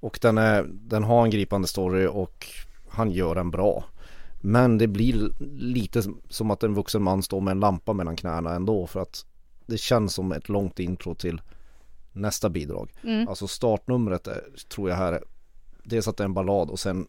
Och 0.00 0.18
den, 0.22 0.38
är, 0.38 0.66
den 0.70 1.04
har 1.04 1.24
en 1.24 1.30
gripande 1.30 1.68
story 1.68 2.06
och 2.06 2.46
han 2.88 3.10
gör 3.10 3.34
den 3.34 3.50
bra. 3.50 3.84
Men 4.46 4.78
det 4.78 4.86
blir 4.86 5.30
lite 5.58 6.02
som 6.28 6.50
att 6.50 6.62
en 6.62 6.74
vuxen 6.74 7.02
man 7.02 7.22
står 7.22 7.40
med 7.40 7.52
en 7.52 7.60
lampa 7.60 7.92
mellan 7.92 8.16
knäna 8.16 8.54
ändå 8.54 8.86
för 8.86 9.00
att 9.00 9.24
det 9.66 9.78
känns 9.78 10.14
som 10.14 10.32
ett 10.32 10.48
långt 10.48 10.78
intro 10.78 11.14
till 11.14 11.40
nästa 12.12 12.48
bidrag. 12.50 12.90
Mm. 13.04 13.28
Alltså 13.28 13.46
startnumret 13.46 14.26
är, 14.26 14.40
tror 14.68 14.90
jag 14.90 14.96
här 14.96 15.12
är 15.12 15.22
dels 15.84 16.08
att 16.08 16.16
det 16.16 16.22
är 16.22 16.26
en 16.26 16.34
ballad 16.34 16.70
och 16.70 16.78
sen 16.80 17.06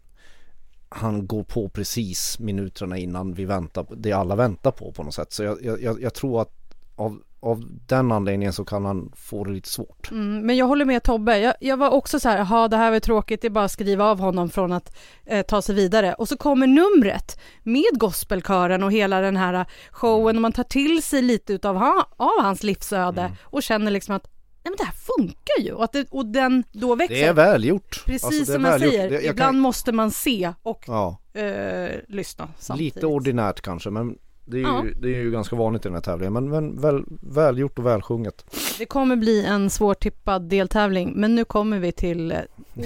han 0.89 1.27
går 1.27 1.43
på 1.43 1.69
precis 1.69 2.39
minuterna 2.39 2.97
innan 2.97 3.33
vi 3.33 3.45
väntar, 3.45 3.83
på- 3.83 3.95
det 3.95 4.11
alla 4.11 4.35
väntar 4.35 4.71
på 4.71 4.91
på 4.91 5.03
något 5.03 5.13
sätt. 5.13 5.31
Så 5.31 5.43
jag, 5.43 5.63
jag- 5.63 5.81
jag, 5.81 6.01
jag 6.01 6.13
tror 6.13 6.41
att 6.41 6.64
av, 6.95 7.19
av 7.39 7.63
den 7.87 8.11
anledningen 8.11 8.53
så 8.53 8.65
kan 8.65 8.85
han 8.85 9.11
få 9.15 9.43
det 9.43 9.51
lite 9.51 9.69
svårt. 9.69 10.11
Mm, 10.11 10.45
men 10.45 10.57
jag 10.57 10.65
håller 10.65 10.85
med 10.85 11.03
Tobbe. 11.03 11.37
Jag, 11.39 11.53
jag 11.59 11.77
var 11.77 11.89
också 11.89 12.19
så 12.19 12.29
här, 12.29 12.37
jaha 12.37 12.67
det 12.67 12.77
här 12.77 12.91
var 12.91 12.99
tråkigt, 12.99 13.41
det 13.41 13.47
är 13.47 13.49
bara 13.49 13.65
att 13.65 13.71
skriva 13.71 14.05
av 14.05 14.19
honom 14.19 14.49
från 14.49 14.71
att 14.71 14.97
eh, 15.25 15.45
ta 15.45 15.61
sig 15.61 15.75
vidare. 15.75 16.13
Och 16.13 16.27
så 16.27 16.37
kommer 16.37 16.67
numret 16.67 17.39
med 17.63 17.85
gospelkören 17.93 18.83
och 18.83 18.91
hela 18.91 19.21
den 19.21 19.37
här 19.37 19.65
showen 19.91 20.35
och 20.35 20.41
man 20.41 20.51
tar 20.53 20.63
till 20.63 21.03
sig 21.03 21.21
lite 21.21 21.53
utav 21.53 21.75
ha, 21.75 22.07
av 22.17 22.41
hans 22.43 22.63
livsöde 22.63 23.31
och 23.43 23.63
känner 23.63 23.91
liksom 23.91 24.15
att 24.15 24.23
nej 24.63 24.71
men 24.71 24.77
det 24.77 24.83
här 24.83 24.93
funkar 25.17 25.59
ju 25.59 25.71
och, 25.71 25.83
att 25.83 25.91
det, 25.93 26.07
och 26.11 26.25
den 26.25 26.63
då 26.71 26.95
växer. 26.95 27.15
Det 27.15 27.23
är 27.25 27.33
välgjort. 27.33 28.03
Precis 28.05 28.23
Alltså, 28.23 28.39
det 28.45 28.51
är 28.51 28.53
som 28.53 28.61
man 28.61 28.71
välgjort. 28.71 28.91
säger, 28.93 29.09
Det- 29.09 29.15
jag 29.15 29.23
ibland 29.33 29.53
kan, 29.55 29.59
måste 29.59 29.91
man 29.91 30.11
se 30.11 30.53
och 30.63 30.83
Ja, 30.87 31.17
eh, 31.33 31.89
lyssna 32.07 32.47
samtidigt. 32.59 32.95
lite 32.95 33.05
ordinärt 33.07 33.61
kanske 33.61 33.89
men 33.89 34.17
det 34.45 34.57
är, 34.57 34.61
ju, 34.61 34.67
Ja. 34.67 34.85
det 35.01 35.07
är 35.07 35.21
ju 35.21 35.31
ganska 35.31 35.55
vanligt 35.55 35.85
i 35.85 35.87
den 35.89 35.93
här 35.95 36.01
tävlingen 36.01 36.33
men, 36.33 36.49
men 36.49 36.81
väl, 36.81 37.03
välgjort 37.21 37.79
och 37.79 37.85
välsjunget. 37.85 38.45
Det 38.77 38.85
kommer 38.85 39.15
bli 39.15 39.45
en 39.45 39.69
svårtippad 39.69 40.49
deltävling, 40.49 41.13
men 41.15 41.35
nu 41.35 41.45
kommer 41.45 41.79
vi 41.79 41.91
till 41.91 42.31
eh, 42.31 42.37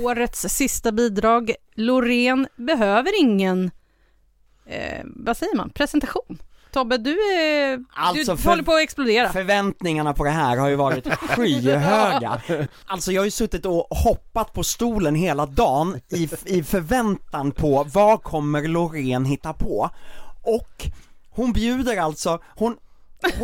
årets 0.03 0.41
sista 0.41 0.91
bidrag. 0.91 1.51
Loreen 1.75 2.47
behöver 2.55 3.21
ingen, 3.21 3.71
eh, 4.65 5.03
vad 5.05 5.37
säger 5.37 5.55
man, 5.57 5.69
presentation. 5.69 6.37
Tobbe, 6.71 6.97
du, 6.97 7.11
är, 7.33 7.85
Alltså, 7.93 8.31
du 8.35 8.37
för- 8.41 8.49
håller 8.49 8.63
på 8.63 8.73
att 8.73 8.81
explodera. 8.81 9.29
Förväntningarna 9.29 10.13
på 10.13 10.23
det 10.23 10.29
här 10.29 10.57
har 10.57 10.69
ju 10.69 10.75
varit 10.75 11.07
skyhöga. 11.13 12.41
Alltså 12.85 13.11
jag 13.11 13.21
har 13.21 13.25
ju 13.25 13.31
suttit 13.31 13.65
och 13.65 13.87
hoppat 13.89 14.53
på 14.53 14.63
stolen 14.63 15.15
hela 15.15 15.45
dagen 15.45 15.99
i, 16.09 16.29
i 16.45 16.63
förväntan 16.63 17.51
på 17.51 17.85
vad 17.93 18.23
kommer 18.23 18.67
Loreen 18.67 19.25
hitta 19.25 19.53
på? 19.53 19.89
Och 20.43 20.87
hon 21.39 21.53
bjuder 21.53 21.97
alltså, 21.97 22.39
hon 22.55 22.77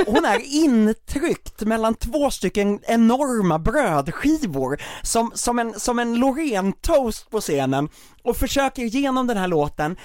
hon 0.08 0.26
är 0.26 0.40
intryckt 0.64 1.62
mellan 1.62 1.96
två 1.96 2.32
stycken 2.32 2.80
enorma 2.84 3.60
brödskivor 3.60 4.82
som, 5.04 5.32
som 5.36 5.60
en, 5.60 5.80
som 5.80 6.00
en 6.00 6.16
Loreen-toast 6.16 7.30
på 7.30 7.42
scenen 7.42 7.90
och 8.24 8.38
försöker 8.38 8.84
genom 8.84 9.28
den 9.28 9.38
här 9.38 9.48
låten 9.48 9.98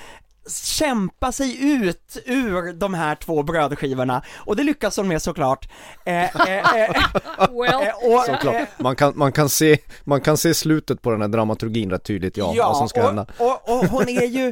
kämpa 0.51 1.33
sig 1.33 1.73
ut 1.75 2.17
ur 2.27 2.73
de 2.73 2.95
här 2.95 3.15
två 3.15 3.43
brödskivorna 3.43 4.23
och 4.37 4.57
det 4.57 4.63
lyckas 4.63 4.97
hon 4.97 5.09
med 5.09 5.23
såklart. 5.23 5.69
Eh, 6.05 6.37
eh, 6.37 6.75
eh, 6.83 6.95
Well, 7.51 7.87
eh, 7.87 8.15
och, 8.15 8.25
Såklart. 8.27 8.55
eh, 8.55 8.65
Man 8.79 8.97
kan, 8.97 9.13
man, 9.17 9.33
kan 9.33 9.49
se, 9.49 9.79
man 10.05 10.21
kan 10.21 10.37
se 10.37 10.55
slutet 10.55 11.03
på 11.03 11.11
den 11.11 11.21
här 11.21 11.29
dramaturgin 11.29 11.91
rätt 11.91 12.05
tydligt, 12.05 12.37
ja, 12.37 12.53
vad 12.57 12.77
som 12.77 12.89
ska 12.89 13.01
och, 13.01 13.07
hända. 13.07 13.27
Och, 13.39 13.69
och 13.79 13.87
hon 13.87 14.09
är 14.09 14.27
ju, 14.27 14.49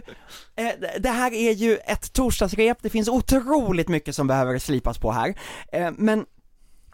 eh, 0.57 0.69
det 0.99 1.09
här 1.11 1.33
är 1.35 1.53
ju 1.53 1.77
ett 1.77 2.13
torsdagsrep, 2.13 2.79
det 2.83 2.91
finns 2.91 3.09
otroligt 3.09 3.89
mycket 3.89 4.15
som 4.15 4.27
behöver 4.27 4.59
slipas 4.59 4.99
på 4.99 5.13
här, 5.13 5.35
eh, 5.73 5.91
men 5.97 6.25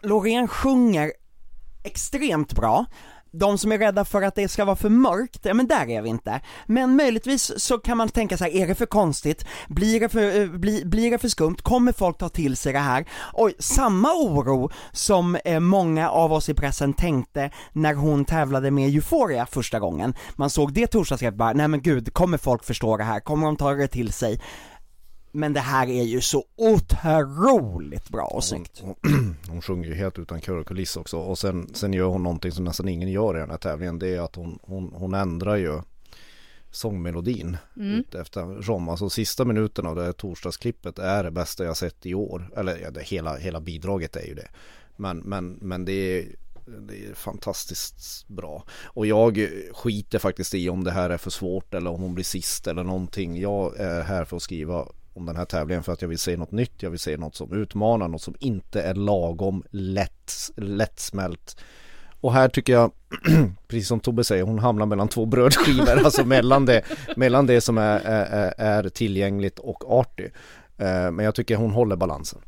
Loreen 0.01 0.47
sjunger 0.47 1.11
extremt 1.83 2.53
bra, 2.53 2.85
de 3.39 3.57
som 3.57 3.71
är 3.71 3.77
rädda 3.77 4.05
för 4.05 4.21
att 4.21 4.35
det 4.35 4.47
ska 4.47 4.65
vara 4.65 4.75
för 4.75 4.89
mörkt, 4.89 5.39
ja 5.41 5.53
men 5.53 5.67
där 5.67 5.89
är 5.89 6.01
vi 6.01 6.09
inte. 6.09 6.41
Men 6.65 6.95
möjligtvis 6.95 7.51
så 7.57 7.77
kan 7.77 7.97
man 7.97 8.09
tänka 8.09 8.37
så 8.37 8.43
här, 8.43 8.51
är 8.51 8.67
det 8.67 8.75
för 8.75 8.85
konstigt? 8.85 9.45
Blir 9.67 9.99
det 9.99 10.09
för, 10.09 10.41
eh, 10.41 10.47
bli, 10.47 10.85
blir 10.85 11.11
det 11.11 11.17
för 11.17 11.27
skumt? 11.27 11.55
Kommer 11.61 11.91
folk 11.91 12.17
ta 12.17 12.29
till 12.29 12.57
sig 12.57 12.73
det 12.73 12.79
här? 12.79 13.05
Oj, 13.33 13.53
samma 13.59 14.13
oro 14.13 14.69
som 14.91 15.37
eh, 15.45 15.59
många 15.59 16.09
av 16.09 16.33
oss 16.33 16.49
i 16.49 16.53
pressen 16.53 16.93
tänkte 16.93 17.49
när 17.73 17.93
hon 17.93 18.25
tävlade 18.25 18.71
med 18.71 18.89
Euphoria 18.89 19.45
första 19.45 19.79
gången. 19.79 20.15
Man 20.35 20.49
såg 20.49 20.73
det 20.73 20.87
torsdagsrepet 20.87 21.37
bara, 21.37 21.53
nej 21.53 21.67
men 21.67 21.81
gud, 21.81 22.13
kommer 22.13 22.37
folk 22.37 22.63
förstå 22.63 22.97
det 22.97 23.03
här? 23.03 23.19
Kommer 23.19 23.45
de 23.45 23.55
ta 23.55 23.73
det 23.73 23.87
till 23.87 24.13
sig? 24.13 24.41
Men 25.35 25.53
det 25.53 25.59
här 25.59 25.87
är 25.87 26.03
ju 26.03 26.21
så 26.21 26.43
otroligt 26.55 28.09
bra 28.09 28.25
och 28.25 28.43
snyggt. 28.43 28.79
Hon, 28.81 28.95
hon, 29.03 29.35
hon 29.49 29.61
sjunger 29.61 29.87
ju 29.87 29.95
helt 29.95 30.19
utan 30.19 30.41
kör 30.41 30.57
och 30.57 30.67
kuliss 30.67 30.97
också 30.97 31.17
och 31.17 31.37
sen, 31.37 31.69
sen 31.73 31.93
gör 31.93 32.07
hon 32.07 32.23
någonting 32.23 32.51
som 32.51 32.63
nästan 32.63 32.87
ingen 32.87 33.11
gör 33.11 33.37
i 33.37 33.39
den 33.39 33.49
här 33.49 33.57
tävlingen. 33.57 33.99
Det 33.99 34.15
är 34.15 34.21
att 34.21 34.35
hon, 34.35 34.59
hon, 34.61 34.93
hon 34.95 35.13
ändrar 35.13 35.55
ju 35.55 35.81
sångmelodin 36.71 37.57
Mm. 37.77 37.99
ut 37.99 38.15
eftersom. 38.15 38.89
Alltså 38.89 39.09
sista 39.09 39.45
minuten 39.45 39.85
av 39.85 39.95
det 39.95 40.03
här 40.03 40.11
torsdagsklippet 40.11 40.99
är 40.99 41.23
det 41.23 41.31
bästa 41.31 41.63
jag 41.65 41.77
sett 41.77 42.05
i 42.05 42.13
år. 42.13 42.49
Eller 42.55 42.77
ja, 42.77 42.91
det, 42.91 43.03
hela, 43.03 43.37
hela 43.37 43.61
bidraget 43.61 44.15
är 44.15 44.25
ju 44.27 44.33
det. 44.33 44.47
Men, 44.95 45.17
men, 45.17 45.57
men 45.61 45.85
det 45.85 45.91
är 45.93 46.25
det 46.79 47.05
är 47.05 47.13
fantastiskt 47.13 48.27
bra. 48.27 48.63
Och 48.83 49.05
jag 49.05 49.49
skiter 49.73 50.19
faktiskt 50.19 50.53
i 50.53 50.69
om 50.69 50.83
det 50.83 50.91
här 50.91 51.09
är 51.09 51.17
för 51.17 51.29
svårt 51.29 51.73
eller 51.73 51.89
om 51.89 52.01
hon 52.01 52.13
blir 52.13 52.25
sist 52.25 52.67
eller 52.67 52.83
någonting. 52.83 53.39
Jag 53.39 53.79
är 53.79 54.01
här 54.03 54.25
för 54.25 54.37
att 54.37 54.43
skriva 54.43 54.87
om 55.15 55.25
den 55.25 55.35
här 55.35 55.45
tävlingen 55.45 55.83
för 55.83 55.93
att 55.93 56.01
jag 56.01 56.09
vill 56.09 56.19
se 56.19 56.37
något 56.37 56.51
nytt. 56.51 56.83
Jag 56.83 56.89
vill 56.89 56.99
se 56.99 57.17
något 57.17 57.35
som 57.35 57.53
utmanar, 57.53 58.07
något 58.07 58.21
som 58.21 58.35
inte 58.39 58.81
är 58.81 58.93
lagom 58.93 59.63
lätt, 59.69 60.31
lättsmält. 60.55 61.57
Och 62.21 62.33
här 62.33 62.49
tycker 62.49 62.73
jag, 62.73 62.91
precis 63.67 63.87
som 63.87 63.99
Tobbe 63.99 64.23
säger, 64.23 64.43
hon 64.43 64.59
hamnar 64.59 64.85
mellan 64.85 65.07
två 65.07 65.25
brödskivor, 65.25 66.05
alltså 66.05 66.25
mellan 66.25 66.65
det, 66.65 66.81
mellan 67.15 67.47
det 67.47 67.61
som 67.61 67.77
är, 67.77 67.99
är, 67.99 68.53
är 68.57 68.89
tillgängligt 68.89 69.59
och 69.59 69.99
artig. 69.99 70.31
Eh, 70.77 71.11
men 71.11 71.19
jag 71.19 71.35
tycker 71.35 71.55
hon 71.55 71.71
håller 71.71 71.95
balansen. 71.95 72.41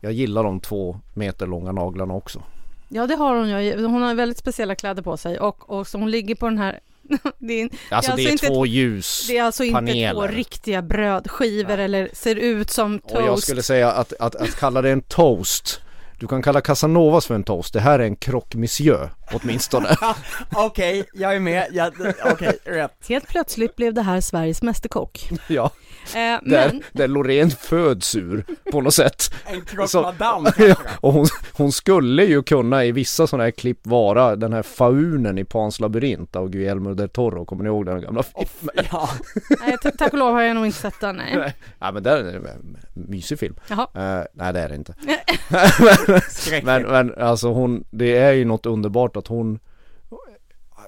Jag 0.00 0.12
gillar 0.12 0.44
de 0.44 0.60
två 0.60 1.00
meter 1.14 1.46
långa 1.46 1.72
naglarna 1.72 2.14
också. 2.14 2.42
Ja, 2.88 3.06
det 3.06 3.14
har 3.14 3.36
hon 3.36 3.48
ju. 3.48 3.86
Hon 3.86 4.02
har 4.02 4.14
väldigt 4.14 4.38
speciella 4.38 4.74
kläder 4.74 5.02
på 5.02 5.16
sig 5.16 5.38
och, 5.38 5.70
och 5.70 5.86
så 5.86 5.98
hon 5.98 6.10
ligger 6.10 6.34
på 6.34 6.46
den 6.46 6.58
här... 6.58 6.80
det, 7.38 7.60
är, 7.62 7.68
Alltså 7.90 8.16
det 8.16 8.22
är, 8.22 8.30
alltså 8.30 8.46
inte- 8.46 8.46
två 8.46 8.66
ljus. 8.66 9.24
det 9.28 9.38
är 9.38 9.42
alltså 9.42 9.64
inte 9.64 9.74
paneler. 9.74 10.12
två 10.12 10.26
riktiga 10.26 10.82
brödskivor 10.82 11.78
eller 11.78 12.08
ser 12.12 12.36
ut 12.36 12.70
som 12.70 12.98
toast. 12.98 13.14
Och 13.14 13.22
jag 13.22 13.38
skulle 13.38 13.62
säga 13.62 13.90
att, 13.92 14.12
att, 14.18 14.34
att 14.36 14.56
kalla 14.56 14.82
det 14.82 14.90
en 14.90 15.02
toast 15.02 15.80
Du 16.18 16.26
kan 16.26 16.42
kalla 16.42 16.60
Casanovas 16.60 17.26
för 17.26 17.34
en 17.34 17.44
toast, 17.44 17.72
det 17.72 17.80
här 17.80 17.98
är 17.98 18.04
en 18.04 18.16
croque 18.16 18.58
monsieur 18.58 19.10
åtminstone 19.32 19.96
Okej, 20.54 21.04
jag 21.14 21.34
är 21.34 21.40
med, 21.40 21.90
okej, 22.24 22.58
rätt. 22.64 22.92
Helt 23.08 23.28
plötsligt 23.28 23.76
blev 23.76 23.94
det 23.94 24.02
här 24.02 24.20
Sveriges 24.20 24.62
Mästerkock. 24.62 25.30
Ja, 25.48 25.70
Eh, 26.06 26.38
där, 26.42 26.42
men 26.72 26.82
där 26.92 27.08
Loreen 27.08 27.50
föds 27.50 28.14
ur 28.14 28.44
på 28.72 28.80
något 28.80 28.94
sätt 28.94 29.34
En 29.46 29.62
madame 30.02 30.52
ja, 30.58 30.74
Och 31.00 31.12
hon, 31.12 31.26
hon 31.52 31.72
skulle 31.72 32.24
ju 32.24 32.42
kunna 32.42 32.84
i 32.84 32.92
vissa 32.92 33.26
sådana 33.26 33.44
här 33.44 33.50
klipp 33.50 33.86
vara 33.86 34.36
den 34.36 34.52
här 34.52 34.62
faunen 34.62 35.38
i 35.38 35.44
Pans 35.44 35.80
labyrint 35.80 36.36
av 36.36 36.50
Guillermo 36.50 36.94
del 36.94 37.08
Toro, 37.08 37.44
kommer 37.44 37.64
ni 37.64 37.68
ihåg 37.68 37.86
den 37.86 38.00
gamla 38.00 38.22
filmen? 38.22 38.86
Ja, 38.92 39.08
nej, 39.60 39.92
tack 39.98 40.12
och 40.12 40.18
lov 40.18 40.32
har 40.32 40.42
jag 40.42 40.54
nog 40.54 40.66
inte 40.66 40.78
sett 40.78 41.00
den. 41.00 41.16
Nej. 41.16 41.36
Nej, 41.36 41.54
ja, 41.78 41.92
men 41.92 42.02
det 42.02 42.10
är 42.10 42.24
en 42.24 42.76
mysig 42.92 43.38
film 43.38 43.54
Jaha. 43.68 43.86
Eh, 43.94 44.24
Nej 44.34 44.52
det 44.52 44.60
är 44.60 44.68
det 44.68 44.74
inte. 44.74 44.94
Men, 46.62 46.82
men 46.82 47.14
alltså 47.14 47.52
hon, 47.52 47.84
det 47.90 48.16
är 48.16 48.32
ju 48.32 48.44
något 48.44 48.66
underbart 48.66 49.16
att 49.16 49.26
hon 49.26 49.58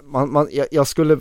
man, 0.02 0.32
man, 0.32 0.48
jag, 0.50 0.66
jag 0.70 0.86
skulle 0.86 1.18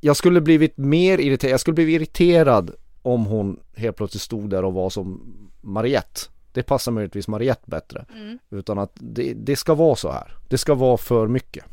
Jag 0.00 0.16
skulle 0.16 0.40
blivit 0.40 0.76
mer 0.76 1.18
irriterad, 1.18 1.52
jag 1.52 1.60
skulle 1.60 1.74
bli 1.74 1.94
irriterad 1.94 2.70
om 3.02 3.26
hon 3.26 3.60
helt 3.76 3.96
plötsligt 3.96 4.22
stod 4.22 4.50
där 4.50 4.64
och 4.64 4.72
var 4.72 4.90
som 4.90 5.20
Mariette. 5.60 6.20
Det 6.52 6.62
passar 6.62 6.92
möjligtvis 6.92 7.28
Mariette 7.28 7.62
bättre. 7.66 8.06
Mm. 8.14 8.38
Utan 8.50 8.78
att 8.78 8.92
det, 8.94 9.34
det 9.34 9.56
ska 9.56 9.74
vara 9.74 9.96
så 9.96 10.12
här. 10.12 10.36
Det 10.48 10.58
ska 10.58 10.74
vara 10.74 10.96
för 10.96 11.28
mycket. 11.28 11.64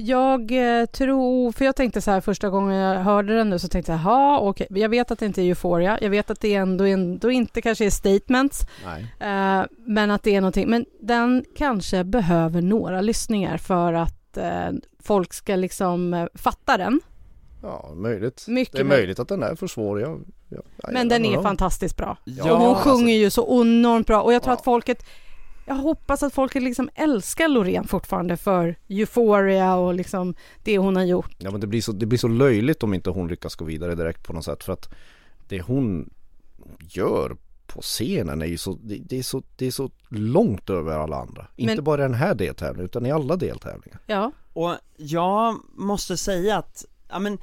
Jag 0.00 0.52
eh, 0.80 0.86
tror, 0.86 1.52
för 1.52 1.64
jag 1.64 1.76
tänkte 1.76 2.00
så 2.00 2.10
här 2.10 2.20
första 2.20 2.50
gången 2.50 2.76
jag 2.76 3.00
hörde 3.00 3.36
den 3.36 3.50
nu 3.50 3.58
så 3.58 3.68
tänkte 3.68 3.92
jag, 3.92 4.00
jaha 4.00 4.38
okej, 4.40 4.66
jag 4.70 4.88
vet 4.88 5.10
att 5.10 5.18
det 5.18 5.26
inte 5.26 5.42
är 5.42 5.44
Euphoria, 5.44 5.98
jag 6.00 6.10
vet 6.10 6.30
att 6.30 6.40
det 6.40 6.54
ändå, 6.54 6.84
ändå 6.84 7.30
inte 7.30 7.62
kanske 7.62 7.86
är 7.86 7.90
statements, 7.90 8.66
eh, 9.20 9.62
men 9.78 10.10
att 10.10 10.22
det 10.22 10.36
är 10.36 10.40
någonting, 10.40 10.68
men 10.68 10.86
den 11.00 11.44
kanske 11.56 12.04
behöver 12.04 12.62
några 12.62 13.00
lyssningar 13.00 13.56
för 13.56 13.92
att 13.92 14.36
eh, 14.36 14.70
folk 15.02 15.32
ska 15.32 15.56
liksom 15.56 16.14
eh, 16.14 16.26
fatta 16.34 16.76
den. 16.76 17.00
Ja, 17.62 17.92
möjligt 17.96 18.44
Mycket 18.48 18.72
Det 18.74 18.80
är 18.80 18.84
möjligt. 18.84 19.18
att 19.18 19.28
den 19.28 19.42
är 19.42 19.54
för 19.54 19.66
svår 19.66 20.00
jag, 20.00 20.24
jag, 20.48 20.62
jag, 20.82 20.92
Men 20.92 21.08
den 21.08 21.24
är 21.24 21.42
fantastiskt 21.42 21.96
bra. 21.96 22.16
Ja, 22.24 22.52
och 22.52 22.58
hon 22.58 22.68
alltså- 22.68 22.90
sjunger 22.90 23.14
ju 23.14 23.30
så 23.30 23.60
enormt 23.62 24.06
bra 24.06 24.22
och 24.22 24.32
jag 24.32 24.42
tror 24.42 24.52
Ja. 24.52 24.58
att 24.58 24.64
folket 24.64 25.04
jag 25.66 25.74
hoppas 25.74 26.22
att 26.22 26.34
folket 26.34 26.62
liksom 26.62 26.90
älskar 26.94 27.48
Loreen 27.48 27.84
fortfarande 27.88 28.36
för 28.36 28.76
Euphoria 28.88 29.76
och 29.76 29.94
liksom 29.94 30.34
det 30.64 30.78
hon 30.78 30.96
har 30.96 31.04
gjort. 31.04 31.34
Ja 31.38 31.50
men 31.50 31.60
det 31.60 31.66
blir, 31.66 31.80
så, 31.82 31.92
det 31.92 32.06
blir 32.06 32.18
så 32.18 32.28
löjligt 32.28 32.82
om 32.82 32.94
inte 32.94 33.10
hon 33.10 33.28
lyckas 33.28 33.54
gå 33.54 33.64
vidare 33.64 33.94
direkt 33.94 34.22
på 34.26 34.32
något 34.32 34.44
sätt 34.44 34.64
för 34.64 34.72
att 34.72 34.88
det 35.48 35.60
hon 35.60 36.10
gör 36.78 37.36
på 37.66 37.80
scenen 37.82 38.42
är 38.42 38.46
ju 38.46 38.58
så, 38.58 38.78
det, 38.82 38.94
det 38.96 39.18
är 39.18 39.22
så, 39.22 39.42
det 39.56 39.66
är 39.66 39.70
så 39.70 39.90
långt 40.08 40.70
över 40.70 40.98
alla 40.98 41.16
andra. 41.16 41.46
Men- 41.56 41.68
Inte 41.70 41.82
bara 41.82 42.00
i 42.00 42.04
den 42.04 42.14
här 42.14 42.34
deltävlingen 42.34 42.84
utan 42.84 43.06
i 43.06 43.10
alla 43.10 43.36
deltävlingar. 43.36 43.98
Ja, 44.06 44.32
Och 44.52 44.74
jag 44.96 45.56
måste 45.74 46.16
säga 46.16 46.58
att, 46.58 46.84
ja 47.08 47.18
men 47.18 47.38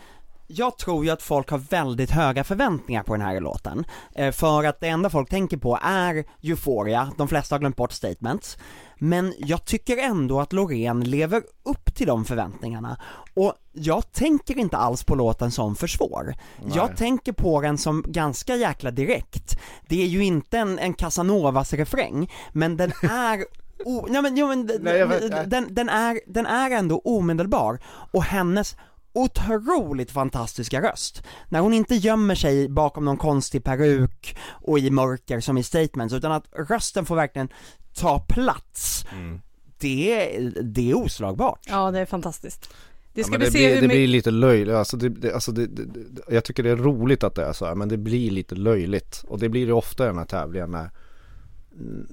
jag 0.48 0.78
tror 0.78 1.06
ju 1.06 1.12
att 1.12 1.22
folk 1.22 1.50
har 1.50 1.58
väldigt 1.58 2.12
höga 2.12 2.44
förväntningar 2.44 3.04
på 3.04 3.14
den 3.14 3.22
här 3.22 3.40
låten, 3.40 3.86
eh, 4.16 4.32
för 4.32 4.64
att 4.64 4.80
det 4.80 4.88
enda 4.88 5.10
folk 5.10 5.30
tänker 5.30 5.58
på 5.58 5.80
är 5.82 6.26
Euphoria, 6.42 7.12
de 7.18 7.28
flesta 7.28 7.56
har 7.56 7.60
glömt 7.60 7.76
bort 7.76 7.92
statements, 7.92 8.58
men 8.98 9.34
jag 9.38 9.66
tycker 9.66 9.98
ändå 9.98 10.40
att 10.42 10.54
Loreen 10.54 11.04
lever 11.04 11.44
upp 11.64 11.96
till 11.96 12.08
de 12.08 12.26
förväntningarna, 12.26 12.98
och 13.34 13.54
jag 13.74 14.12
tänker 14.12 14.58
inte 14.58 14.78
alls 14.78 15.04
på 15.04 15.16
låten 15.16 15.52
som 15.52 15.76
för 15.76 15.88
svår, 15.88 16.36
jag 16.74 16.98
tänker 16.98 17.32
på 17.32 17.62
den 17.62 17.78
som 17.78 18.04
ganska 18.08 18.56
jäkla 18.56 18.92
direkt, 18.92 19.60
det 19.88 20.04
är 20.04 20.08
ju 20.08 20.24
inte 20.24 20.58
en, 20.58 20.80
en 20.80 20.94
Casanovas 20.94 21.74
refräng, 21.74 22.32
men 22.52 22.78
den 22.78 22.92
är 23.12 23.46
O, 23.86 24.06
nej 24.10 24.22
men, 24.22 24.38
jo, 24.38 24.48
men 24.48 24.72
Nej, 24.82 25.08
nej. 25.08 25.46
den, 25.48 25.68
den, 25.70 25.90
är, 25.90 26.20
den 26.28 26.46
är 26.46 26.72
ändå 26.72 27.02
omedelbar, 27.04 27.80
och 28.12 28.24
hennes 28.24 28.76
otroligt 29.16 30.12
fantastiska 30.12 30.82
röst. 30.82 31.24
När 31.50 31.60
hon 31.60 31.74
inte 31.74 31.96
gömmer 31.96 32.36
sig 32.36 32.70
bakom 32.70 33.06
någon 33.06 33.18
konstig 33.18 33.64
peruk 33.64 34.38
och 34.50 34.80
i 34.80 34.90
mörker 34.90 35.40
som 35.40 35.58
i 35.58 35.64
statements, 35.64 36.14
utan 36.14 36.32
att 36.32 36.46
rösten 36.70 37.06
får 37.06 37.16
verkligen 37.16 37.50
ta 37.94 38.20
plats. 38.20 39.06
Mm. 39.12 39.42
det, 39.78 40.40
det 40.62 40.92
är 40.92 40.98
oslagbart. 40.98 41.60
Ja, 41.68 41.92
det 41.92 42.00
är 42.00 42.06
fantastiskt. 42.06 42.70
Det 43.14 43.22
Ja, 43.22 43.26
ska 43.26 43.32
men 43.32 43.40
vi 43.40 43.46
det, 43.46 43.52
se 43.52 43.58
blir, 43.58 43.76
hur 43.76 43.82
det 43.82 43.88
blir 43.88 44.08
lite 44.08 44.32
löjligt, 44.32 44.76
alltså, 44.76 44.98
det, 44.98 45.10
det, 45.10 45.34
alltså 45.34 45.52
det, 45.52 45.68
det, 45.68 45.86
det, 45.86 46.22
jag 46.30 46.44
tycker 46.44 46.64
det 46.64 46.70
är 46.70 46.76
roligt 46.76 47.24
att 47.24 47.36
det 47.36 47.46
är 47.46 47.54
så 47.54 47.66
här 47.66 47.76
men 47.76 47.90
det 47.90 47.98
blir 47.98 48.32
lite 48.32 48.56
löjligt 48.56 49.24
och 49.28 49.40
det 49.40 49.50
blir 49.50 49.68
det 49.68 49.74
ofta 49.74 50.04
i 50.04 50.08
den 50.08 50.18
här 50.18 50.26
tävlingen 50.26 50.72
när, 50.72 50.90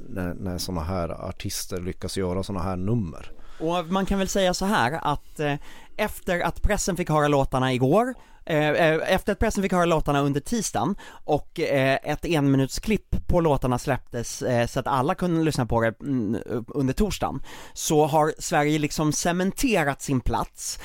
när, 0.09 0.35
när 0.35 0.59
sådana 0.59 0.83
här 0.85 1.29
artister 1.29 1.81
lyckas 1.81 2.17
göra 2.17 2.43
sådana 2.43 2.65
här 2.65 2.77
nummer. 2.77 3.33
Och 3.61 3.87
man 3.87 4.07
kan 4.07 4.19
väl 4.19 4.29
säga 4.29 4.55
så 4.55 4.65
här 4.65 5.01
att 5.03 5.41
eh, 5.41 5.55
efter 5.97 6.41
att 6.41 6.63
pressen 6.63 6.97
fick 6.97 7.11
höra 7.11 7.29
låtarna 7.29 7.73
igår 7.73 8.15
eh, 8.47 8.69
eh, 8.69 9.15
efter 9.15 9.33
att 9.33 9.39
pressen 9.39 9.63
fick 9.63 9.73
höra 9.73 9.85
låtarna 9.85 10.21
under 10.21 10.41
tisdagen 10.41 10.97
och 11.25 11.61
eh, 11.61 11.99
ett 12.03 12.25
enminutsklipp 12.25 13.29
på 13.29 13.41
låtarna 13.41 13.79
släpptes 13.79 14.43
så 14.69 14.81
att 14.81 14.87
alla 14.87 15.15
kunde 15.15 15.43
lyssna 15.43 15.67
på 15.67 15.81
det 15.81 16.01
mm, 16.01 16.43
under 16.67 16.95
torsdagen 16.95 17.43
så 17.73 18.07
har 18.07 18.33
Sverige 18.39 18.79
liksom 18.79 19.13
cementerat 19.13 20.03
sin 20.03 20.21
plats 20.21 20.79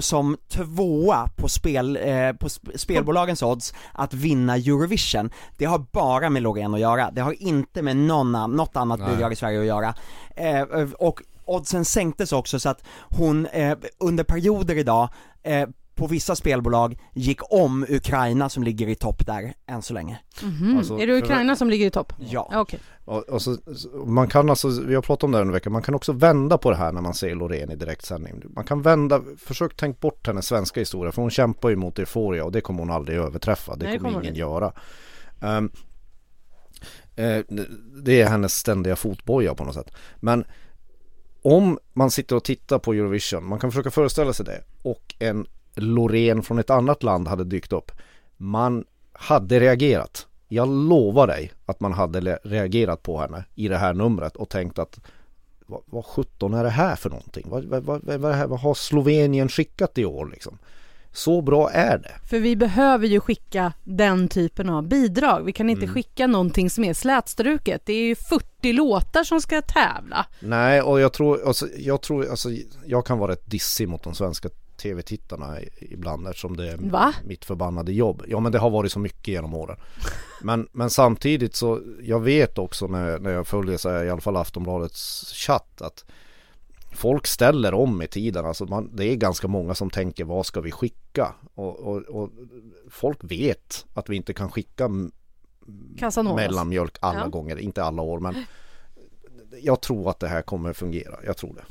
som 0.00 0.36
tvåa 0.48 1.28
på, 1.36 1.48
spel, 1.48 1.98
på 2.40 2.48
sp- 2.48 2.76
spelbolagens 2.76 3.42
odds 3.42 3.74
att 3.92 4.14
vinna 4.14 4.56
Eurovision. 4.56 5.30
Det 5.58 5.64
har 5.64 5.78
bara 5.78 6.30
med 6.30 6.42
Loreen 6.42 6.74
att 6.74 6.80
göra, 6.80 7.10
det 7.10 7.20
har 7.20 7.42
inte 7.42 7.82
med 7.82 7.96
någon, 7.96 8.56
något 8.56 8.76
annat 8.76 9.10
bidrag 9.10 9.32
i 9.32 9.36
Sverige 9.36 9.60
att 9.60 9.66
göra. 9.66 9.94
Och 10.98 11.22
oddsen 11.50 11.84
sänktes 11.84 12.32
också 12.32 12.60
så 12.60 12.68
att 12.68 12.84
hon 13.10 13.46
eh, 13.46 13.78
under 13.98 14.24
perioder 14.24 14.78
idag 14.78 15.08
eh, 15.42 15.68
på 16.00 16.06
vissa 16.06 16.36
spelbolag 16.36 16.98
gick 17.14 17.52
om 17.52 17.86
Ukraina 17.88 18.48
som 18.48 18.62
ligger 18.62 18.88
i 18.88 18.94
topp 18.94 19.26
där 19.26 19.54
än 19.66 19.82
så 19.82 19.94
länge. 19.94 20.18
Mhm. 20.42 20.78
Alltså, 20.78 20.98
är 20.98 21.06
det 21.06 21.18
Ukraina 21.18 21.56
som 21.56 21.70
ligger 21.70 21.86
i 21.86 21.90
topp? 21.90 22.12
Ja. 22.18 22.48
Ja, 22.52 22.60
Okej. 22.60 22.80
Och, 23.04 23.28
och 23.28 23.42
så, 23.42 23.56
man 24.06 24.28
kan 24.28 24.50
alltså, 24.50 24.68
vi 24.68 24.94
har 24.94 25.02
pratat 25.02 25.24
om 25.24 25.30
det 25.30 25.38
här 25.38 25.44
en 25.44 25.52
vecka, 25.52 25.70
man 25.70 25.82
kan 25.82 25.94
också 25.94 26.12
vända 26.12 26.58
på 26.58 26.70
det 26.70 26.76
här 26.76 26.92
när 26.92 27.00
man 27.00 27.14
ser 27.14 27.34
Loreen 27.34 27.70
i 27.70 27.76
direktsändning. 27.76 28.42
Man 28.54 28.64
kan 28.64 28.82
vända, 28.82 29.22
försök 29.38 29.76
tänk 29.76 30.00
bort 30.00 30.26
hennes 30.26 30.46
svenska 30.46 30.80
historia 30.80 31.12
för 31.12 31.22
hon 31.22 31.30
kämpar 31.30 31.68
ju 31.68 31.76
mot 31.76 31.98
Euphoria 31.98 32.44
och 32.44 32.52
det 32.52 32.60
kommer 32.60 32.80
hon 32.80 32.90
aldrig 32.90 33.18
överträffa, 33.18 33.76
det 33.76 33.84
Nej, 33.84 33.92
det 33.92 33.98
kommer 33.98 34.10
ingen 34.10 34.26
hon 34.26 34.34
göra. 34.34 34.72
Ehm, 35.40 35.70
eh, 37.16 37.44
det 38.04 38.20
är 38.20 38.28
hennes 38.28 38.54
ständiga 38.54 38.96
fotboja 38.96 39.54
på 39.54 39.64
något 39.64 39.74
sätt. 39.74 39.94
Men 40.16 40.44
om 41.42 41.78
man 41.92 42.10
sitter 42.10 42.36
och 42.36 42.44
tittar 42.44 42.78
på 42.78 42.92
Eurovision, 42.92 43.44
man 43.44 43.58
kan 43.58 43.70
försöka 43.70 43.90
föreställa 43.90 44.32
sig 44.32 44.46
det, 44.46 44.62
och 44.82 45.14
en 45.18 45.46
Loreen 45.74 46.42
från 46.42 46.58
ett 46.58 46.70
annat 46.70 47.02
land 47.02 47.28
hade 47.28 47.44
dykt 47.44 47.72
upp. 47.72 47.92
Man 48.36 48.84
hade 49.12 49.60
reagerat. 49.60 50.26
Jag 50.48 50.68
lovar 50.68 51.26
dig 51.26 51.52
att 51.66 51.80
man 51.80 51.92
hade 51.92 52.38
reagerat 52.44 53.02
på 53.02 53.20
henne 53.20 53.44
i 53.54 53.68
det 53.68 53.76
här 53.76 53.94
numret 53.94 54.36
och 54.36 54.48
tänkt 54.48 54.78
att 54.78 55.00
vad, 55.66 55.82
vad 55.84 56.04
17 56.04 56.54
är 56.54 56.64
det 56.64 56.70
här 56.70 56.96
för 56.96 57.10
någonting? 57.10 57.46
Vad, 57.48 57.64
vad, 57.64 57.82
vad, 57.84 58.02
vad, 58.02 58.48
vad 58.48 58.60
har 58.60 58.74
Slovenien 58.74 59.48
skickat 59.48 59.98
i 59.98 60.04
år 60.04 60.26
liksom? 60.26 60.58
Så 61.12 61.42
bra 61.42 61.70
är 61.70 61.98
det. 61.98 62.28
För 62.30 62.38
vi 62.38 62.56
behöver 62.56 63.06
ju 63.06 63.20
skicka 63.20 63.72
den 63.84 64.28
typen 64.28 64.68
av 64.70 64.88
bidrag. 64.88 65.42
Vi 65.44 65.52
kan 65.52 65.70
inte 65.70 65.82
Mm. 65.84 65.94
skicka 65.94 66.26
någonting 66.26 66.70
som 66.70 66.84
är 66.84 66.94
slätstruket. 66.94 67.82
Det 67.86 67.92
är 67.92 68.02
ju 68.02 68.14
40 68.14 68.72
låtar 68.72 69.24
som 69.24 69.40
ska 69.40 69.62
tävla. 69.62 70.26
Nej, 70.40 70.82
och 70.82 71.00
jag 71.00 71.12
tror, 71.12 71.46
alltså, 71.46 71.66
jag 71.78 72.02
tror, 72.02 72.30
alltså, 72.30 72.48
jag 72.86 73.06
kan 73.06 73.18
vara 73.18 73.32
rätt 73.32 73.50
dissig 73.50 73.88
mot 73.88 74.02
de 74.02 74.14
svenska 74.14 74.48
tv-tittarna 74.82 75.56
ibland 75.80 76.26
eftersom 76.28 76.56
det 76.56 76.72
är 76.72 76.76
Va? 76.76 77.12
mitt 77.24 77.44
förbannade 77.44 77.92
jobb. 77.92 78.22
Ja 78.28 78.40
men 78.40 78.52
det 78.52 78.58
har 78.58 78.70
varit 78.70 78.92
så 78.92 78.98
mycket 78.98 79.28
genom 79.28 79.54
åren. 79.54 79.76
Men, 80.42 80.68
men 80.72 80.90
samtidigt 80.90 81.56
så, 81.56 81.80
jag 82.02 82.20
vet 82.20 82.58
också 82.58 82.86
när, 82.86 83.18
när 83.18 83.30
jag 83.30 83.46
följer 83.46 83.76
så 83.76 83.90
här, 83.90 84.04
i 84.04 84.10
alla 84.10 84.20
fall 84.20 84.36
Aftonbladets 84.36 85.32
chatt 85.34 85.82
att 85.82 86.04
folk 87.00 87.26
ställer 87.26 87.74
om 87.74 88.02
i 88.02 88.06
tiden. 88.06 88.44
Alltså 88.46 88.64
man, 88.66 88.90
det 88.96 89.04
är 89.04 89.16
ganska 89.16 89.48
många 89.48 89.74
som 89.74 89.90
tänker 89.90 90.24
vad 90.24 90.46
ska 90.46 90.60
vi 90.60 90.70
skicka? 90.70 91.34
Och, 91.54 91.78
och, 91.78 91.96
och 92.02 92.30
folk 92.90 93.18
vet 93.22 93.86
att 93.94 94.08
vi 94.08 94.16
inte 94.16 94.32
kan 94.34 94.50
skicka 94.50 94.88
mellanmjölk 96.36 96.96
alla 97.00 97.18
Ja. 97.20 97.26
gånger, 97.28 97.56
inte 97.58 97.84
alla 97.84 98.02
år 98.02 98.20
men 98.20 98.34
jag 99.62 99.80
tror 99.80 100.10
att 100.10 100.20
det 100.20 100.28
här 100.28 100.42
kommer 100.42 100.72
fungera, 100.72 101.16
jag 101.26 101.36
tror 101.36 101.54
det. 101.54 101.64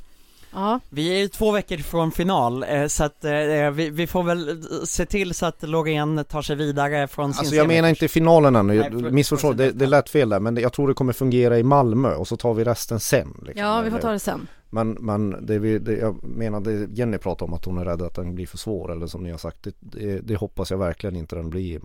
Ja, 0.53 0.79
Vi 0.89 1.15
är 1.15 1.19
ju 1.19 1.27
två 1.27 1.51
veckor 1.51 1.77
från 1.77 2.11
final, 2.11 2.63
eh, 2.63 2.87
så 2.87 3.03
att 3.03 3.25
eh, 3.25 3.31
vi, 3.73 3.89
vi 3.89 4.07
får 4.07 4.23
väl 4.23 4.63
se 4.87 5.05
till 5.05 5.33
så 5.33 5.45
att 5.45 5.63
Loreen 5.63 6.25
tar 6.29 6.41
sig 6.41 6.55
vidare 6.55 7.07
från 7.07 7.33
sin 7.33 7.39
Alltså 7.39 7.55
jag 7.55 7.67
menar 7.67 7.89
inte 7.89 8.07
finalen 8.07 8.55
ännu, 8.55 9.11
missförstå, 9.11 9.47
för- 9.47 9.53
det, 9.57 9.71
det 9.71 9.85
lät 9.87 10.09
fel 10.09 10.29
där 10.29 10.39
men 10.39 10.57
jag 10.57 10.73
tror 10.73 10.87
det 10.87 10.93
kommer 10.93 11.13
fungera 11.13 11.59
i 11.59 11.63
Malmö 11.63 12.13
och 12.15 12.27
så 12.27 12.37
tar 12.37 12.53
vi 12.53 12.63
resten 12.63 12.99
sen. 12.99 13.33
Liksom. 13.41 13.65
ja 13.65 13.81
vi 13.81 13.91
får 13.91 13.99
ta 13.99 14.11
det 14.11 14.19
sen. 14.19 14.47
Men, 14.69 14.91
men 14.91 15.45
det, 15.45 15.59
vi, 15.59 15.79
det 15.79 15.93
jag 15.97 16.23
menar 16.23 16.59
det 16.61 16.87
Jenny 16.97 17.17
pratar 17.17 17.45
om 17.45 17.53
att 17.53 17.65
hon 17.65 17.77
är 17.77 17.85
rädd 17.85 18.01
att 18.01 18.15
den 18.15 18.35
blir 18.35 18.47
för 18.47 18.57
svår 18.57 18.91
eller 18.91 19.07
som 19.07 19.23
ni 19.23 19.31
har 19.31 19.37
sagt, 19.37 19.57
det, 19.63 19.73
det, 19.79 20.19
det 20.19 20.35
hoppas 20.35 20.71
jag 20.71 20.77
verkligen 20.77 21.15
inte 21.15 21.35
den 21.35 21.49
blir 21.49 21.81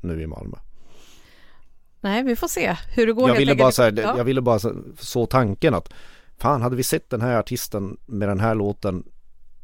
nu 0.00 0.22
i 0.22 0.26
Malmö. 0.26 0.56
Nej, 2.00 2.22
vi 2.22 2.36
får 2.36 2.48
se 2.48 2.76
hur 2.94 3.06
det 3.06 3.12
går 3.12 3.22
Jag 3.28 3.34
helt 3.34 3.40
ville, 3.40 3.54
bara, 3.54 3.72
så 3.72 3.82
här, 3.82 3.94
Ja. 4.02 4.14
jag 4.16 4.24
ville 4.24 4.40
bara 4.40 4.58
så, 4.58 4.72
så 4.98 5.26
tanken 5.26 5.74
att 5.74 5.92
fan 6.38 6.62
hade 6.62 6.76
vi 6.76 6.82
sett 6.82 7.10
den 7.10 7.20
här 7.20 7.36
artisten 7.38 7.96
med 8.06 8.28
den 8.28 8.40
här 8.40 8.54
låten 8.54 9.04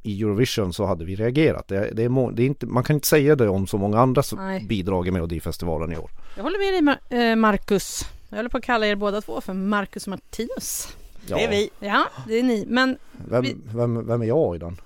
i 0.03 0.23
Eurovision 0.23 0.73
så 0.73 0.87
hade 0.87 1.05
vi 1.05 1.15
reagerat. 1.17 1.69
Det, 1.69 1.91
det 1.95 2.03
är, 2.05 2.09
må, 2.09 2.31
det 2.31 2.43
är 2.43 2.47
inte, 2.47 2.67
man 2.67 2.85
kan 2.85 2.95
inte 2.97 3.09
säga 3.09 3.37
det 3.37 3.49
om 3.49 3.67
så 3.67 3.79
många 3.79 4.01
andra 4.01 4.23
som 4.23 4.39
Nej. 4.39 4.65
bidrag 4.69 5.09
i 5.09 5.11
Melodifestivalen 5.11 5.93
i 5.93 5.97
år. 5.97 6.11
Jag 6.37 6.43
håller 6.43 6.59
med 6.59 6.73
dig 6.85 6.95
Mar- 7.21 7.31
eh, 7.31 7.37
Marcus. 7.37 8.05
Jag 8.29 8.37
håller 8.37 8.49
på 8.51 8.57
att 8.59 8.65
kalla 8.65 8.87
er 8.87 8.97
båda 8.97 9.21
två 9.21 9.41
för 9.41 9.53
Marcus 9.53 10.07
Martinus. 10.07 10.89
Ja, 11.27 11.37
Det 11.37 11.45
är 11.45 11.51
vi. 11.51 11.71
Ja, 11.81 12.05
det 12.29 12.35
är 12.39 12.43
ni. 12.43 12.65
Men 12.69 12.99
Vem, 13.13 13.43
vi- 13.43 13.57
vem, 13.75 14.07
vem 14.07 14.23
är 14.23 14.27
jag 14.27 14.57
i 14.57 14.59
den? 14.59 14.81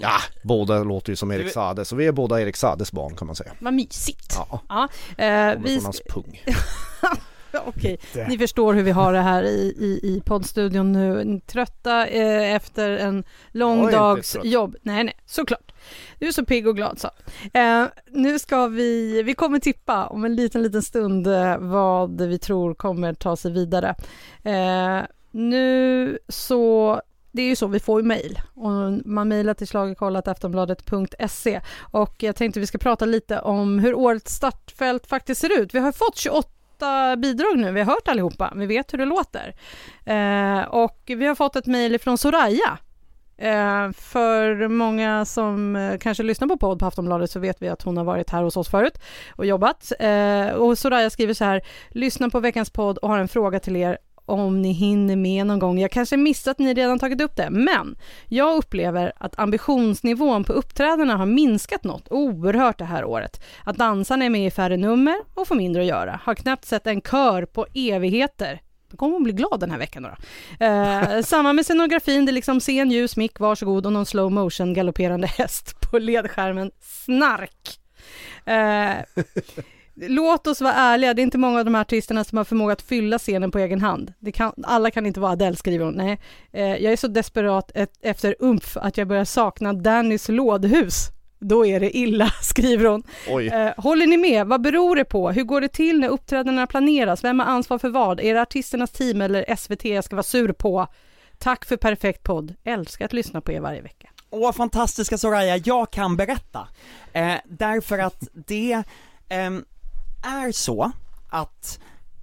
Ja, 0.00 0.16
båda 0.44 0.82
låter 0.84 1.12
ju 1.12 1.16
som 1.16 1.32
Erik 1.32 1.52
Saade, 1.52 1.84
så 1.84 1.96
vi 1.96 2.06
är 2.06 2.12
båda 2.12 2.40
Erik 2.42 2.56
Saades 2.56 2.92
barn 2.92 3.16
kan 3.16 3.26
man 3.26 3.36
säga. 3.36 3.52
vad 3.60 3.74
mysigt. 3.74 4.34
Ja, 4.36 4.60
Ja, 4.68 4.88
kommer 5.16 5.56
vi, 5.64 5.74
från 5.74 5.84
hans 5.84 6.02
pung. 6.10 6.42
Okej, 7.66 7.98
ni 8.28 8.38
förstår 8.38 8.74
hur 8.74 8.82
vi 8.82 8.90
har 8.90 9.12
det 9.12 9.20
här 9.20 9.42
i, 9.42 9.74
i, 9.78 10.00
i 10.02 10.22
poddstudion 10.24 10.92
nu. 10.92 11.40
Trötta 11.46 12.06
eh, 12.06 12.54
efter 12.54 12.90
en 12.90 13.24
lång 13.52 13.90
dags 13.90 14.36
jobb. 14.42 14.76
Nej, 14.82 15.04
nej, 15.04 15.16
såklart. 15.26 15.72
Du 16.18 16.28
är 16.28 16.32
så 16.32 16.44
pigg 16.44 16.68
och 16.68 16.76
glad 16.76 16.98
så. 16.98 17.10
Eh, 17.58 17.84
nu 18.10 18.38
ska 18.38 18.66
vi, 18.66 19.22
vi 19.22 19.34
kommer 19.34 19.58
tippa 19.58 20.06
om 20.06 20.24
en 20.24 20.36
liten, 20.36 20.62
liten 20.62 20.82
stund 20.82 21.26
eh, 21.26 21.58
vad 21.58 22.20
vi 22.20 22.38
tror 22.38 22.74
kommer 22.74 23.14
ta 23.14 23.36
sig 23.36 23.52
vidare. 23.52 23.94
Eh, 24.44 25.00
nu 25.30 26.18
så 26.28 27.00
det 27.32 27.42
är 27.42 27.46
ju 27.46 27.56
så, 27.56 27.66
vi 27.66 27.80
får 27.80 28.00
ju 28.00 28.06
mejl 28.06 28.40
och 28.54 28.92
man 29.04 29.28
mejlar 29.28 29.54
till 29.54 29.66
schlagerkollat.aftonbladet.se 29.66 31.60
och 31.90 32.22
jag 32.22 32.36
tänkte 32.36 32.60
vi 32.60 32.66
ska 32.66 32.78
prata 32.78 33.04
lite 33.04 33.40
om 33.40 33.78
hur 33.78 33.94
årets 33.94 34.34
startfält 34.34 35.06
faktiskt 35.06 35.40
ser 35.40 35.60
ut. 35.60 35.74
Vi 35.74 35.78
har 35.78 35.92
fått 35.92 36.16
28 36.16 36.48
bidrag 37.18 37.58
nu, 37.58 37.72
vi 37.72 37.80
har 37.80 37.86
hört 37.86 38.08
allihopa, 38.08 38.52
vi 38.56 38.66
vet 38.66 38.92
hur 38.92 38.98
det 38.98 39.04
låter. 39.04 39.54
Eh, 40.04 40.62
och 40.62 41.02
vi 41.06 41.26
har 41.26 41.34
fått 41.34 41.56
ett 41.56 41.66
mejl 41.66 41.98
från 41.98 42.18
Soraya. 42.18 42.78
Eh, 43.40 43.92
för 43.92 44.68
många 44.68 45.24
som 45.24 45.76
eh, 45.76 45.98
kanske 45.98 46.22
lyssnar 46.22 46.48
på 46.48 46.56
podd 46.56 46.78
på 46.78 46.86
Aftonbladet 46.86 47.30
så 47.30 47.40
vet 47.40 47.62
vi 47.62 47.68
att 47.68 47.82
hon 47.82 47.96
har 47.96 48.04
varit 48.04 48.30
här 48.30 48.42
hos 48.42 48.56
oss 48.56 48.68
förut 48.68 48.98
och 49.36 49.46
jobbat. 49.46 49.92
Eh, 49.98 50.48
och 50.48 50.78
Soraya 50.78 51.10
skriver 51.10 51.34
så 51.34 51.44
här, 51.44 51.62
lyssna 51.90 52.30
på 52.30 52.40
veckans 52.40 52.70
podd 52.70 52.98
och 52.98 53.08
har 53.08 53.18
en 53.18 53.28
fråga 53.28 53.60
till 53.60 53.76
er 53.76 53.98
om 54.28 54.62
ni 54.62 54.72
hinner 54.72 55.16
med 55.16 55.46
någon 55.46 55.58
gång. 55.58 55.78
Jag 55.78 55.90
kanske 55.90 56.16
missat 56.16 56.50
att 56.50 56.58
ni 56.58 56.74
redan 56.74 56.98
tagit 56.98 57.20
upp 57.20 57.36
det, 57.36 57.50
men 57.50 57.96
jag 58.26 58.56
upplever 58.56 59.12
att 59.16 59.38
ambitionsnivån 59.38 60.44
på 60.44 60.52
uppträdena 60.52 61.16
har 61.16 61.26
minskat 61.26 61.84
något 61.84 62.08
oerhört 62.10 62.78
det 62.78 62.84
här 62.84 63.04
året. 63.04 63.44
Att 63.64 63.76
dansarna 63.76 64.24
är 64.24 64.30
med 64.30 64.46
i 64.46 64.50
färre 64.50 64.76
nummer 64.76 65.16
och 65.34 65.48
får 65.48 65.54
mindre 65.54 65.82
att 65.82 65.88
göra. 65.88 66.20
Har 66.22 66.34
knappt 66.34 66.64
sett 66.64 66.86
en 66.86 67.00
kör 67.00 67.44
på 67.44 67.66
evigheter. 67.74 68.60
Då 68.90 68.96
kommer 68.96 69.12
hon 69.12 69.22
bli 69.22 69.32
glad 69.32 69.60
den 69.60 69.70
här 69.70 69.78
veckan 69.78 70.02
då. 70.02 70.08
då. 70.08 70.64
Eh, 70.64 71.20
samma 71.24 71.52
med 71.52 71.64
scenografin, 71.64 72.26
det 72.26 72.30
är 72.30 72.34
liksom 72.34 72.60
scen, 72.60 72.90
ljus, 72.90 73.16
mick, 73.16 73.40
varsågod 73.40 73.86
och 73.86 73.92
någon 73.92 74.06
slow 74.06 74.32
motion 74.32 74.74
galopperande 74.74 75.26
häst 75.38 75.80
på 75.80 75.98
ledskärmen. 75.98 76.70
Snark! 76.80 77.80
Eh, 78.44 79.24
Låt 80.00 80.46
oss 80.46 80.60
vara 80.60 80.72
ärliga, 80.72 81.14
det 81.14 81.22
är 81.22 81.24
inte 81.24 81.38
många 81.38 81.58
av 81.58 81.64
de 81.64 81.74
här 81.74 81.80
artisterna 81.80 82.24
som 82.24 82.38
har 82.38 82.44
förmåga 82.44 82.72
att 82.72 82.82
fylla 82.82 83.18
scenen 83.18 83.50
på 83.50 83.58
egen 83.58 83.80
hand. 83.80 84.12
Det 84.18 84.32
kan, 84.32 84.52
alla 84.62 84.90
kan 84.90 85.06
inte 85.06 85.20
vara 85.20 85.32
Adele, 85.32 85.56
skriver 85.56 85.84
hon. 85.84 85.94
Nej, 85.94 86.20
eh, 86.52 86.76
jag 86.76 86.92
är 86.92 86.96
så 86.96 87.08
desperat 87.08 87.72
ett, 87.74 87.92
efter 88.02 88.36
umf 88.40 88.76
att 88.76 88.96
jag 88.96 89.08
börjar 89.08 89.24
sakna 89.24 89.72
Dannys 89.72 90.28
lådhus. 90.28 91.08
Då 91.38 91.66
är 91.66 91.80
det 91.80 91.96
illa, 91.96 92.30
skriver 92.42 92.84
hon. 92.84 93.02
Oj. 93.28 93.46
Eh, 93.46 93.72
håller 93.76 94.06
ni 94.06 94.16
med? 94.16 94.46
Vad 94.46 94.62
beror 94.62 94.96
det 94.96 95.04
på? 95.04 95.30
Hur 95.30 95.44
går 95.44 95.60
det 95.60 95.68
till 95.68 96.00
när 96.00 96.08
uppträdandena 96.08 96.66
planeras? 96.66 97.24
Vem 97.24 97.38
har 97.38 97.46
ansvar 97.46 97.78
för 97.78 97.88
vad? 97.88 98.20
Är 98.20 98.34
det 98.34 98.42
artisternas 98.42 98.90
team 98.90 99.22
eller 99.22 99.56
SVT 99.56 99.84
jag 99.84 100.04
ska 100.04 100.16
vara 100.16 100.22
sur 100.22 100.52
på? 100.52 100.86
Tack 101.38 101.64
för 101.64 101.76
perfekt 101.76 102.22
podd. 102.22 102.54
Älskar 102.64 103.04
att 103.04 103.12
lyssna 103.12 103.40
på 103.40 103.52
er 103.52 103.60
varje 103.60 103.80
vecka. 103.80 104.08
Åh 104.30 104.52
fantastiska 104.52 105.18
Soraya, 105.18 105.56
jag 105.56 105.90
kan 105.90 106.16
berätta. 106.16 106.68
Eh, 107.12 107.34
därför 107.44 107.98
att 107.98 108.28
det 108.32 108.82
ehm, 109.28 109.64
är 110.22 110.52
så 110.52 110.92
att 111.28 111.78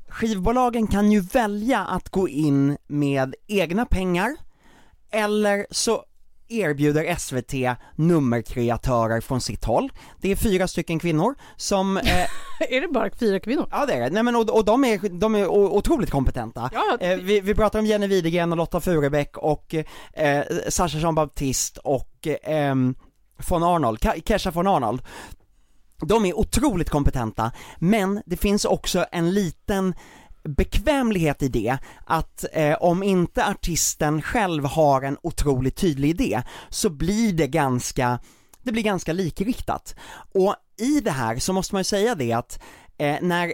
skivbolagen 0.09 0.87
kan 0.87 1.11
ju 1.11 1.19
välja 1.19 1.79
att 1.79 2.09
gå 2.09 2.29
in 2.29 2.77
med 2.87 3.35
egna 3.47 3.85
pengar, 3.85 4.35
eller 5.11 5.67
så 5.71 6.03
erbjuder 6.47 7.15
SVT 7.15 7.77
nummerkreatörer 7.95 9.21
från 9.21 9.41
sitt 9.41 9.65
håll. 9.65 9.91
Det 10.21 10.31
är 10.31 10.35
fyra 10.35 10.67
stycken 10.67 10.99
kvinnor 10.99 11.35
som 11.55 11.97
eh, 11.97 12.27
är 12.69 12.81
det 12.81 12.87
bara 12.87 13.09
fyra 13.19 13.39
kvinnor? 13.39 13.67
Ja 13.71 13.85
det 13.85 13.93
är 13.93 14.01
det, 14.01 14.09
nej 14.09 14.23
men 14.23 14.35
och, 14.35 14.49
och 14.49 14.65
de 14.65 14.85
är, 14.85 15.09
de 15.19 15.35
är 15.35 15.47
otroligt 15.47 16.09
kompetenta. 16.09 16.69
Ja, 16.73 16.97
Eh, 16.99 17.17
vi, 17.17 17.39
vi 17.41 17.55
pratar 17.55 17.79
om 17.79 17.85
Jenny 17.85 18.07
Widegren 18.07 18.51
och 18.51 18.57
Lotta 18.57 18.81
Furubäck 18.81 19.37
och 19.37 19.75
eh, 20.13 20.43
Sasha 20.69 20.97
Jean 20.97 21.15
Baptiste 21.15 21.79
och 21.79 22.27
eh, 22.27 22.37
ehm, 22.43 22.95
von 23.49 23.63
Arnold, 23.63 23.99
Kesha 24.25 24.51
von 24.51 24.67
Arnold. 24.67 25.01
De 26.01 26.25
är 26.25 26.39
otroligt 26.39 26.89
kompetenta, 26.89 27.51
men 27.79 28.21
det 28.25 28.37
finns 28.37 28.65
också 28.65 29.05
en 29.11 29.33
liten 29.33 29.93
bekvämlighet 30.43 31.43
i 31.43 31.47
det, 31.47 31.77
att 32.05 32.45
eh, 32.53 32.75
om 32.75 33.03
inte 33.03 33.45
artisten 33.45 34.21
själv 34.21 34.65
har 34.65 35.01
en 35.01 35.17
otroligt 35.21 35.75
tydlig 35.75 36.09
idé, 36.09 36.41
så 36.69 36.89
blir 36.89 37.33
det 37.33 37.47
ganska, 37.47 38.19
det 38.63 38.71
blir 38.71 38.83
ganska 38.83 39.13
likriktat. 39.13 39.95
Och 40.33 40.55
i 40.77 40.99
det 40.99 41.11
här 41.11 41.39
så 41.39 41.53
måste 41.53 41.75
man 41.75 41.79
ju 41.79 41.83
säga 41.83 42.15
det 42.15 42.33
att 42.33 42.59
eh, 42.97 43.17
när 43.21 43.53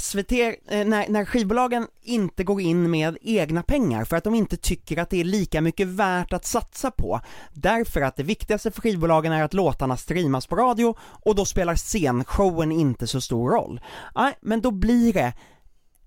SVT, 0.00 0.32
eh, 0.32 0.86
när, 0.86 1.08
när 1.08 1.24
skivbolagen 1.24 1.86
inte 2.02 2.44
går 2.44 2.60
in 2.60 2.90
med 2.90 3.18
egna 3.22 3.62
pengar 3.62 4.04
för 4.04 4.16
att 4.16 4.24
de 4.24 4.34
inte 4.34 4.56
tycker 4.56 4.98
att 4.98 5.10
det 5.10 5.20
är 5.20 5.24
lika 5.24 5.60
mycket 5.60 5.86
värt 5.86 6.32
att 6.32 6.44
satsa 6.44 6.90
på. 6.90 7.20
Därför 7.52 8.00
att 8.00 8.16
det 8.16 8.22
viktigaste 8.22 8.70
för 8.70 8.80
skivbolagen 8.82 9.32
är 9.32 9.42
att 9.42 9.54
låtarna 9.54 9.96
streamas 9.96 10.46
på 10.46 10.56
radio 10.56 10.94
och 11.00 11.34
då 11.34 11.44
spelar 11.44 11.76
scenshowen 11.76 12.72
inte 12.72 13.06
så 13.06 13.20
stor 13.20 13.50
roll. 13.50 13.80
Nej, 14.14 14.34
men 14.40 14.60
då 14.60 14.70
blir 14.70 15.12
det 15.12 15.32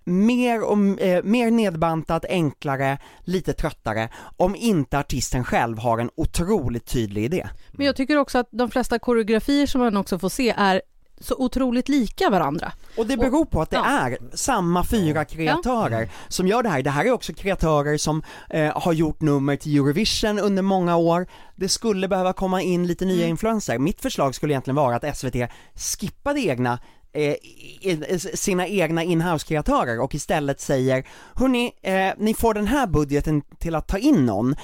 mer, 0.05 0.63
och, 0.63 1.01
eh, 1.01 1.23
mer 1.23 1.51
nedbantat, 1.51 2.25
enklare, 2.29 2.97
lite 3.23 3.53
tröttare 3.53 4.09
om 4.37 4.55
inte 4.55 4.99
artisten 4.99 5.43
själv 5.43 5.77
har 5.77 5.97
en 5.97 6.09
otroligt 6.15 6.85
tydlig 6.85 7.23
idé. 7.23 7.47
Men 7.71 7.85
jag 7.85 7.95
tycker 7.95 8.17
också 8.17 8.37
att 8.37 8.47
de 8.51 8.71
flesta 8.71 8.99
koreografier 8.99 9.65
som 9.65 9.81
man 9.81 9.97
också 9.97 10.19
får 10.19 10.29
se 10.29 10.53
är 10.57 10.81
så 11.19 11.35
otroligt 11.37 11.89
lika 11.89 12.29
varandra. 12.29 12.71
Och 12.97 13.07
det 13.07 13.17
beror 13.17 13.45
på 13.45 13.61
att 13.61 13.69
det 13.69 13.75
Ja. 13.77 13.85
är 13.85 14.17
samma 14.33 14.83
fyra 14.83 15.25
kreatörer 15.25 16.09
som 16.27 16.47
gör 16.47 16.63
det 16.63 16.69
här. 16.69 16.81
Det 16.83 16.89
här 16.89 17.05
är 17.05 17.11
också 17.11 17.33
kreatörer 17.33 17.97
som 17.97 18.23
eh, 18.49 18.77
har 18.81 18.93
gjort 18.93 19.21
nummer 19.21 19.55
till 19.55 19.75
Eurovision 19.75 20.39
under 20.39 20.61
många 20.63 20.95
år. 20.97 21.27
Det 21.55 21.69
skulle 21.69 22.07
behöva 22.07 22.33
komma 22.33 22.61
in 22.61 22.87
lite 22.87 23.05
nya 23.05 23.27
influenser. 23.27 23.77
Mitt 23.77 24.01
förslag 24.01 24.35
skulle 24.35 24.53
egentligen 24.53 24.75
vara 24.75 24.95
att 24.95 25.17
SVT 25.17 25.35
skippade 25.75 26.39
egna 26.39 26.79
eh, 27.13 28.17
sina 28.17 28.67
egna 28.67 29.03
inhouse-kreatörer 29.03 29.99
och 29.99 30.15
istället 30.15 30.61
säger 30.61 31.07
Hörni, 31.35 31.71
eh, 31.81 32.09
ni 32.17 32.33
får 32.33 32.53
den 32.53 32.67
här 32.67 32.87
budgeten 32.87 33.41
till 33.59 33.75
att 33.75 33.87
ta 33.87 33.97
in 33.97 34.25
någon 34.25 34.55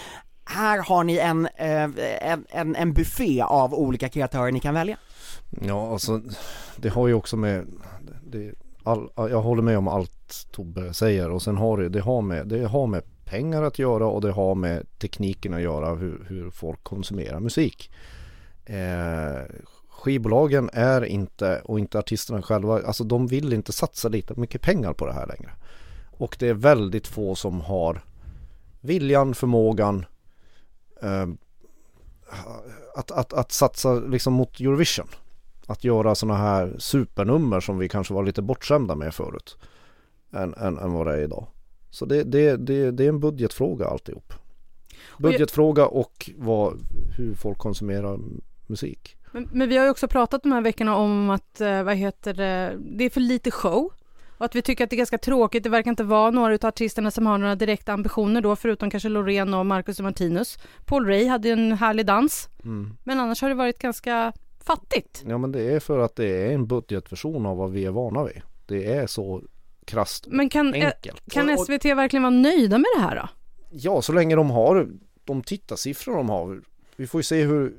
här 0.45 0.80
har 0.80 1.04
ni 1.04 1.18
en, 1.18 1.47
eh, 1.58 1.84
en, 2.32 2.45
en, 2.49 2.76
en 2.76 2.93
buffé 2.93 3.41
av 3.41 3.74
olika 3.74 4.10
kreatörer 4.10 4.52
ni 4.52 4.60
kan 4.60 4.74
välja. 4.74 4.97
Ja, 5.61 5.91
alltså 5.91 6.22
det 6.78 6.89
har 6.89 7.07
ju 7.07 7.13
också 7.13 7.38
med 7.38 7.67
det, 8.24 8.53
all, 8.84 9.09
Jag 9.15 9.41
håller 9.41 9.61
med 9.61 9.78
om 9.78 9.88
allt 9.88 10.47
Tobbe 10.51 10.93
säger 10.93 11.30
och 11.30 11.41
sen 11.41 11.57
har 11.57 11.78
det, 11.78 11.89
det, 11.89 12.01
har 12.01 12.22
med, 12.22 12.47
det 12.47 12.67
har 12.67 12.88
med 12.88 13.03
pengar 13.26 13.63
att 13.63 13.80
göra 13.80 14.07
och 14.07 14.22
det 14.22 14.32
har 14.32 14.55
med 14.55 14.86
tekniken 14.99 15.53
att 15.53 15.61
göra 15.61 15.95
hur, 15.95 16.26
hur 16.30 16.49
folk 16.49 16.84
konsumerar 16.84 17.39
musik. 17.39 17.91
Eh, 18.65 19.41
skivbolagen 19.89 20.69
är 20.74 21.05
inte 21.05 21.61
och 21.63 21.80
inte 21.80 21.99
artisterna 21.99 22.41
själva, 22.41 22.82
alltså 22.82 23.03
de 23.03 23.28
vill 23.28 23.53
inte 23.53 23.72
satsa 23.72 24.09
lika 24.09 24.34
mycket 24.38 24.61
pengar 24.61 24.93
på 24.93 25.05
det 25.05 25.13
här 25.13 25.28
längre. 25.28 25.51
Och 26.11 26.36
det 26.39 26.47
är 26.47 26.53
väldigt 26.53 27.07
få 27.07 27.36
som 27.36 27.61
har 27.61 28.03
viljan, 28.82 29.34
förmågan 29.34 30.05
eh, 31.01 31.28
att, 32.95 33.11
att, 33.11 33.33
att 33.33 33.51
satsa 33.51 33.93
liksom 33.93 34.33
mot 34.33 34.59
Eurovision. 34.59 35.07
Att 35.67 35.83
göra 35.83 36.15
sådana 36.15 36.39
här 36.39 36.75
supernummer 36.79 37.59
som 37.59 37.77
vi 37.77 37.89
kanske 37.89 38.13
var 38.13 38.23
lite 38.23 38.41
bortskämda 38.41 38.95
med 38.95 39.13
förut. 39.13 39.57
Än, 40.33 40.53
än, 40.53 40.77
än 40.77 40.93
vad 40.93 41.07
det 41.07 41.13
är 41.13 41.23
idag. 41.23 41.47
Så 41.89 42.05
det, 42.05 42.23
det, 42.23 42.57
det, 42.57 42.91
det 42.91 43.05
är 43.05 43.09
en 43.09 43.19
budgetfråga 43.19 43.85
alltihop. 43.85 44.33
Budgetfråga 45.17 45.85
och 45.85 46.29
vad, 46.37 46.79
hur 47.17 47.33
folk 47.33 47.57
konsumerar 47.57 48.19
musik. 48.67 49.17
Men, 49.31 49.49
men 49.51 49.69
vi 49.69 49.77
har 49.77 49.85
ju 49.85 49.91
också 49.91 50.07
pratat 50.07 50.43
de 50.43 50.51
här 50.51 50.61
veckorna 50.61 50.95
om 50.95 51.29
att, 51.29 51.61
eh, 51.61 51.83
vad 51.83 51.95
heter 51.95 52.33
det, 52.33 52.77
det 52.79 53.03
är 53.03 53.09
för 53.09 53.21
lite 53.21 53.51
show. 53.51 53.91
Och 54.41 54.45
att 54.45 54.55
vi 54.55 54.61
tycker 54.61 54.83
att 54.83 54.89
det 54.89 54.95
är 54.95 54.97
ganska 54.97 55.17
tråkigt, 55.17 55.63
det 55.63 55.69
verkar 55.69 55.89
inte 55.91 56.03
vara 56.03 56.31
några 56.31 56.53
av 56.53 56.65
artisterna 56.65 57.11
som 57.11 57.25
har 57.25 57.37
några 57.37 57.55
direkta 57.55 57.93
ambitioner 57.93 58.41
då, 58.41 58.55
förutom 58.55 58.89
kanske 58.89 59.09
Loreen 59.09 59.53
och 59.53 59.65
Marcus 59.65 59.99
och 59.99 60.03
Martinus. 60.03 60.57
Paul 60.85 61.05
Ray 61.05 61.27
hade 61.27 61.47
ju 61.47 61.53
en 61.53 61.71
härlig 61.71 62.05
dans, 62.05 62.49
Mm. 62.63 62.93
men 63.03 63.19
annars 63.19 63.41
har 63.41 63.49
det 63.49 63.55
varit 63.55 63.79
ganska 63.79 64.33
fattigt. 64.65 65.23
Ja 65.27 65.37
men 65.37 65.51
det 65.51 65.61
är 65.61 65.79
för 65.79 65.99
att 65.99 66.15
det 66.15 66.25
är 66.27 66.51
en 66.51 66.67
budgetversion 66.67 67.45
av 67.45 67.57
vad 67.57 67.71
vi 67.71 67.85
är 67.85 67.91
vana 67.91 68.23
vid. 68.23 68.41
Det 68.65 68.93
är 68.93 69.07
så 69.07 69.41
krasst 69.85 70.27
Men 70.27 70.49
kan, 70.49 70.73
eh, 70.73 70.85
enkelt. 70.85 71.21
kan 71.31 71.57
SVT 71.57 71.85
verkligen 71.93 72.23
vara 72.23 72.29
nöjda 72.33 72.77
med 72.77 72.87
det 72.95 73.01
här 73.01 73.15
då? 73.15 73.29
Ja, 73.71 74.01
så 74.01 74.13
länge 74.13 74.35
de 74.35 74.49
har 74.51 74.87
de 75.25 75.41
tittarsiffror 75.43 76.15
de 76.15 76.29
har. 76.29 76.61
Vi 76.95 77.07
får 77.07 77.19
ju 77.19 77.23
se 77.23 77.43
hur, 77.43 77.73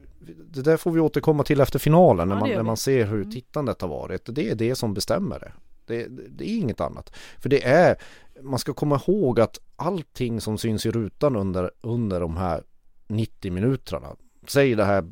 det 0.51 0.63
där 0.63 0.77
får 0.77 0.91
vi 0.91 1.01
återkomma 1.01 1.43
till 1.45 1.61
efter 1.61 1.79
finalen 1.79 2.29
när 2.29 2.37
man, 2.37 2.49
när 2.49 2.63
man 2.63 2.77
ser 2.77 3.07
hur 3.07 3.21
Mm. 3.21 3.31
tittandet 3.33 3.81
har 3.81 3.89
varit. 3.89 4.23
Det 4.35 4.51
är 4.51 4.55
det 4.55 4.75
som 4.75 4.95
bestämmer 4.95 5.39
det. 5.41 5.53
Det, 5.93 6.29
det 6.29 6.51
är 6.51 6.59
inget 6.59 6.81
annat. 6.81 7.13
För 7.39 7.49
det 7.49 7.67
är, 7.67 7.97
man 8.43 8.59
ska 8.59 8.75
komma 8.75 9.01
ihåg 9.07 9.41
att 9.41 9.61
allting 9.77 10.41
som 10.41 10.59
syns 10.59 10.87
i 10.87 10.91
rutan 10.91 11.37
under, 11.37 11.71
under 11.81 12.21
de 12.21 12.37
här 12.37 12.63
90 13.07 13.53
minuterna. 13.53 14.17
Säg 14.47 14.75
det 14.75 14.85
här 14.85 15.05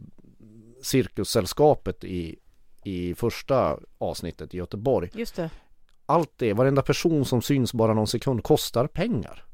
cirkussällskapet 0.82 2.04
i, 2.04 2.38
i 2.84 3.14
första 3.14 3.78
avsnittet 3.98 4.54
i 4.54 4.56
Göteborg. 4.56 5.10
Just 5.14 5.36
det. 5.36 5.50
Allt 6.06 6.32
det, 6.36 6.52
varenda 6.52 6.82
person 6.82 7.24
som 7.24 7.42
syns 7.42 7.74
bara 7.74 7.94
någon 7.94 8.06
sekund 8.06 8.44
kostar 8.44 8.86
pengar. 8.86 9.44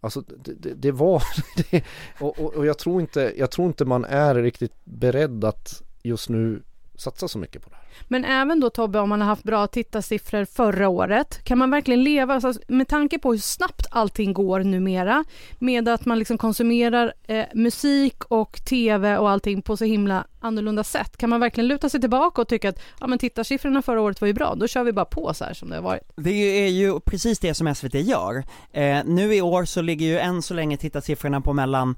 Alltså 0.00 0.20
det, 0.20 0.54
det, 0.54 0.74
det 0.74 0.92
var, 0.92 1.22
det, 1.70 1.84
och, 2.20 2.38
och, 2.38 2.54
och 2.54 2.66
jag, 2.66 2.78
tror 2.78 3.00
inte, 3.00 3.34
jag 3.36 3.50
tror 3.50 3.66
inte 3.68 3.84
man 3.84 4.04
är 4.04 4.34
riktigt 4.34 4.84
beredd 4.84 5.44
att 5.44 5.82
just 6.02 6.28
nu 6.28 6.62
satsa 7.00 7.28
så 7.28 7.38
mycket 7.38 7.62
på 7.62 7.70
det 7.70 7.76
här. 7.76 7.84
Men 8.08 8.24
även 8.24 8.60
då 8.60 8.70
Tobbe, 8.70 8.98
om 8.98 9.08
man 9.08 9.20
har 9.20 9.28
haft 9.28 9.42
bra 9.42 9.66
tittarsiffror 9.66 10.44
förra 10.44 10.88
året, 10.88 11.44
kan 11.44 11.58
man 11.58 11.70
verkligen 11.70 12.04
leva, 12.04 12.34
alltså, 12.34 12.62
med 12.68 12.88
tanke 12.88 13.18
på 13.18 13.32
hur 13.32 13.38
snabbt 13.38 13.86
allting 13.90 14.32
går 14.32 14.60
numera, 14.60 15.24
med 15.58 15.88
att 15.88 16.06
man 16.06 16.18
liksom 16.18 16.38
konsumerar 16.38 17.12
eh, 17.26 17.44
musik 17.54 18.24
och 18.24 18.64
tv 18.64 19.16
och 19.16 19.30
allting 19.30 19.62
på 19.62 19.76
så 19.76 19.84
himla 19.84 20.26
annorlunda 20.40 20.84
sätt, 20.84 21.16
kan 21.16 21.30
man 21.30 21.40
verkligen 21.40 21.68
luta 21.68 21.88
sig 21.88 22.00
tillbaka 22.00 22.42
och 22.42 22.48
tycka 22.48 22.68
att 22.68 22.80
ja 23.00 23.06
men 23.06 23.18
tittarsiffrorna 23.18 23.82
förra 23.82 24.00
året 24.00 24.20
var 24.20 24.28
ju 24.28 24.34
bra, 24.34 24.54
då 24.54 24.66
kör 24.66 24.84
vi 24.84 24.92
bara 24.92 25.04
på 25.04 25.34
så 25.34 25.44
här 25.44 25.54
som 25.54 25.68
det 25.68 25.74
har 25.74 25.82
varit. 25.82 26.02
Det 26.16 26.64
är 26.66 26.68
ju 26.68 27.00
precis 27.00 27.38
det 27.38 27.54
som 27.54 27.74
SVT 27.74 27.94
gör. 27.94 28.44
Eh, 28.72 29.04
nu 29.04 29.34
i 29.34 29.40
år 29.40 29.64
så 29.64 29.82
ligger 29.82 30.06
ju 30.06 30.18
än 30.18 30.42
så 30.42 30.54
länge 30.54 30.76
tittarsiffrorna 30.76 31.40
på 31.40 31.52
mellan 31.52 31.96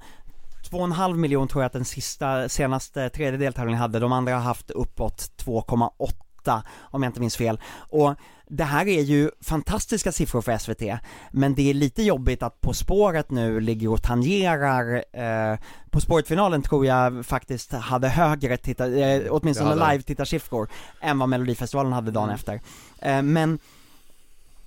2,5 0.73 1.15
miljon 1.15 1.47
tror 1.47 1.63
jag 1.63 1.67
att 1.67 1.73
den 1.73 1.85
sista, 1.85 2.49
senaste 2.49 3.09
tredje 3.09 3.39
deltävlingen 3.39 3.81
hade, 3.81 3.99
de 3.99 4.11
andra 4.11 4.33
har 4.33 4.41
haft 4.41 4.71
uppåt 4.71 5.31
2,8 5.45 6.61
om 6.81 7.03
jag 7.03 7.09
inte 7.09 7.19
minns 7.19 7.37
fel. 7.37 7.59
Och 7.75 8.15
det 8.47 8.63
här 8.63 8.87
är 8.87 9.01
ju 9.01 9.29
fantastiska 9.41 10.11
siffror 10.11 10.41
för 10.41 10.57
SVT, 10.57 10.99
men 11.31 11.55
det 11.55 11.69
är 11.69 11.73
lite 11.73 12.03
jobbigt 12.03 12.43
att 12.43 12.61
På 12.61 12.73
spåret 12.73 13.31
nu 13.31 13.59
ligger 13.59 13.91
och 13.91 14.01
tangerar, 14.03 15.03
eh, 15.13 15.59
På 15.89 15.99
spåret-finalen 15.99 16.61
tror 16.61 16.85
jag 16.85 17.25
faktiskt 17.25 17.71
hade 17.71 18.09
högre 18.09 18.57
tittar, 18.57 18.97
eh, 18.97 19.21
åtminstone 19.29 19.69
hade 19.69 19.91
live-tittarsiffror 19.91 20.69
än 21.01 21.19
vad 21.19 21.29
Melodifestivalen 21.29 21.93
hade 21.93 22.11
dagen 22.11 22.29
efter. 22.29 22.61
Eh, 22.99 23.21
men 23.21 23.59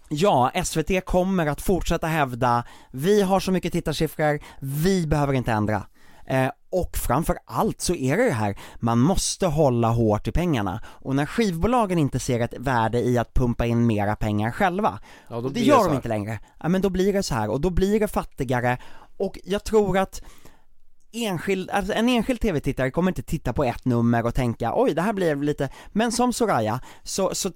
Ja, 0.09 0.51
SVT 0.65 1.01
kommer 1.05 1.47
att 1.47 1.63
fortsätta 1.63 2.07
hävda, 2.07 2.65
vi 2.91 3.23
har 3.23 3.41
så 3.41 3.53
mycket 3.53 3.73
tittarsiffror, 3.73 4.41
vi 4.61 5.07
behöver 5.07 5.33
inte 5.33 5.53
ändra. 5.53 5.83
Eh, 6.27 6.51
och 6.71 6.97
framför 6.97 7.39
allt 7.45 7.81
så 7.81 7.95
är 7.95 8.17
det 8.17 8.25
det 8.25 8.31
här, 8.31 8.59
man 8.77 8.99
måste 8.99 9.47
hålla 9.47 9.89
hårt 9.91 10.29
i 10.29 10.33
pengarna. 10.33 10.81
Och 10.87 11.17
när 11.17 11.27
skivbolagen 11.27 11.99
inte 11.99 12.19
ser 12.19 12.41
ett 12.41 12.55
värde 12.59 13.01
i 13.01 13.19
att 13.19 13.35
pumpa 13.35 13.67
in 13.67 13.87
mera 13.87 14.17
pengar 14.17 14.51
själva, 14.51 14.99
Ja, 15.29 15.41
det 15.41 15.61
gör 15.61 15.85
de 15.85 15.95
inte 15.95 16.09
längre, 16.09 16.39
ja 16.63 16.69
men 16.69 16.81
då 16.81 16.91
blir 16.91 17.13
det 17.13 17.23
så 17.23 17.35
här 17.35 17.51
och 17.51 17.61
då 17.61 17.71
blir 17.71 18.01
det 18.01 18.09
fattigare 18.09 18.79
och 19.17 19.39
jag 19.45 19.65
tror 19.65 19.99
att 19.99 20.23
enskild, 21.25 21.71
alltså 21.71 21.93
en 21.93 22.09
enskild 22.09 22.41
tv-tittare 22.41 22.91
kommer 22.91 23.11
inte 23.11 23.23
titta 23.23 23.53
på 23.53 23.65
ett 23.65 23.85
nummer 23.85 24.27
och 24.27 24.35
tänka 24.35 24.73
oj 24.75 24.95
det 24.95 25.03
här 25.03 25.13
blev 25.13 25.43
lite, 25.43 25.69
men 25.93 26.13
som 26.13 26.33
Soraya 26.33 26.81
så, 27.03 27.35
så 27.35 27.51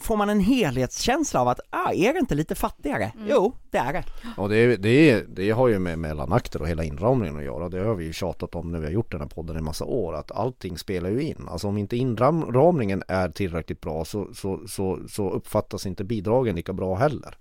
får 0.00 0.16
man 0.16 0.30
en 0.30 0.40
helhetskänsla 0.40 1.40
av 1.40 1.48
att 1.48 1.60
ah, 1.70 1.92
är 1.92 2.12
det 2.12 2.18
inte 2.18 2.34
lite 2.34 2.54
fattigare? 2.54 3.12
Jo, 3.28 3.52
det 3.70 3.78
är 3.78 3.92
det. 3.92 4.04
Och 4.36 4.48
det, 4.48 4.76
det, 4.76 5.24
det 5.36 5.50
har 5.50 5.68
ju 5.68 5.78
med 5.78 5.98
mellanakter 5.98 6.62
och 6.62 6.68
hela 6.68 6.84
inramningen 6.84 7.36
att 7.36 7.44
göra. 7.44 7.68
Det 7.68 7.84
har 7.84 7.94
vi 7.94 8.04
ju 8.04 8.12
tjatat 8.12 8.54
om 8.54 8.72
när 8.72 8.78
vi 8.78 8.84
har 8.84 8.92
gjort 8.92 9.10
den 9.10 9.20
här 9.20 9.28
podden 9.28 9.58
i 9.58 9.60
massa 9.60 9.84
år. 9.84 10.14
Att 10.14 10.32
allting 10.32 10.78
spelar 10.78 11.10
ju 11.10 11.22
in. 11.22 11.48
Alltså 11.48 11.68
om 11.68 11.78
inte 11.78 11.96
inramningen 11.96 13.02
är 13.08 13.28
tillräckligt 13.28 13.80
bra 13.80 14.04
så, 14.04 14.28
så, 14.34 14.60
så, 14.68 15.00
så 15.08 15.30
uppfattas 15.30 15.86
inte 15.86 16.04
bidragen 16.04 16.56
lika 16.56 16.72
bra 16.72 16.94
heller. 16.94 17.36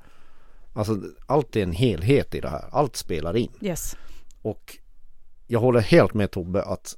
Alltså 0.73 0.97
allt 1.25 1.55
är 1.55 1.63
en 1.63 1.71
helhet 1.71 2.35
i 2.35 2.41
det 2.41 2.49
här. 2.49 2.65
Allt 2.71 2.95
spelar 2.95 3.37
in. 3.37 3.51
Yes. 3.61 3.97
Och 4.41 4.77
jag 5.47 5.59
håller 5.59 5.79
helt 5.79 6.13
med 6.13 6.31
Tobbe 6.31 6.63
att, 6.63 6.97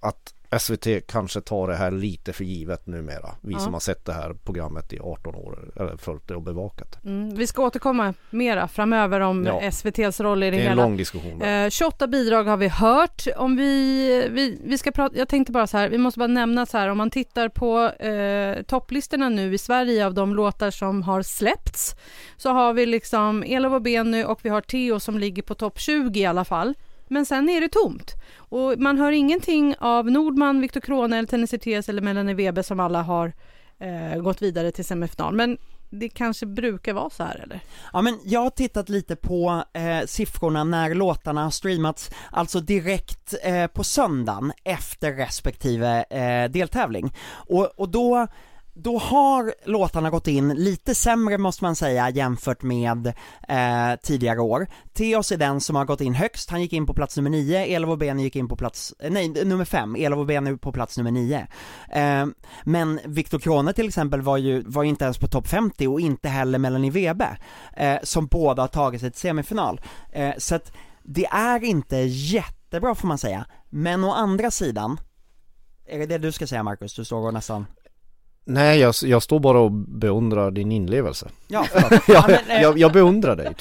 att 0.00 0.34
SVT 0.60 0.86
kanske 1.06 1.40
tar 1.40 1.68
det 1.68 1.76
här 1.76 1.90
lite 1.90 2.32
för 2.32 2.44
givet 2.44 2.86
numera. 2.86 3.28
Vi 3.40 3.52
Ja. 3.52 3.58
som 3.58 3.72
har 3.72 3.80
sett 3.80 4.04
det 4.04 4.12
här 4.12 4.34
programmet 4.44 4.92
i 4.92 4.98
18 5.00 5.34
år 5.34 5.70
eller 5.76 5.96
följt 5.96 6.28
det 6.28 6.34
och 6.34 6.42
bevakat. 6.42 7.04
Mm, 7.04 7.34
vi 7.34 7.46
ska 7.46 7.62
återkomma 7.62 8.14
mera 8.30 8.68
framöver 8.68 9.20
om 9.20 9.46
Ja. 9.46 9.60
SVTs 9.60 10.20
roll 10.20 10.42
i 10.42 10.46
det, 10.50 10.56
Det 10.56 10.56
är 10.56 10.64
en 10.64 10.68
hela. 10.70 10.82
lång 10.82 10.96
diskussion. 10.96 11.42
Eh, 11.42 11.70
28 11.70 12.06
bidrag 12.06 12.44
har 12.44 12.56
vi 12.56 12.68
hört. 12.68 13.26
Om 13.36 13.56
vi, 13.56 14.28
vi, 14.30 14.60
vi 14.64 14.78
ska 14.78 14.90
prata, 14.90 15.16
jag 15.18 15.28
tänkte 15.28 15.52
bara 15.52 15.66
så 15.66 15.76
här, 15.78 15.88
vi 15.88 15.98
måste 15.98 16.18
bara 16.18 16.26
nämna 16.26 16.66
så 16.66 16.78
här, 16.78 16.88
om 16.88 16.98
man 16.98 17.10
tittar 17.10 17.48
på 17.48 17.80
eh, 17.88 18.62
topplistorna 18.62 19.28
nu 19.28 19.54
i 19.54 19.58
Sverige 19.58 20.06
av 20.06 20.14
de 20.14 20.34
låtar 20.34 20.70
som 20.70 21.02
har 21.02 21.22
släppts, 21.22 21.96
så 22.36 22.50
har 22.50 22.72
vi 22.72 22.86
liksom 22.86 23.42
Elof 23.46 23.72
och 23.72 23.82
Benny 23.82 24.24
och 24.24 24.38
vi 24.42 24.48
har 24.48 24.60
Theo 24.60 25.00
som 25.00 25.18
ligger 25.18 25.42
på 25.42 25.54
topp 25.54 25.78
20 25.80 26.20
i 26.20 26.26
alla 26.26 26.44
fall. 26.44 26.74
Men 27.10 27.26
sen 27.26 27.48
är 27.48 27.60
det 27.60 27.68
tomt. 27.68 28.14
Och 28.36 28.78
man 28.78 28.98
hör 28.98 29.12
ingenting 29.12 29.74
av 29.78 30.10
Nordman, 30.10 30.60
Viktor 30.60 30.80
Krone, 30.80 31.18
eller 31.18 31.28
Tennis 31.28 31.50
Tes 31.50 31.88
eller 31.88 32.02
Melanie 32.02 32.34
Weber 32.34 32.62
som 32.62 32.80
alla 32.80 33.02
har 33.02 33.32
eh, 33.80 34.20
gått 34.20 34.42
vidare 34.42 34.72
till 34.72 34.84
semifinal. 34.84 35.34
Men 35.34 35.58
det 35.90 36.08
kanske 36.08 36.46
brukar 36.46 36.92
vara 36.92 37.10
så 37.10 37.22
här 37.22 37.40
eller? 37.42 37.60
Ja 37.92 38.02
men 38.02 38.18
jag 38.24 38.40
har 38.40 38.50
tittat 38.50 38.88
lite 38.88 39.16
på 39.16 39.64
eh, 39.72 40.06
siffrorna 40.06 40.64
när 40.64 40.94
låtarna 40.94 41.44
har 41.44 41.50
streamats, 41.50 42.10
alltså 42.30 42.60
direkt 42.60 43.34
eh, 43.42 43.66
på 43.66 43.84
söndagen 43.84 44.52
efter 44.64 45.12
respektive 45.12 46.04
eh, 46.10 46.50
deltävling. 46.50 47.14
Och, 47.30 47.66
och 47.76 47.88
då, 47.88 48.26
då 48.80 48.98
har 48.98 49.54
låtarna 49.64 50.10
gått 50.10 50.26
in 50.26 50.48
lite 50.48 50.94
sämre 50.94 51.38
måste 51.38 51.64
man 51.64 51.76
säga 51.76 52.10
jämfört 52.10 52.62
med 52.62 53.06
eh, 53.48 54.00
tidigare 54.02 54.40
år. 54.40 54.66
Teos 54.92 55.32
är 55.32 55.36
den 55.36 55.60
som 55.60 55.76
har 55.76 55.84
gått 55.84 56.00
in 56.00 56.14
högst, 56.14 56.50
han 56.50 56.62
gick 56.62 56.72
in 56.72 56.86
på 56.86 56.94
plats 56.94 57.16
nummer 57.16 57.30
9, 57.30 57.64
Elof 57.64 57.90
och 57.90 57.98
Beni 57.98 58.22
gick 58.22 58.36
in 58.36 58.48
på 58.48 58.56
plats, 58.56 58.94
eh, 58.98 59.10
nej 59.10 59.28
nummer 59.28 59.64
5, 59.64 59.96
Elof 59.96 60.18
och 60.18 60.26
Beni 60.26 60.56
på 60.56 60.72
plats 60.72 60.98
nummer 60.98 61.10
9. 61.10 61.46
Eh, 61.90 62.26
men 62.64 63.00
Viktor 63.04 63.38
Krone 63.38 63.72
till 63.72 63.88
exempel 63.88 64.22
var 64.22 64.36
ju, 64.36 64.62
var 64.62 64.82
ju 64.82 64.88
inte 64.88 65.04
ens 65.04 65.18
på 65.18 65.26
topp 65.26 65.48
50 65.48 65.86
och 65.86 66.00
inte 66.00 66.28
heller 66.28 66.58
Melanie 66.58 66.90
Webe, 66.90 67.38
eh, 67.76 67.98
som 68.02 68.26
båda 68.26 68.62
har 68.62 68.68
tagit 68.68 69.00
sig 69.00 69.10
till 69.10 69.20
semifinal. 69.20 69.80
Eh, 70.12 70.34
så 70.38 70.54
att 70.54 70.72
det 71.02 71.26
är 71.26 71.64
inte 71.64 71.96
jättebra 71.96 72.94
får 72.94 73.08
man 73.08 73.18
säga, 73.18 73.46
men 73.68 74.04
å 74.04 74.12
andra 74.12 74.50
sidan, 74.50 75.00
är 75.86 75.98
det 75.98 76.06
det 76.06 76.18
du 76.18 76.32
ska 76.32 76.46
säga 76.46 76.62
Marcus? 76.62 76.94
Du 76.94 77.04
står 77.04 77.26
och 77.26 77.34
nästan 77.34 77.66
Nej, 78.50 78.78
jag, 78.78 78.94
jag 79.02 79.22
står 79.22 79.40
bara 79.40 79.58
och 79.58 79.72
beundrar 79.72 80.50
din 80.50 80.72
inlevelse. 80.72 81.28
Ja, 81.48 81.66
jag, 82.06 82.30
eh, 82.30 82.62
jag, 82.62 82.78
jag 82.78 82.92
beundrar 82.92 83.36
dig 83.36 83.54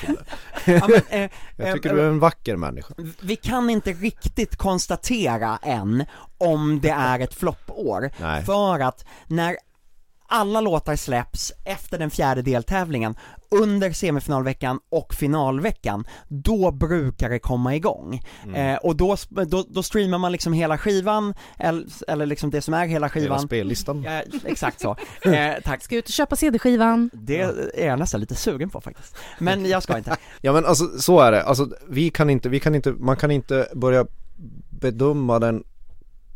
ja, 0.65 0.87
men, 0.87 1.01
eh, 1.23 1.29
Jag 1.55 1.73
tycker 1.73 1.89
eh, 1.89 1.95
du 1.95 2.01
är 2.01 2.07
en 2.07 2.19
vacker 2.19 2.55
människa. 2.55 2.93
Vi 3.19 3.35
kan 3.35 3.69
inte 3.69 3.91
riktigt 3.91 4.55
konstatera 4.55 5.59
än 5.63 6.05
om 6.37 6.79
det 6.79 6.89
är 6.89 7.19
ett 7.19 7.33
floppår, 7.33 8.09
för 8.45 8.79
att 8.79 9.05
när 9.27 9.57
alla 10.27 10.61
låtar 10.61 10.95
släpps 10.95 11.51
efter 11.65 11.97
den 11.99 12.09
fjärde 12.09 12.41
deltävlingen, 12.41 13.15
under 13.49 13.91
semifinalveckan 13.91 14.79
och 14.89 15.13
finalveckan, 15.13 16.07
då 16.27 16.71
brukar 16.71 17.29
det 17.29 17.39
komma 17.39 17.75
igång. 17.75 18.21
Mm. 18.43 18.55
Eh, 18.55 18.77
och 18.77 18.95
då, 18.95 19.15
då, 19.29 19.65
då 19.69 19.83
streamar 19.83 20.17
man 20.17 20.31
liksom 20.31 20.53
hela 20.53 20.77
skivan, 20.77 21.33
eller, 21.59 21.85
eller 22.07 22.25
liksom 22.25 22.49
det 22.51 22.61
som 22.61 22.73
är 22.73 22.77
hela 22.79 22.87
Hela 22.87 23.09
skivan. 23.09 23.39
spellistan. 23.39 24.03
Ja, 24.03 24.21
exakt 24.45 24.81
så. 24.81 24.95
Eh, 25.21 25.53
tack. 25.63 25.83
Ska 25.83 25.95
ut 25.95 26.05
och 26.05 26.11
köpa 26.11 26.35
CD-skivan? 26.35 27.09
Det 27.13 27.41
är 27.73 27.87
jag 27.87 27.99
nästan 27.99 28.19
lite 28.21 28.35
sugen 28.35 28.69
på 28.69 28.81
faktiskt. 28.81 29.15
Men 29.39 29.65
jag 29.65 29.83
ska 29.83 29.97
inte. 29.97 30.17
Ja 30.41 30.53
men 30.53 30.65
alltså 30.65 30.99
så 30.99 31.19
är 31.19 31.31
det. 31.31 31.43
Alltså 31.43 31.69
vi 31.87 32.09
kan 32.09 32.29
inte, 32.29 32.49
vi 32.49 32.59
kan 32.59 32.75
inte, 32.75 32.91
man 32.91 33.17
kan 33.17 33.31
inte 33.31 33.67
börja 33.73 34.05
bedöma 34.69 35.39
den 35.39 35.63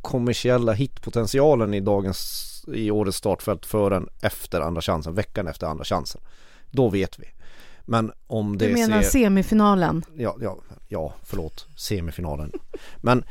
kommersiella 0.01 0.73
hitpotentialen 0.73 1.73
i 1.73 1.79
dagens, 1.79 2.50
i 2.67 2.91
årets 2.91 3.17
startfält 3.17 3.65
förrän 3.65 4.09
efter 4.21 4.61
andra 4.61 4.81
chansen, 4.81 5.13
veckan 5.15 5.47
efter 5.47 5.67
andra 5.67 5.83
chansen. 5.83 6.21
Då 6.71 6.89
vet 6.89 7.19
vi. 7.19 7.25
Men 7.85 8.11
om 8.27 8.57
det 8.57 8.67
Du 8.67 8.73
menar 8.73 9.01
ser, 9.01 9.09
semifinalen? 9.09 10.03
ja, 10.17 10.37
ja, 10.41 10.57
ja, 10.87 11.13
förlåt, 11.23 11.67
semifinalen. 11.77 12.51
Men 12.97 13.23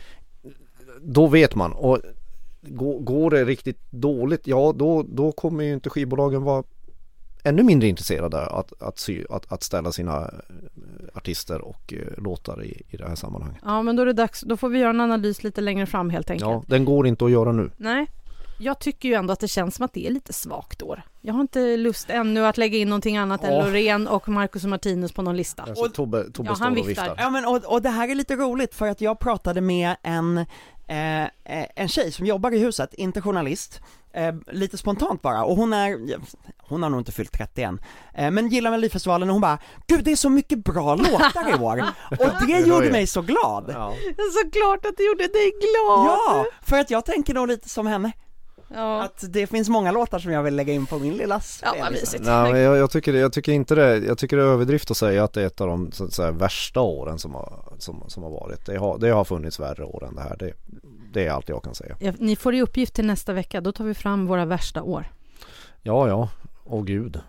då 1.01 1.27
vet 1.27 1.55
man 1.55 1.73
och 1.73 1.99
går, 3.01 3.31
det 3.31 3.45
riktigt 3.45 3.79
dåligt, 3.91 4.47
ja 4.47 4.73
då, 4.77 5.03
då 5.03 5.33
kommer 5.33 5.65
ju 5.65 5.73
inte 5.73 5.91
skivbolagen 5.91 6.43
vara 6.43 6.65
ännu 7.45 7.63
mindre 7.63 7.89
intresserade 7.89 8.47
att, 8.47 8.83
att, 8.83 8.99
sy, 8.99 9.25
att, 9.31 9.53
att 9.53 9.63
ställa 9.63 9.93
sina 9.93 10.19
eh, 10.21 10.29
artister 11.15 11.61
och 11.61 11.93
eh, 11.93 12.23
låtar 12.23 12.65
i, 12.65 12.83
i 12.89 12.97
det 12.97 13.09
här 13.09 13.15
sammanhanget. 13.15 13.63
Ja, 13.65 13.83
men 13.83 13.97
då 13.97 14.03
är 14.03 14.07
det 14.07 14.13
dags. 14.13 14.41
Då 14.41 14.57
får 14.57 14.69
vi 14.69 14.79
göra 14.79 14.91
en 14.91 15.01
analys 15.01 15.45
lite 15.45 15.61
längre 15.61 15.87
fram 15.87 16.11
helt 16.11 16.31
enkelt. 16.31 16.51
Ja, 16.51 16.65
den 16.67 16.85
går 16.85 17.07
inte 17.07 17.25
att 17.25 17.31
göra 17.31 17.53
nu. 17.53 17.71
Nej, 17.77 18.07
jag 18.61 18.79
tycker 18.79 19.09
ju 19.09 19.15
ändå 19.15 19.33
att 19.33 19.41
det 19.41 19.49
känns 19.49 19.75
som 19.75 19.85
att 19.85 19.93
det 19.93 20.07
är 20.07 20.11
lite 20.11 20.33
svagt 20.33 20.83
år. 20.83 21.03
Jag 21.21 21.35
har 21.35 21.41
inte 21.41 21.77
lust 21.77 22.11
ännu 22.11 22.47
att 22.47 22.59
lägga 22.59 22.79
in 22.79 22.89
någonting 22.89 23.17
annat 23.17 23.45
än. 23.45 23.65
Loreen 23.65 24.09
och 24.09 24.29
Marcus 24.29 24.65
och 24.65 24.71
Martinus 24.71 25.13
på 25.13 25.23
någon 25.23 25.37
lista. 25.37 25.63
Alltså, 25.63 25.89
Tobbe, 25.89 26.31
Tobbe 26.33 26.49
Ja, 26.51 26.55
står 26.55 26.65
han 26.65 26.73
och 26.73 26.79
viftar. 26.89 27.03
viftar. 27.09 27.17
Ja 27.19 27.31
men 27.31 27.45
och, 27.45 27.65
och 27.65 27.83
det 27.83 27.89
här 27.89 28.09
är 28.09 28.15
lite 28.15 28.37
roligt 28.37 28.75
för 28.75 28.89
att 28.89 29.01
jag 29.01 29.19
pratade 29.19 29.61
med 29.61 29.97
en, 30.03 30.39
eh, 30.89 31.23
eh, 31.23 31.29
en 31.77 31.89
tjej 31.89 32.13
som 32.13 32.27
jobbar 32.27 32.51
i 32.55 32.59
huset, 32.59 32.95
inte 32.95 33.21
journalist, 33.21 33.81
eh, 34.15 34.35
lite 34.53 34.79
spontant 34.79 35.23
bara, 35.23 35.45
och 35.45 35.57
hon 35.57 35.73
är, 35.73 35.99
hon 36.59 36.83
har 36.83 36.91
nog 36.91 37.01
inte 37.01 37.13
fyllt 37.13 37.33
30 37.33 37.63
än, 37.63 37.81
eh, 38.15 38.31
men 38.31 38.49
gillar 38.49 38.71
Melodifestivalen 38.71 39.29
och 39.29 39.35
hon 39.35 39.41
bara 39.43 39.59
'Gud 39.87 40.05
det 40.05 40.13
är 40.13 40.17
så 40.17 40.31
mycket 40.31 40.65
bra 40.65 40.95
låtar 40.97 41.51
i 41.51 41.53
år' 41.55 41.85
och 42.11 42.47
det 42.47 42.61
gjorde 42.61 42.91
mig 42.93 43.07
så 43.07 43.23
glad! 43.23 43.71
Ja. 43.75 43.95
Såklart 44.43 44.87
att 44.87 44.97
det 44.97 45.03
gjorde 45.05 45.27
dig 45.27 45.51
glad! 45.61 46.07
Ja, 46.07 46.47
för 46.63 46.79
att 46.81 46.91
jag 46.91 47.05
tänker 47.05 47.35
nog 47.35 47.49
lite 47.49 47.69
som 47.69 47.87
henne, 47.87 48.13
ja. 48.75 49.03
att 49.03 49.25
det 49.29 49.47
finns 49.47 49.69
många 49.69 49.93
låtar 49.93 50.19
som 50.19 50.33
jag 50.33 50.43
vill 50.43 50.57
lägga 50.57 50.73
in 50.73 50.87
på 50.87 50.99
min 50.99 51.17
lilla 51.17 51.35
Ja, 51.35 51.41
spellista. 51.41 51.91
mysigt. 51.91 52.25
Nej, 52.25 52.53
men 52.53 52.61
jag, 52.61 52.77
jag, 52.77 52.91
tycker, 52.91 53.15
jag 53.15 53.33
tycker 53.33 53.53
inte 53.53 53.75
det, 53.75 53.97
jag 53.99 54.19
tycker 54.19 54.37
det 54.37 54.43
är 54.43 54.47
överdrift 54.47 54.91
att 54.91 54.97
säga 54.97 55.25
att 55.25 55.33
det 55.33 55.43
är 55.43 55.47
ett 55.47 55.61
av 55.61 55.67
de 55.69 55.93
så 55.93 56.05
att 56.05 56.13
säga, 56.13 56.31
värsta 56.31 56.81
åren 56.81 57.19
som 57.19 57.35
har, 57.35 57.63
som, 57.79 58.05
som 58.09 58.23
har 58.23 58.31
varit. 58.31 58.67
Det 58.67 58.77
har, 58.77 58.99
det 58.99 59.11
har 59.11 59.25
funnits 59.25 59.61
värre 59.61 59.85
år 59.85 60.05
än 60.09 60.15
det 60.15 60.23
här. 60.23 60.37
Det, 60.39 60.53
det 61.13 61.27
är 61.27 61.31
allt 61.31 61.49
jag 61.49 61.63
kan 61.65 61.75
säga. 61.75 61.97
Ja, 62.01 62.13
ni 62.19 62.37
får 62.37 62.55
i 62.55 62.63
uppgift 62.63 62.95
till 62.95 63.07
nästa 63.07 63.33
vecka, 63.33 63.61
då 63.61 63.73
tar 63.73 63.85
vi 63.85 63.95
fram 63.95 64.27
våra 64.27 64.45
värsta 64.45 64.83
år. 64.83 65.05
Ja, 65.83 66.09
ja, 66.09 66.29
åh 66.65 66.85
gud. 66.85 67.21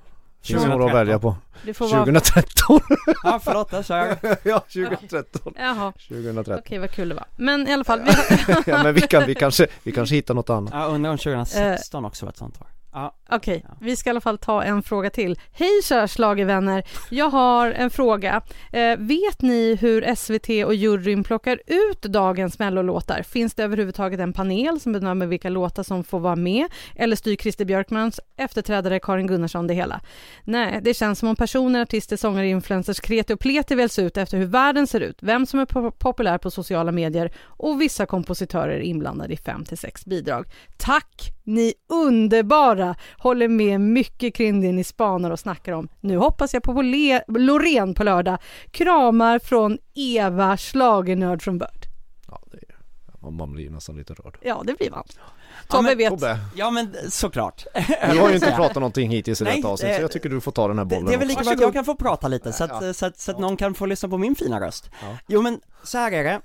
Finns 0.44 0.64
det 0.64 0.70
2013. 0.70 0.80
några 0.80 0.92
att 0.92 1.00
välja 1.02 1.20
på? 1.20 1.36
Det 1.66 1.74
får 1.74 1.88
vara... 1.88 2.00
2013! 2.00 2.80
Ja 3.24 3.40
förlåt, 3.44 3.72
där 3.72 3.84
sa 3.84 3.98
jag 3.98 4.18
ja, 4.44 4.60
2013. 4.60 5.54
Jaha, 5.58 5.94
2013. 6.08 6.60
okej 6.60 6.80
vad 6.80 6.92
kul 6.92 7.10
det 7.10 7.16
var. 7.16 7.26
Men 7.36 7.68
i 7.68 7.74
alla 7.74 7.84
fall, 7.84 8.00
vi 8.00 8.12
har... 8.54 8.64
ja, 8.66 8.84
men 8.84 8.94
vi, 8.94 9.02
kan, 9.02 9.26
vi, 9.26 9.36
kanske, 9.36 9.68
vi 9.84 9.92
kanske 9.92 10.16
hittar 10.16 10.34
något 10.34 10.50
annat. 10.50 10.74
Ja 10.74 10.86
undrar 10.86 11.12
om 11.12 11.18
2016 11.18 12.06
också 12.06 12.26
var 12.26 12.32
ett 12.32 12.38
sånt 12.38 12.62
år 12.62 12.68
Ja, 12.94 13.16
Okej, 13.34 13.66
Ja. 13.68 13.76
vi 13.82 13.96
ska 13.96 14.10
i 14.10 14.12
alla 14.12 14.22
fall 14.22 14.38
ta 14.38 14.64
en 14.64 14.84
fråga 14.84 15.10
till. 15.10 15.40
Hej 15.54 15.82
kära 15.84 16.08
schlagervänner, 16.08 16.84
jag 17.10 17.30
har 17.30 17.72
en 17.72 17.90
fråga. 17.90 18.42
Eh, 18.72 18.98
vet 18.98 19.42
ni 19.42 19.76
hur 19.82 20.16
SVT 20.16 20.66
och 20.66 20.76
juryn 20.76 21.24
plockar 21.24 21.60
ut 21.68 22.02
dagens 22.02 22.60
mellolåtar? 22.60 23.24
Finns 23.24 23.54
det 23.54 23.64
överhuvudtaget 23.64 24.20
en 24.20 24.34
panel 24.34 24.80
som 24.80 24.92
bedömer 24.94 25.26
vilka 25.26 25.50
låtar 25.50 25.84
som 25.84 26.04
får 26.04 26.20
vara 26.20 26.36
med? 26.36 26.66
Eller 26.96 27.16
styr 27.16 27.36
Christer 27.36 27.66
Björkmans 27.66 28.20
efterträdare 28.38 29.00
Karin 29.00 29.28
Gunnarsson 29.28 29.68
det 29.68 29.74
hela? 29.74 30.02
Nej, 30.44 30.80
det 30.84 30.94
känns 30.94 31.20
som 31.20 31.30
om 31.30 31.36
personer, 31.36 31.82
artister, 31.82 32.18
sångare, 32.18 32.48
influencers, 32.48 33.00
kreti 33.00 33.34
och 33.34 33.40
pleti 33.40 33.76
väljs 33.76 34.00
ut 34.00 34.18
efter 34.18 34.38
hur 34.38 34.46
världen 34.46 34.88
ser 34.88 35.00
ut, 35.00 35.18
vem 35.22 35.46
som 35.46 35.60
är 35.60 35.66
po- 35.66 35.92
populär 35.92 36.38
på 36.38 36.52
sociala 36.52 36.92
medier 36.92 37.32
och 37.44 37.82
vissa 37.82 38.06
kompositörer 38.06 38.80
inblandade 38.80 39.34
i 39.34 39.38
fem 39.38 39.66
till 39.66 39.78
sex 39.78 40.06
bidrag. 40.06 40.46
Tack, 40.78 41.32
ni 41.44 41.74
underbara! 41.90 42.96
Håller 43.22 43.48
med 43.48 43.82
mycket 43.82 44.36
kring 44.36 44.62
det 44.62 44.72
ni 44.72 44.84
spanar 44.84 45.32
och 45.32 45.40
snackar 45.40 45.74
om. 45.74 45.88
Nu 46.00 46.18
hoppas 46.18 46.54
jag 46.54 46.64
på 46.64 46.82
Loreen 47.28 47.94
på 47.94 48.04
lördag. 48.04 48.38
Kramar 48.72 49.40
från 49.40 49.78
Eva, 49.96 50.58
schlagernörd 50.58 51.42
från 51.42 51.58
Börd. 51.58 51.86
Ja, 52.28 52.42
det 52.52 52.58
är, 52.58 52.76
man- 53.22 53.34
man 53.34 53.52
blir 53.54 53.70
nästan 53.70 53.96
lite 53.98 54.14
rörd. 54.14 54.38
Ja, 54.42 54.62
det 54.66 54.74
blir 54.78 54.92
man. 54.92 55.04
Ja, 55.08 55.24
Tobbe 55.68 55.88
men 55.90 55.98
vet. 55.98 56.10
Tobbe, 56.10 56.40
ja 56.56 56.72
men 56.72 56.96
såklart 57.10 57.66
du 58.12 58.20
har 58.20 58.30
ju 58.30 58.36
inte 58.36 58.52
pratat 58.52 58.76
någonting 58.76 59.10
hittills 59.10 59.42
i 59.42 59.44
Nej, 59.44 59.56
detta 59.56 59.68
avsnitt 59.68 59.92
så 59.92 59.96
eh, 59.96 60.02
jag 60.02 60.12
tycker 60.12 60.30
du 60.30 60.42
får 60.42 60.52
ta 60.52 60.68
den 60.68 60.78
här 60.78 60.86
Det, 60.86 60.90
bollen 60.96 61.06
det 61.06 61.14
är 61.14 61.18
väl 61.18 61.28
lika 61.28 61.44
bra 61.44 61.52
att 61.54 61.62
jag 61.62 61.74
kan 61.74 61.86
få 61.86 61.96
prata 61.96 62.28
lite 62.28 62.54
så 62.54 62.64
att, 62.64 62.82
Ja. 62.82 62.94
så 62.94 63.06
att, 63.06 63.20
så 63.20 63.32
att 63.32 63.40
någon 63.40 63.58
kan 63.58 63.74
få 63.74 63.86
lyssna 63.86 64.10
på 64.10 64.18
min 64.18 64.36
fina 64.36 64.60
röst. 64.60 64.90
Ja. 65.02 65.18
Jo 65.28 65.42
men, 65.42 65.60
så 65.84 65.98
här 65.98 66.12
är 66.12 66.24
det. 66.24 66.42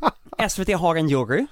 SVT 0.48 0.72
har 0.74 0.96
en 0.96 1.08
jury, 1.08 1.46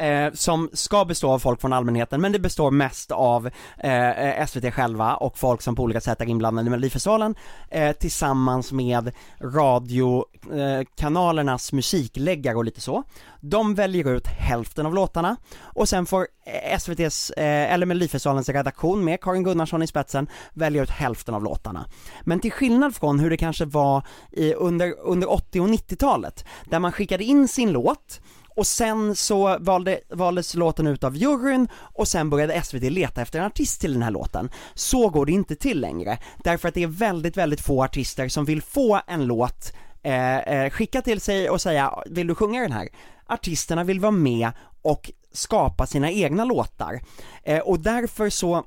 eh, 0.00 0.32
som 0.32 0.70
ska 0.72 1.04
bestå 1.04 1.30
av 1.30 1.38
folk 1.38 1.60
från 1.60 1.72
allmänheten, 1.72 2.20
men 2.20 2.32
det 2.32 2.38
består 2.38 2.70
mest 2.70 3.10
av 3.10 3.50
eh, 3.78 4.46
SVT 4.46 4.74
själva 4.74 5.14
och 5.14 5.38
folk 5.38 5.62
som 5.62 5.76
på 5.76 5.82
olika 5.82 6.00
sätt 6.00 6.20
är 6.20 6.26
inblandade 6.26 6.66
i 6.66 6.70
Melodifestivalen, 6.70 7.34
eh, 7.70 7.92
tillsammans 7.92 8.72
med 8.72 9.12
radiokanalernas 9.40 11.72
eh, 11.72 11.76
musikläggare 11.76 12.56
och 12.56 12.64
lite 12.64 12.80
så. 12.80 13.02
De 13.40 13.74
väljer 13.74 14.14
ut 14.14 14.26
hälften 14.26 14.86
av 14.86 14.94
låtarna 14.94 15.36
och 15.62 15.88
sen 15.88 16.06
får 16.06 16.26
eh, 16.46 16.78
SVT's, 16.78 17.32
eh, 17.36 17.72
eller 17.72 17.86
Melodifestivalens 17.86 18.48
redaktion 18.48 19.04
med 19.04 19.20
Karin 19.20 19.44
Gunnarsson 19.44 19.82
i 19.82 19.86
spetsen 19.86 20.28
välja 20.54 20.82
ut 20.82 20.90
hälften 20.90 21.34
av 21.34 21.44
låtarna. 21.44 21.86
Men 22.22 22.40
till 22.40 22.52
skillnad 22.52 22.94
från 22.94 23.18
hur 23.18 23.30
det 23.30 23.36
kanske 23.36 23.64
var 23.64 24.06
i, 24.32 24.54
under, 24.54 24.94
under 25.00 25.32
80 25.32 25.60
och 25.60 25.68
90-talet, 25.68 26.44
där 26.64 26.78
man 26.78 26.92
skickade 26.92 27.24
in 27.24 27.48
sin 27.48 27.72
låt 27.72 28.20
och 28.56 28.66
sen 28.66 29.16
så 29.16 29.58
valde, 29.60 30.00
valdes 30.08 30.54
låten 30.54 30.86
ut 30.86 31.04
av 31.04 31.16
juryn 31.16 31.68
och 31.74 32.08
sen 32.08 32.30
började 32.30 32.62
SVT 32.62 32.82
leta 32.82 33.22
efter 33.22 33.38
en 33.38 33.44
artist 33.44 33.80
till 33.80 33.92
den 33.92 34.02
här 34.02 34.10
låten. 34.10 34.50
Så 34.74 35.08
går 35.08 35.26
det 35.26 35.32
inte 35.32 35.54
till 35.56 35.80
längre, 35.80 36.18
därför 36.44 36.68
att 36.68 36.74
det 36.74 36.82
är 36.82 36.86
väldigt, 36.86 37.36
väldigt 37.36 37.60
få 37.60 37.84
artister 37.84 38.28
som 38.28 38.44
vill 38.44 38.62
få 38.62 39.00
en 39.06 39.26
låt 39.26 39.72
eh, 40.02 40.38
eh, 40.38 40.70
skicka 40.70 41.02
till 41.02 41.20
sig 41.20 41.50
och 41.50 41.60
säga, 41.60 41.94
vill 42.06 42.26
du 42.26 42.34
sjunga 42.34 42.60
den 42.60 42.72
här? 42.72 42.88
Artisterna 43.26 43.84
vill 43.84 44.00
vara 44.00 44.12
med 44.12 44.50
och 44.82 45.10
skapa 45.32 45.86
sina 45.86 46.10
egna 46.10 46.44
låtar. 46.44 47.00
Eh, 47.42 47.58
och 47.58 47.80
därför 47.80 48.30
så 48.30 48.64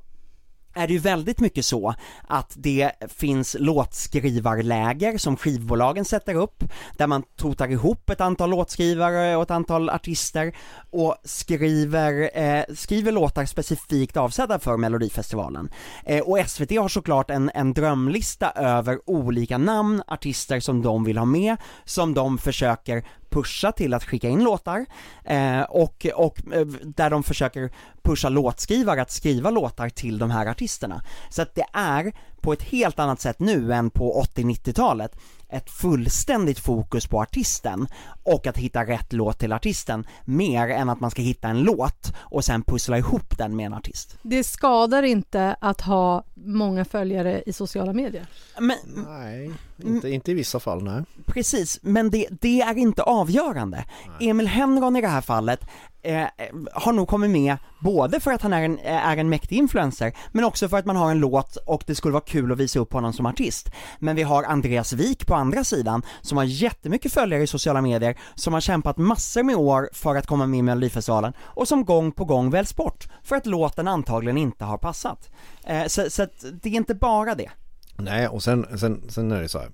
är 0.73 0.87
det 0.87 0.93
ju 0.93 0.99
väldigt 0.99 1.39
mycket 1.39 1.65
så 1.65 1.95
att 2.27 2.53
det 2.55 2.91
finns 3.15 3.55
låtskrivarläger 3.59 5.17
som 5.17 5.37
skivbolagen 5.37 6.05
sätter 6.05 6.35
upp, 6.35 6.63
där 6.97 7.07
man 7.07 7.23
totar 7.35 7.71
ihop 7.71 8.09
ett 8.09 8.21
antal 8.21 8.49
låtskrivare 8.49 9.35
och 9.35 9.43
ett 9.43 9.51
antal 9.51 9.89
artister 9.89 10.55
och 10.91 11.15
skriver, 11.23 12.37
eh, 12.37 12.63
skriver 12.75 13.11
låtar 13.11 13.45
specifikt 13.45 14.17
avsedda 14.17 14.59
för 14.59 14.77
Melodifestivalen. 14.77 15.69
Eh, 16.05 16.19
och 16.19 16.49
SVT 16.49 16.71
har 16.71 16.89
såklart 16.89 17.29
en, 17.29 17.51
en 17.53 17.73
drömlista 17.73 18.51
över 18.51 19.09
olika 19.09 19.57
namn, 19.57 20.03
artister 20.07 20.59
som 20.59 20.81
de 20.81 21.03
vill 21.03 21.17
ha 21.17 21.25
med, 21.25 21.57
som 21.85 22.13
de 22.13 22.37
försöker 22.37 23.05
pusha 23.33 23.71
till 23.71 23.93
att 23.93 24.03
skicka 24.03 24.29
in 24.29 24.43
låtar 24.43 24.85
eh, 25.25 25.61
och, 25.61 26.07
och 26.15 26.53
eh, 26.53 26.65
där 26.83 27.09
de 27.09 27.23
försöker 27.23 27.71
pusha 28.01 28.29
låtskrivare 28.29 29.01
att 29.01 29.11
skriva 29.11 29.49
låtar 29.49 29.89
till 29.89 30.17
de 30.17 30.31
här 30.31 30.45
artisterna. 30.45 31.01
Så 31.29 31.41
att 31.41 31.55
det 31.55 31.65
är 31.73 32.13
på 32.43 32.53
ett 32.53 32.63
helt 32.63 32.99
annat 32.99 33.21
sätt 33.21 33.39
nu 33.39 33.73
än 33.73 33.89
på 33.89 34.23
80-90-talet 34.35 35.15
ett 35.49 35.69
fullständigt 35.69 36.59
fokus 36.59 37.07
på 37.07 37.21
artisten 37.21 37.87
och 38.23 38.47
att 38.47 38.57
hitta 38.57 38.83
rätt 38.85 39.13
låt 39.13 39.39
till 39.39 39.53
artisten 39.53 40.07
mer 40.25 40.67
än 40.69 40.89
att 40.89 40.99
man 40.99 41.11
ska 41.11 41.21
hitta 41.21 41.47
en 41.47 41.59
låt 41.61 42.13
och 42.17 42.45
sen 42.45 42.63
pussla 42.63 42.97
ihop 42.97 43.37
den 43.37 43.55
med 43.55 43.65
en 43.65 43.73
artist. 43.73 44.17
Det 44.21 44.43
skadar 44.43 45.03
inte 45.03 45.55
att 45.59 45.81
ha 45.81 46.23
många 46.33 46.85
följare 46.85 47.43
i 47.45 47.53
sociala 47.53 47.93
medier. 47.93 48.25
Men, 48.59 48.77
Nej, 49.07 49.51
inte, 49.83 50.09
inte 50.09 50.31
i 50.31 50.33
vissa 50.33 50.59
fall 50.59 50.83
nej. 50.83 51.03
Precis, 51.25 51.79
men 51.81 52.09
det, 52.09 52.27
det 52.41 52.61
är 52.61 52.77
inte 52.77 53.03
avgörande. 53.03 53.85
Emil 54.19 54.47
Henron 54.47 54.95
i 54.95 55.01
det 55.01 55.07
här 55.07 55.21
fallet 55.21 55.59
eh, 56.03 56.27
har 56.73 56.93
nog 56.93 57.07
kommit 57.07 57.29
med 57.29 57.57
både 57.79 58.19
för 58.19 58.31
att 58.31 58.41
han 58.41 58.53
är 58.53 58.63
en, 58.63 58.79
eh, 58.79 59.07
är 59.07 59.17
en 59.17 59.29
mäktig 59.29 59.57
influencer, 59.57 60.13
men 60.31 60.43
också 60.43 60.69
för 60.69 60.77
att 60.77 60.85
man 60.85 60.95
har 60.95 61.11
en 61.11 61.19
låt 61.19 61.55
och 61.55 61.83
det 61.87 61.95
skulle 61.95 62.11
vara 62.11 62.23
kul 62.23 62.51
att 62.51 62.57
visa 62.57 62.79
upp 62.79 62.93
honom 62.93 63.13
som 63.13 63.25
artist. 63.25 63.71
Men 63.99 64.15
vi 64.15 64.23
har 64.23 64.43
Andreas 64.43 64.93
Wik 64.93 65.27
på 65.27 65.35
andra 65.35 65.63
sidan, 65.63 66.01
som 66.21 66.37
har 66.37 66.45
jättemycket 66.45 67.13
följare 67.13 67.43
i 67.43 67.47
sociala 67.47 67.81
medier, 67.81 68.17
som 68.35 68.53
har 68.53 68.61
kämpat 68.61 68.97
massor 68.97 69.43
med 69.43 69.55
år 69.55 69.89
för 69.93 70.15
att 70.15 70.27
komma 70.27 70.47
med 70.47 70.59
i 70.59 70.61
Melodifestivalen 70.61 71.33
och 71.39 71.67
som 71.67 71.85
gång 71.85 72.11
på 72.11 72.25
gång 72.25 72.49
väljs 72.49 72.75
bort, 72.75 73.07
för 73.23 73.35
att 73.35 73.45
låten 73.45 73.87
antagligen 73.87 74.37
inte 74.37 74.65
har 74.65 74.77
passat. 74.77 75.29
Eh, 75.63 75.85
så, 75.87 76.09
så 76.09 76.23
att 76.23 76.45
det 76.61 76.69
är 76.69 76.73
inte 76.73 76.95
bara 76.95 77.35
det. 77.35 77.49
Nej, 77.97 78.27
och 78.27 78.43
sen, 78.43 78.79
sen, 78.79 79.03
sen 79.09 79.31
är 79.31 79.41
det 79.41 79.49
så 79.49 79.59
här. 79.59 79.69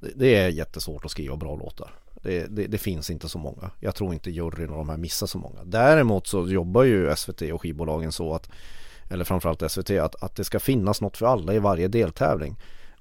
Det, 0.00 0.34
är 0.36 0.48
jättesvårt 0.48 1.04
att 1.04 1.10
skriva 1.10 1.36
bra 1.36 1.56
låtar. 1.56 1.90
Det, 2.22 2.46
det, 2.46 2.66
det, 2.66 2.78
finns 2.78 3.10
inte 3.10 3.28
så 3.28 3.38
många. 3.38 3.70
Jag 3.80 3.94
tror 3.94 4.14
inte 4.14 4.30
juryn 4.30 4.70
och 4.70 4.76
de 4.76 4.88
här 4.88 4.96
missar 4.96 5.26
så 5.26 5.38
många. 5.38 5.64
Däremot 5.64 6.26
så 6.26 6.48
jobbar 6.48 6.82
ju 6.82 7.16
SVT 7.16 7.42
och 7.42 7.62
skivbolagen 7.62 8.12
så 8.12 8.34
att, 8.34 8.50
eller 9.10 9.24
framförallt 9.24 9.70
SVT, 9.70 9.90
att, 9.90 10.22
att 10.22 10.36
det 10.36 10.44
ska 10.44 10.60
finnas 10.60 11.00
något 11.00 11.16
för 11.16 11.26
alla 11.26 11.54
i 11.54 11.58
varje 11.58 11.88
deltävling. 11.88 12.56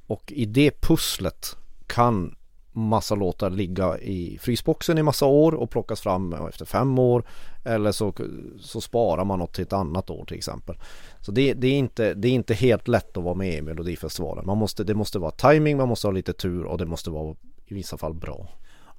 Och 0.07 0.31
i 0.31 0.45
det 0.45 0.81
pusslet 0.81 1.55
kan 1.87 2.35
massa 2.79 3.15
låtar 3.15 3.49
ligga 3.49 3.97
i 3.97 4.37
frysboxen 4.41 4.97
i 4.97 5.03
massa 5.03 5.25
år 5.25 5.53
och 5.53 5.69
plockas 5.69 6.01
fram 6.01 6.33
efter 6.33 6.65
fem 6.65 6.99
år. 6.99 7.23
Eller 7.63 7.91
så, 7.91 8.13
så 8.59 8.81
sparar 8.81 9.25
man 9.25 9.39
något 9.39 9.53
till 9.53 9.63
ett 9.63 9.73
annat 9.73 10.09
år 10.09 10.25
till 10.25 10.37
exempel. 10.37 10.75
Så 11.21 11.31
det, 11.31 11.53
det, 11.53 11.67
är 11.67 11.77
inte, 11.77 12.13
det 12.13 12.27
är 12.27 12.31
inte 12.31 12.53
helt 12.53 12.87
lätt 12.87 13.17
att 13.17 13.23
vara 13.23 13.35
med 13.35 13.53
i 13.53 13.61
Melodifestivalen. 13.61 14.45
Man 14.45 14.57
måste, 14.57 14.83
det 14.83 14.95
måste 14.95 15.19
vara 15.19 15.31
timing, 15.31 15.77
man 15.77 15.87
måste 15.87 16.07
ha 16.07 16.11
lite 16.11 16.33
tur 16.33 16.63
och 16.63 16.77
det 16.77 16.85
måste 16.85 17.09
vara 17.09 17.35
i 17.65 17.73
vissa 17.73 17.97
fall 17.97 18.13
bra. 18.13 18.49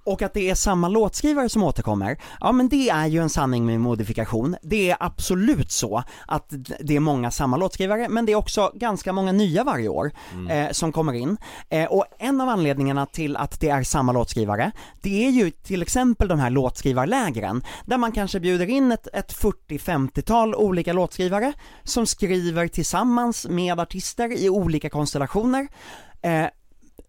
Och 0.04 0.22
att 0.22 0.34
det 0.34 0.50
är 0.50 0.54
samma 0.54 0.88
låtskrivare 0.88 1.48
som 1.48 1.62
återkommer, 1.62 2.16
ja 2.40 2.52
men 2.52 2.68
det 2.68 2.88
är 2.88 3.06
ju 3.06 3.22
en 3.22 3.30
sanning 3.30 3.66
med 3.66 3.80
modifikation. 3.80 4.56
Det 4.62 4.90
är 4.90 4.96
absolut 5.00 5.70
så 5.70 6.02
att 6.26 6.52
det 6.80 6.96
är 6.96 7.00
många 7.00 7.30
samma 7.30 7.56
låtskrivare, 7.56 8.08
men 8.08 8.26
det 8.26 8.32
är 8.32 8.36
också 8.36 8.72
ganska 8.74 9.12
många 9.12 9.32
nya 9.32 9.64
varje 9.64 9.88
år 9.88 10.12
mm. 10.32 10.66
eh, 10.66 10.72
som 10.72 10.92
kommer 10.92 11.12
in. 11.12 11.36
Eh, 11.68 11.84
och 11.84 12.04
en 12.18 12.40
av 12.40 12.48
anledningarna 12.48 13.06
till 13.06 13.36
att 13.36 13.60
det 13.60 13.68
är 13.68 13.82
samma 13.82 14.12
låtskrivare, 14.12 14.72
det 15.00 15.26
är 15.26 15.30
ju 15.30 15.50
till 15.50 15.82
exempel 15.82 16.28
de 16.28 16.38
här 16.38 16.50
låtskrivarlägren, 16.50 17.62
där 17.84 17.98
man 17.98 18.12
kanske 18.12 18.40
bjuder 18.40 18.66
in 18.66 18.92
ett, 18.92 19.08
ett 19.12 19.32
40-50-tal 19.32 20.54
olika 20.54 20.92
låtskrivare 20.92 21.52
som 21.84 22.06
skriver 22.06 22.68
tillsammans 22.68 23.46
med 23.48 23.80
artister 23.80 24.32
i 24.32 24.48
olika 24.48 24.90
konstellationer. 24.90 25.68
Eh, 26.22 26.46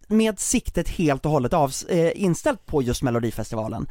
med 0.08 0.38
siktet 0.38 0.88
helt 0.88 1.26
och 1.26 1.32
hållet 1.32 1.52
av, 1.52 1.72
eh, 1.88 2.10
inställt 2.14 2.66
på 2.66 2.82
just 2.82 3.02
Melodifestivalen. 3.02 3.86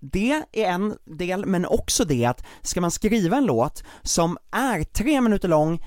Det 0.00 0.42
är 0.52 0.66
en 0.66 0.96
del, 1.04 1.46
men 1.46 1.66
också 1.66 2.04
det 2.04 2.24
att 2.24 2.44
ska 2.62 2.80
man 2.80 2.90
skriva 2.90 3.36
en 3.36 3.44
låt 3.46 3.84
som 4.02 4.38
är 4.50 4.84
tre 4.84 5.20
minuter 5.20 5.48
lång, 5.48 5.80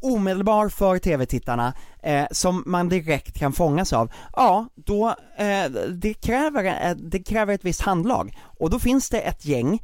omedelbar 0.00 0.68
för 0.68 0.98
tv-tittarna, 0.98 1.74
eh, 2.02 2.26
som 2.30 2.62
man 2.66 2.88
direkt 2.88 3.38
kan 3.38 3.52
fångas 3.52 3.92
av, 3.92 4.12
ja, 4.36 4.66
då, 4.74 5.08
eh, 5.38 5.70
det, 5.88 6.14
kräver, 6.14 6.64
eh, 6.64 6.96
det 6.96 7.22
kräver 7.22 7.54
ett 7.54 7.64
visst 7.64 7.80
handlag. 7.80 8.38
Och 8.58 8.70
då 8.70 8.78
finns 8.78 9.10
det 9.10 9.20
ett 9.20 9.44
gäng 9.44 9.80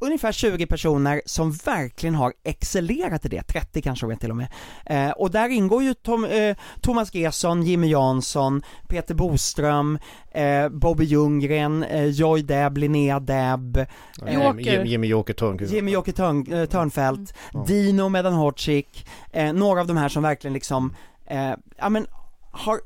ungefär 0.00 0.32
20 0.32 0.66
personer 0.66 1.22
som 1.26 1.52
verkligen 1.52 2.14
har 2.14 2.32
excellerat 2.44 3.24
i 3.24 3.28
det, 3.28 3.42
30 3.42 3.82
kanske 3.82 4.06
jag 4.06 4.20
till 4.20 4.30
och 4.30 4.36
med. 4.36 4.48
Eh, 4.86 5.10
och 5.10 5.30
där 5.30 5.48
ingår 5.48 5.82
ju 5.82 5.94
Tom, 5.94 6.24
eh, 6.24 6.56
Thomas 6.80 7.14
Gesson, 7.14 7.62
Jimmy 7.62 7.90
Jansson, 7.90 8.62
Peter 8.88 9.14
Boström, 9.14 9.98
eh, 10.30 10.68
Bobby 10.68 11.04
Ljunggren, 11.04 11.82
eh, 11.82 12.04
Joy 12.04 12.42
Deb, 12.42 12.76
Linnea 12.76 13.20
Deb, 13.20 13.76
eh, 13.76 13.86
Joker. 14.34 14.84
Jimmy 14.84 15.06
Joker 15.06 15.34
Törnqvist. 15.34 15.72
Jimmy 15.72 15.92
Joker 15.92 16.12
Törn, 16.12 16.52
eh, 16.52 16.66
Törnfält, 16.66 17.34
mm. 17.54 17.66
Dino 17.66 18.08
Medanhorcik, 18.08 19.06
eh, 19.32 19.52
några 19.52 19.80
av 19.80 19.86
de 19.86 19.96
här 19.96 20.08
som 20.08 20.22
verkligen 20.22 20.54
liksom, 20.54 20.94
eh, 21.26 21.52
ja 21.76 21.88
men 21.88 22.06
har 22.50 22.80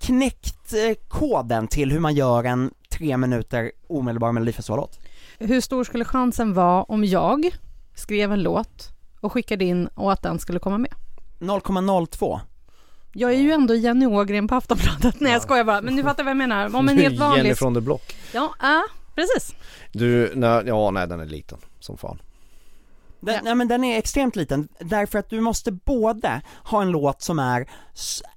knäckt 0.00 0.74
koden 1.08 1.68
till 1.68 1.92
hur 1.92 2.00
man 2.00 2.14
gör 2.14 2.44
en 2.44 2.70
tre 2.90 3.16
minuter 3.16 3.72
omedelbar 3.88 4.32
melodifestivallåt. 4.32 4.98
Hur 5.38 5.60
stor 5.60 5.84
skulle 5.84 6.04
chansen 6.04 6.54
vara 6.54 6.82
om 6.82 7.04
jag 7.04 7.50
skrev 7.94 8.32
en 8.32 8.42
låt 8.42 8.88
och 9.20 9.32
skickade 9.32 9.64
in 9.64 9.86
och 9.86 10.12
att 10.12 10.22
den 10.22 10.38
skulle 10.38 10.58
komma 10.58 10.78
med? 10.78 10.92
0,02 11.38 12.40
jag 13.18 13.32
är 13.32 13.38
ju 13.38 13.52
ändå 13.52 13.74
Jenny 13.74 14.06
Ågren 14.06 14.48
på 14.48 14.54
Aftonbladet. 14.54 15.20
Nej 15.20 15.32
jag 15.32 15.42
skojar 15.42 15.64
bara, 15.64 15.80
men 15.80 15.96
nu 15.96 16.02
fattar 16.02 16.24
vad 16.24 16.30
jag 16.30 16.36
menar. 16.36 16.76
Om 16.76 16.88
en 16.88 16.98
helt 16.98 17.18
vanlig... 17.18 17.42
Jenny 17.42 17.54
från 17.54 17.74
the 17.74 17.80
Block. 17.80 18.16
Ja, 18.32 18.54
äh, 18.62 18.92
precis. 19.14 19.54
Du, 19.92 20.32
nej, 20.34 20.62
ja 20.66 20.90
nej 20.90 21.08
den 21.08 21.20
är 21.20 21.26
liten 21.26 21.58
som 21.80 21.96
fan. 21.96 22.18
Den, 23.26 23.34
ja. 23.34 23.40
Nej 23.44 23.54
men 23.54 23.68
den 23.68 23.84
är 23.84 23.98
extremt 23.98 24.36
liten, 24.36 24.68
därför 24.80 25.18
att 25.18 25.30
du 25.30 25.40
måste 25.40 25.72
både 25.72 26.40
ha 26.64 26.82
en 26.82 26.90
låt 26.90 27.22
som 27.22 27.38
är 27.38 27.68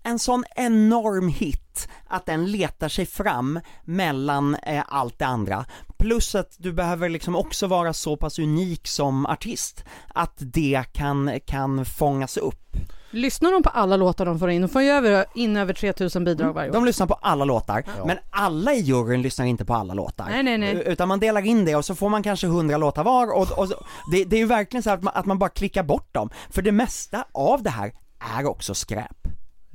en 0.04 0.20
sån 0.20 0.44
enorm 0.56 1.28
hit 1.28 1.90
att 2.08 2.26
den 2.26 2.52
letar 2.52 2.90
sig 2.90 3.06
fram 3.06 3.60
mellan 3.84 4.56
eh, 4.56 4.84
allt 4.88 5.20
det 5.20 5.26
andra, 5.26 5.66
plus 5.98 6.36
att 6.36 6.56
du 6.58 6.74
behöver 6.74 7.10
liksom 7.10 7.36
också 7.36 7.68
vara 7.68 7.94
så 7.94 8.18
pass 8.18 8.40
unik 8.40 8.88
som 8.88 9.26
artist 9.26 9.84
att 10.08 10.34
det 10.38 10.84
kan, 10.94 11.40
kan 11.46 11.86
fångas 11.86 12.38
upp. 12.38 12.76
Lyssnar 13.12 13.51
de 13.51 13.64
på 13.64 13.70
alla 13.70 13.97
låtar 13.97 14.26
de 14.26 14.39
får 14.39 14.49
in? 14.49 14.62
De 14.62 14.68
får 14.68 14.82
ju 14.82 14.89
över, 14.89 15.26
in 15.36 15.57
över 15.57 15.74
3000 15.74 16.24
bidrag 16.24 16.45
mm. 16.45 16.55
varje 16.55 16.70
år. 16.70 16.74
De 16.74 16.86
lyssnar 16.86 17.07
på 17.07 17.14
alla 17.14 17.45
låtar, 17.45 17.84
ja. 17.97 18.05
men 18.05 18.18
alla 18.30 18.74
i 18.74 18.80
juryn 18.80 19.22
lyssnar 19.22 19.45
inte 19.45 19.66
på 19.66 19.74
alla 19.74 19.93
låtar. 19.93 20.26
Nej, 20.30 20.43
nej, 20.43 20.57
nej. 20.57 20.84
Utan 20.86 21.07
man 21.07 21.20
delar 21.20 21.45
in 21.45 21.66
det 21.66 21.76
och 21.76 21.86
så 21.86 21.95
får 21.95 22.10
man 22.10 22.24
kanske 22.24 22.47
100 22.47 22.78
låtar 22.78 23.03
var 23.03 23.36
och, 23.36 23.60
och 23.60 23.68
det, 24.12 24.24
det, 24.24 24.36
är 24.36 24.39
ju 24.39 24.45
verkligen 24.45 24.84
så 24.84 24.89
att 24.89 25.03
man, 25.03 25.14
att 25.16 25.26
man 25.26 25.39
bara 25.39 25.49
klickar 25.49 25.84
bort 25.84 26.14
dem. 26.14 26.30
För 26.49 26.62
det 26.62 26.72
mesta 26.72 27.26
av 27.32 27.64
det 27.64 27.70
här 27.70 27.91
är 28.38 28.45
också 28.45 28.74
skräp. 28.74 29.28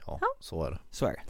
Ja, 0.06 0.18
så 0.40 0.64
är 0.64 0.70
det. 0.70 0.78
Så 0.90 1.06
är 1.06 1.10
det. 1.10 1.20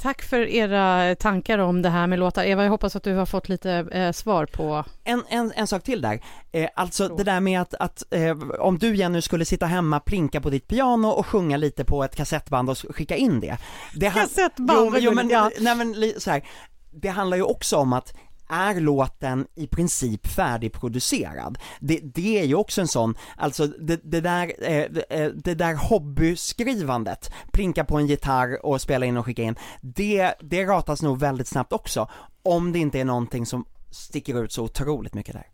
Tack 0.00 0.22
för 0.22 0.40
era 0.40 1.14
tankar 1.14 1.58
om 1.58 1.82
det 1.82 1.88
här 1.88 2.06
med 2.06 2.18
låtar. 2.18 2.44
Eva, 2.44 2.62
jag 2.62 2.70
hoppas 2.70 2.96
att 2.96 3.02
du 3.02 3.14
har 3.14 3.26
fått 3.26 3.48
lite 3.48 3.72
eh, 3.72 4.12
svar 4.12 4.46
på... 4.46 4.84
En, 5.04 5.22
en, 5.28 5.52
en 5.56 5.66
sak 5.66 5.82
till 5.82 6.02
där, 6.02 6.20
eh, 6.52 6.68
alltså 6.74 7.08
det 7.08 7.24
där 7.24 7.40
med 7.40 7.60
att, 7.60 7.74
att 7.74 8.02
eh, 8.10 8.38
om 8.58 8.78
du 8.78 8.96
Jenny 8.96 9.22
skulle 9.22 9.44
sitta 9.44 9.66
hemma, 9.66 10.00
plinka 10.00 10.40
på 10.40 10.50
ditt 10.50 10.68
piano 10.68 11.08
och 11.08 11.26
sjunga 11.26 11.56
lite 11.56 11.84
på 11.84 12.04
ett 12.04 12.16
kassettband 12.16 12.70
och 12.70 12.78
skicka 12.78 13.16
in 13.16 13.40
det. 13.40 13.58
det 13.94 14.06
han- 14.06 14.22
Kassettband, 14.22 14.90
jo, 14.94 14.98
jo 14.98 15.12
men, 15.12 15.28
ja. 15.28 15.50
nej 15.60 15.76
men 15.76 16.12
så 16.18 16.30
här. 16.30 16.42
det 16.90 17.08
handlar 17.08 17.36
ju 17.36 17.42
också 17.42 17.76
om 17.76 17.92
att 17.92 18.14
är 18.50 18.80
låten 18.80 19.46
i 19.54 19.66
princip 19.66 20.26
färdigproducerad? 20.26 21.58
Det, 21.80 22.00
det 22.02 22.38
är 22.38 22.44
ju 22.44 22.54
också 22.54 22.80
en 22.80 22.88
sån, 22.88 23.14
alltså 23.36 23.66
det, 23.66 24.00
det 24.02 24.20
där, 24.20 24.52
eh, 24.58 24.84
det, 24.90 25.04
eh, 25.10 25.28
det 25.28 25.54
där 25.54 25.74
hobbyskrivandet, 25.74 27.32
plinka 27.52 27.84
på 27.84 27.98
en 27.98 28.06
gitarr 28.06 28.66
och 28.66 28.80
spela 28.80 29.06
in 29.06 29.16
och 29.16 29.26
skicka 29.26 29.42
in, 29.42 29.56
det, 29.80 30.34
det 30.40 30.64
ratas 30.64 31.02
nog 31.02 31.20
väldigt 31.20 31.48
snabbt 31.48 31.72
också, 31.72 32.10
om 32.42 32.72
det 32.72 32.78
inte 32.78 33.00
är 33.00 33.04
någonting 33.04 33.46
som 33.46 33.64
sticker 33.90 34.44
ut 34.44 34.52
så 34.52 34.64
otroligt 34.64 35.14
mycket 35.14 35.34
där. 35.34 35.46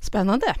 Spännande. 0.00 0.54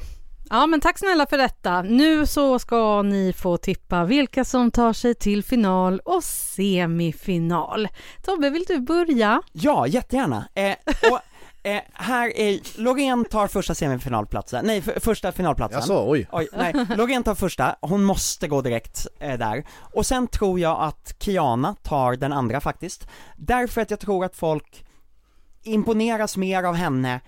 Ja, 0.50 0.66
men 0.66 0.80
tack 0.80 0.98
snälla 0.98 1.26
för 1.26 1.38
detta. 1.38 1.82
Nu 1.82 2.26
så 2.26 2.58
ska 2.58 3.02
ni 3.02 3.32
få 3.32 3.56
tippa 3.56 4.04
vilka 4.04 4.44
som 4.44 4.70
tar 4.70 4.92
sig 4.92 5.14
till 5.14 5.44
final 5.44 6.00
och 6.04 6.24
semifinal. 6.24 7.88
Tobbe, 8.22 8.50
vill 8.50 8.64
du 8.68 8.80
börja? 8.80 9.42
Ja, 9.52 9.86
jättegärna. 9.86 10.48
Eh, 10.54 10.74
och 11.12 11.18
eh, 11.62 11.80
här 11.92 12.36
är, 12.36 12.80
Loreen 12.80 13.24
tar 13.24 13.48
första 13.48 13.74
semifinalplatsen, 13.74 14.64
nej 14.66 14.82
för, 14.82 15.00
första 15.00 15.32
finalplatsen. 15.32 15.80
Jaså, 15.80 16.10
oj. 16.10 16.28
Oj, 16.32 16.48
nej, 16.52 16.86
Loreen 16.96 17.22
tar 17.22 17.34
första, 17.34 17.76
hon 17.80 18.04
måste 18.04 18.48
gå 18.48 18.60
direkt 18.60 19.06
eh, 19.18 19.38
där. 19.38 19.64
Och 19.94 20.06
sen 20.06 20.26
tror 20.26 20.60
jag 20.60 20.80
att 20.80 21.14
Kiana 21.18 21.74
tar 21.82 22.16
den 22.16 22.32
andra 22.32 22.60
faktiskt. 22.60 23.08
Därför 23.36 23.80
att 23.80 23.90
jag 23.90 24.00
tror 24.00 24.24
att 24.24 24.36
folk 24.36 24.84
imponeras 25.62 26.36
mer 26.36 26.62
av 26.62 26.74
henne 26.74 27.20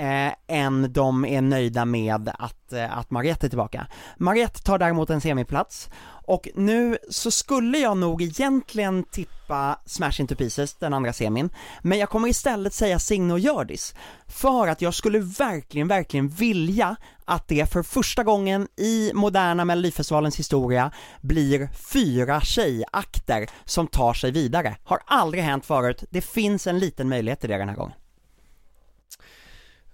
eh, 0.00 0.32
än 0.48 0.92
de 0.92 1.24
är 1.24 1.40
nöjda 1.42 1.84
med 1.84 2.30
att, 2.38 2.72
eh, 2.72 2.98
att 2.98 3.10
Mariette 3.10 3.46
är 3.46 3.48
tillbaka. 3.48 3.86
Mariette 4.16 4.62
tar 4.62 4.78
däremot 4.78 5.10
en 5.10 5.20
semiplats, 5.20 5.90
och 6.26 6.48
nu 6.54 6.98
så 7.10 7.30
skulle 7.30 7.78
jag 7.78 7.96
nog 7.96 8.22
egentligen 8.22 9.02
tippa 9.02 9.80
Smash 9.86 10.20
Into 10.20 10.36
Pieces, 10.36 10.74
den 10.74 10.94
andra 10.94 11.12
semin, 11.12 11.50
men 11.82 11.98
jag 11.98 12.08
kommer 12.08 12.28
istället 12.28 12.74
säga 12.74 12.98
Signe 12.98 13.32
och 13.32 13.38
Hjördis, 13.38 13.94
för 14.26 14.68
att 14.68 14.82
jag 14.82 14.94
skulle 14.94 15.18
verkligen, 15.18 15.88
verkligen 15.88 16.28
vilja 16.28 16.96
att 17.24 17.48
det 17.48 17.72
för 17.72 17.82
första 17.82 18.24
gången 18.24 18.68
i 18.76 19.10
moderna 19.14 19.64
Melodifestivalens 19.64 20.38
historia 20.38 20.90
blir 21.20 21.68
fyra 21.92 22.40
tjejakter 22.40 23.50
som 23.64 23.86
tar 23.86 24.14
sig 24.14 24.30
vidare. 24.30 24.76
Har 24.84 25.00
aldrig 25.06 25.44
hänt 25.44 25.66
förut, 25.66 26.04
det 26.10 26.20
finns 26.20 26.66
en 26.66 26.78
liten 26.78 27.08
möjlighet 27.08 27.40
till 27.40 27.50
det 27.50 27.58
den 27.58 27.68
här 27.68 27.76
gången. 27.76 27.99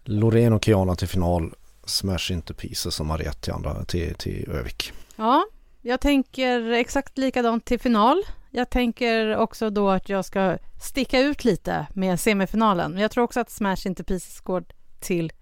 Loreen 0.09 0.52
och 0.52 0.64
Kiana 0.64 0.94
till 0.94 1.09
final. 1.09 1.54
Smash 1.84 2.30
Into 2.32 2.54
Pieces 2.54 2.94
som 2.94 3.07
Mariette 3.07 3.40
till, 3.40 3.52
andra, 3.52 3.84
till, 3.84 4.14
till 4.14 4.50
Övik. 4.50 4.92
Ja, 5.16 5.46
jag 5.82 6.00
tänker 6.00 6.70
exakt 6.70 7.18
likadant 7.18 7.64
till 7.64 7.80
final. 7.80 8.22
Jag 8.50 8.70
tänker 8.70 9.36
också 9.36 9.70
då 9.70 9.90
att 9.90 10.09
jag 10.09 10.24
ska 10.24 10.59
sticka 10.82 11.20
ut 11.20 11.44
lite 11.44 11.86
med 11.94 12.20
semifinalen. 12.20 12.98
Jag 12.98 13.11
tror 13.11 13.24
också 13.24 13.40
att 13.40 13.50
Smash 13.50 13.76
Into 13.86 14.04
Pieces 14.04 14.40
går 14.40 14.64
till 15.00 15.32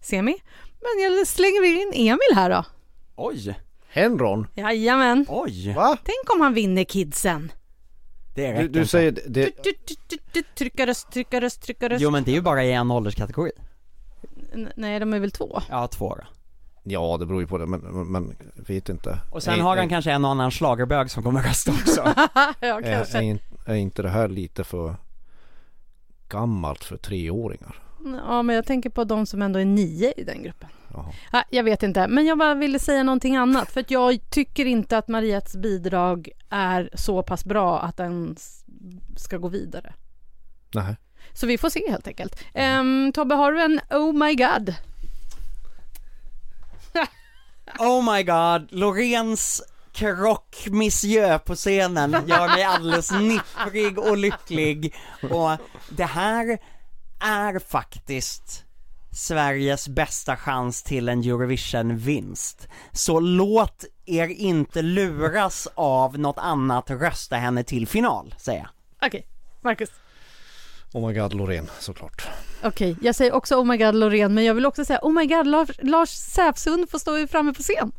semi. 0.00 0.36
Men 0.80 1.02
jag 1.18 1.26
slänger 1.26 1.64
in 1.64 1.92
Emil 2.08 2.34
här 2.34 2.50
då. 2.50 2.64
Oj, 3.16 3.58
Henron? 3.88 4.46
Jajamän. 4.54 5.26
oj, 5.28 5.72
Va? 5.74 5.96
Tänk 6.04 6.34
om 6.34 6.40
han 6.40 6.54
vinner 6.54 6.84
kidsen. 6.84 7.52
det 8.34 8.46
Du, 8.46 8.52
räcker 8.52 8.68
du 8.68 8.78
inte. 8.78 8.86
säger 8.90 9.12
det, 9.12 9.22
Du, 9.26 9.52
du, 9.64 9.72
du, 10.08 10.18
du, 10.32 10.42
Trycka 10.42 10.86
röst, 10.86 11.12
trycka 11.12 11.40
röst, 11.40 11.62
trycka 11.62 11.88
röst. 11.88 12.02
Jo 12.02 12.10
men 12.10 12.24
det 12.24 12.30
är 12.30 12.34
ju 12.34 12.40
bara 12.40 12.64
i 12.64 12.72
en 12.72 12.90
ålderskategori. 12.90 13.50
Nej, 14.76 15.00
de 15.00 15.12
är 15.14 15.18
väl 15.20 15.30
två? 15.30 15.62
Ja, 15.70 15.86
två 15.86 16.14
då. 16.14 16.22
Ja 16.84 17.16
det 17.20 17.26
beror 17.26 17.40
ju 17.40 17.46
på 17.46 17.58
det 17.58 17.66
men, 17.66 17.80
men, 18.12 18.36
vet 18.54 18.88
inte. 18.88 19.18
Och 19.30 19.42
sen 19.42 19.54
Är- 19.54 19.62
har 19.62 19.76
han 19.76 19.84
är- 19.84 19.88
kanske 19.88 20.12
en 20.12 20.24
och 20.24 20.30
annan 20.30 20.50
schlagerbög 20.50 21.10
som 21.10 21.22
kommer 21.22 21.42
rösta 21.42 21.72
också. 21.72 22.02
ja, 22.60 22.80
är, 22.80 22.82
kanske. 22.82 23.18
är, 23.18 23.38
är 23.66 23.74
inte 23.74 24.02
det 24.02 24.08
här 24.08 24.28
lite 24.28 24.64
för 24.64 24.96
gammalt 26.28 26.84
för 26.84 26.96
treåringar? 26.96 27.82
Ja, 28.26 28.42
men 28.42 28.56
jag 28.56 28.66
tänker 28.66 28.90
på 28.90 29.04
de 29.04 29.26
som 29.26 29.42
ändå 29.42 29.58
är 29.58 29.64
nio 29.64 30.12
i 30.16 30.24
den 30.24 30.42
gruppen. 30.42 30.68
Ja, 31.32 31.44
jag 31.50 31.64
vet 31.64 31.82
inte, 31.82 32.08
men 32.08 32.26
jag 32.26 32.38
bara 32.38 32.54
ville 32.54 32.78
säga 32.78 33.02
någonting 33.02 33.36
annat. 33.36 33.70
För 33.70 33.80
att 33.80 33.90
jag 33.90 34.30
tycker 34.30 34.66
inte 34.66 34.98
att 34.98 35.08
Mariettes 35.08 35.56
bidrag 35.56 36.28
är 36.48 36.90
så 36.94 37.22
pass 37.22 37.44
bra 37.44 37.80
att 37.80 37.96
den 37.96 38.36
ska 39.16 39.38
gå 39.38 39.48
vidare. 39.48 39.94
Nej. 40.74 40.96
Så 41.34 41.46
vi 41.46 41.58
får 41.58 41.70
se 41.70 41.90
helt 41.90 42.06
enkelt. 42.06 42.44
Ehm, 42.54 43.12
Tobbe, 43.14 43.34
har 43.34 43.52
du 43.52 43.62
en 43.62 43.80
Oh 43.90 44.12
My 44.12 44.34
God? 44.34 44.74
Oh 47.78 48.14
my 48.14 48.22
god, 48.22 48.68
Loreens 48.72 49.62
krockmissiö 49.92 51.38
på 51.38 51.54
scenen 51.54 52.12
gör 52.26 52.48
mig 52.48 52.64
alldeles 52.64 53.10
nipprig 53.10 53.98
och 53.98 54.16
lycklig 54.16 54.94
och 55.30 55.50
det 55.88 56.04
här 56.04 56.58
är 57.20 57.58
faktiskt 57.58 58.64
Sveriges 59.14 59.88
bästa 59.88 60.36
chans 60.36 60.82
till 60.82 61.08
en 61.08 61.20
Eurovision-vinst. 61.20 62.68
Så 62.92 63.20
låt 63.20 63.84
er 64.06 64.28
inte 64.28 64.82
luras 64.82 65.68
av 65.74 66.18
något 66.18 66.38
annat, 66.38 66.90
rösta 66.90 67.36
henne 67.36 67.64
till 67.64 67.86
final, 67.86 68.34
säger 68.38 68.60
jag. 68.60 69.08
Okej, 69.08 69.26
Marcus. 69.60 69.90
Oh 70.94 71.08
my 71.08 71.14
god 71.18 71.32
Loreen 71.34 71.70
såklart. 71.80 72.28
Okej, 72.62 72.96
jag 73.02 73.14
säger 73.14 73.32
också 73.32 73.56
Oh 73.56 73.64
My 73.64 73.76
God 73.76 73.94
Loreen, 73.94 74.34
men 74.34 74.44
jag 74.44 74.54
vill 74.54 74.66
också 74.66 74.84
säga 74.84 74.98
Oh 75.02 75.12
My 75.12 75.26
God 75.26 75.46
Lars, 75.46 75.68
Lars 75.82 76.08
Säfsund 76.10 76.90
får 76.90 76.98
stå 76.98 77.26
framme 77.26 77.52
på 77.54 77.62
scen. 77.62 77.92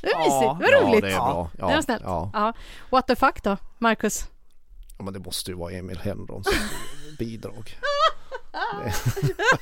Det 0.00 0.06
är 0.06 0.10
Ja, 0.12 0.18
mysigt, 0.18 0.72
vad 0.72 0.82
roligt. 0.88 1.04
Ja 1.04 1.08
det 1.08 1.12
är 1.12 1.18
bra. 1.18 1.50
Ja, 1.58 1.68
det 1.68 1.74
var 1.74 1.82
snällt. 1.82 2.02
Ja. 2.04 2.30
Ja. 2.32 2.52
What 2.90 3.06
the 3.06 3.16
fuck 3.16 3.42
då, 3.42 3.56
Marcus? 3.78 4.26
ja 4.98 5.04
men 5.04 5.12
det 5.12 5.18
måste 5.20 5.50
ju 5.50 5.56
vara 5.56 5.72
Emil 5.72 5.98
Henrons 5.98 6.48
bidrag. 7.18 7.78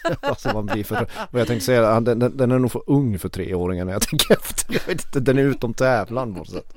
Det- 0.02 0.16
alltså 0.28 0.52
man 0.52 0.66
blir 0.66 0.84
för... 0.84 1.02
Och 1.30 1.40
jag 1.40 1.46
tänkte 1.46 1.66
säga, 1.66 2.00
den, 2.00 2.18
den 2.18 2.36
den 2.36 2.50
är 2.50 2.58
nog 2.58 2.72
för 2.72 2.82
ung 2.86 3.18
för 3.18 3.28
treåringar 3.28 3.84
när 3.84 3.92
jag 3.92 4.02
tänker 4.02 4.34
efter. 4.34 4.74
Jag 4.74 4.86
vet 4.86 5.04
inte, 5.06 5.20
den 5.20 5.38
är 5.38 5.42
utom 5.42 5.74
tävlan 5.74 6.32
på 6.32 6.38
något 6.38 6.50
sätt. 6.50 6.74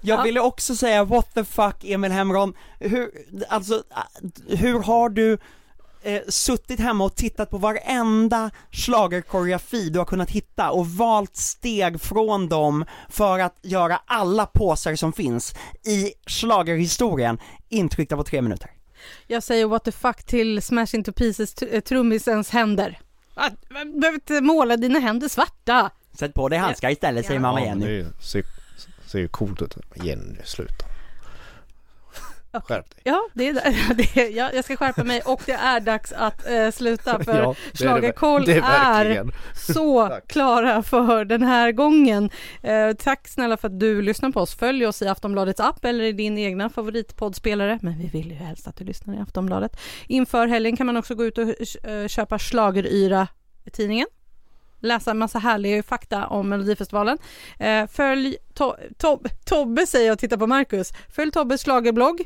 Jag 0.00 0.18
Ja. 0.18 0.22
ville 0.22 0.40
också 0.40 0.76
säga 0.76 1.04
what 1.04 1.34
the 1.34 1.44
fuck 1.44 1.84
Emil 1.84 2.12
Hemron, 2.12 2.54
hur, 2.78 3.10
alltså, 3.48 3.82
hur 4.48 4.78
har 4.82 5.08
du 5.08 5.38
eh, 6.02 6.20
suttit 6.28 6.80
hemma 6.80 7.04
och 7.04 7.14
tittat 7.14 7.50
på 7.50 7.58
varenda 7.58 8.50
schlagerkoreografi 8.70 9.90
du 9.90 9.98
har 9.98 10.06
kunnat 10.06 10.30
hitta 10.30 10.70
och 10.70 10.86
valt 10.86 11.36
steg 11.36 12.00
från 12.00 12.48
dem 12.48 12.84
för 13.08 13.38
att 13.38 13.58
göra 13.62 14.00
alla 14.06 14.46
påsar 14.46 14.96
som 14.96 15.12
finns 15.12 15.54
i 15.86 16.12
schlagerhistorien 16.26 17.38
intryckta 17.68 18.16
på 18.16 18.24
tre 18.24 18.42
minuter? 18.42 18.70
Jag 19.26 19.42
säger 19.42 19.66
what 19.66 19.84
the 19.84 19.92
fuck 19.92 20.22
till 20.24 20.62
Smash 20.62 20.86
Into 20.94 21.12
Pieces 21.12 21.54
eh, 21.62 21.80
trummisens 21.80 22.50
händer. 22.50 22.98
Ah, 23.34 23.50
Du 23.68 23.74
behöver 24.00 24.14
inte 24.14 24.40
måla 24.40 24.76
dina 24.76 24.98
händer 24.98 25.28
svarta. 25.28 25.90
Sätt 26.18 26.34
på 26.34 26.48
dig 26.48 26.58
handskar 26.58 26.90
istället 26.90 27.26
säger 27.26 27.40
Ja. 27.40 27.42
mamma 27.42 27.60
Ja, 27.60 27.66
men 27.74 27.80
Jenny. 27.80 27.86
det 27.86 28.00
är 28.00 28.04
ju- 28.04 28.12
ser, 29.08 29.18
ju 29.18 29.28
coolt 29.28 29.62
ut. 29.62 29.76
Jenny, 29.94 30.38
sluta. 30.44 30.84
Skärp 32.52 32.90
dig. 32.90 33.00
Ja, 33.04 33.28
det 33.34 33.48
är, 33.48 33.54
det 33.94 34.16
är, 34.20 34.36
ja, 34.36 34.50
jag 34.54 34.64
ska 34.64 34.76
skärpa 34.76 35.04
mig 35.04 35.20
och 35.20 35.42
det 35.46 35.52
är 35.52 35.80
dags 35.80 36.12
att 36.12 36.48
eh, 36.48 36.70
sluta 36.70 37.18
för 37.24 37.38
Ja, 37.38 37.54
Schlagerkoll 37.74 38.48
är 38.48 38.62
är, 38.62 39.30
så 39.54 40.08
Tack. 40.08 40.28
klara 40.28 40.82
för 40.82 41.24
den 41.24 41.42
här 41.42 41.72
gången. 41.72 42.30
Eh, 42.62 42.92
tack 42.98 43.28
snälla 43.28 43.56
för 43.56 43.68
att 43.68 43.80
du 43.80 44.02
lyssnar 44.02 44.30
på 44.30 44.40
oss. 44.40 44.54
Följ 44.54 44.86
oss 44.86 45.02
i 45.02 45.08
Aftonbladets 45.08 45.60
app 45.60 45.84
eller 45.84 46.04
i 46.04 46.12
din 46.12 46.38
egna 46.38 46.70
favoritpoddspelare. 46.70 47.78
Men 47.82 47.98
vi 47.98 48.06
vill 48.06 48.30
ju 48.30 48.36
helst 48.36 48.68
att 48.68 48.76
du 48.76 48.84
lyssnar 48.84 49.14
i 49.14 49.18
Aftonbladet. 49.18 49.80
Inför 50.06 50.46
helgen 50.46 50.76
kan 50.76 50.86
man 50.86 50.96
också 50.96 51.14
gå 51.14 51.24
ut 51.24 51.38
och 51.38 51.48
eh, 51.90 52.08
köpa 52.08 52.38
Schlageryra 52.38 53.28
tidningen. 53.72 54.06
Läsa 54.80 55.10
en 55.10 55.18
massa 55.18 55.38
härlig 55.38 55.84
fakta 55.84 56.26
om 56.26 56.48
Melodifestivalen. 56.48 57.18
Eh, 57.58 57.86
följ 57.86 58.36
to- 58.54 58.76
Tob- 58.98 59.28
Tobbe 59.44 59.86
säger 59.86 60.06
jag, 60.08 60.18
titta 60.18 60.38
på 60.38 60.46
Marcus. 60.46 60.92
Följ 61.08 61.30
Tobbes 61.30 61.64
schlagerblogg. 61.64 62.22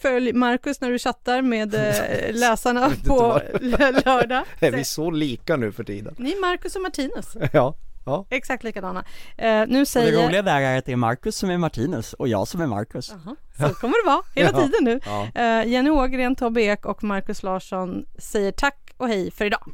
Följ 0.00 0.32
Marcus 0.32 0.80
när 0.80 0.90
du 0.90 0.98
chattar 0.98 1.42
med 1.42 1.74
eh, 1.74 1.94
läsarna 2.34 2.90
på 3.06 3.40
lördag. 3.60 4.44
Är 4.60 4.72
vi 4.72 4.84
så 4.84 5.10
lika 5.10 5.56
nu 5.56 5.72
för 5.72 5.84
tiden? 5.84 6.14
Ni 6.18 6.30
är 6.32 6.40
Marcus 6.40 6.76
och 6.76 6.82
Martinus. 6.82 7.36
Ja. 7.52 7.74
Ja. 8.06 8.26
Exakt 8.30 8.64
likadana. 8.64 9.04
Eh, 9.36 9.46
nu 9.48 9.62
Och 9.62 9.68
det 9.68 9.86
säger... 9.86 10.26
roliga 10.26 10.42
där 10.42 10.60
är 10.60 10.78
att 10.78 10.84
det 10.84 10.92
är 10.92 10.96
Marcus 10.96 11.36
som 11.36 11.50
är 11.50 11.58
Martinus 11.58 12.12
och 12.12 12.28
jag 12.28 12.48
som 12.48 12.60
är 12.60 12.66
Marcus. 12.66 13.12
Jaha, 13.24 13.36
så 13.68 13.74
kommer 13.74 14.04
det 14.04 14.10
vara 14.10 14.22
hela 14.34 14.50
Ja. 14.60 14.66
tiden 14.66 14.84
nu. 14.84 15.00
ja. 15.04 15.28
Eh, 15.42 15.68
Jenny 15.68 15.90
Ågren, 15.90 16.36
Tobbe 16.36 16.62
Ek 16.62 16.86
och 16.86 17.04
Marcus 17.04 17.42
Larsson 17.42 18.04
säger 18.18 18.52
tack 18.52 18.94
och 18.96 19.08
hej 19.08 19.30
för 19.30 19.44
idag. 19.44 19.72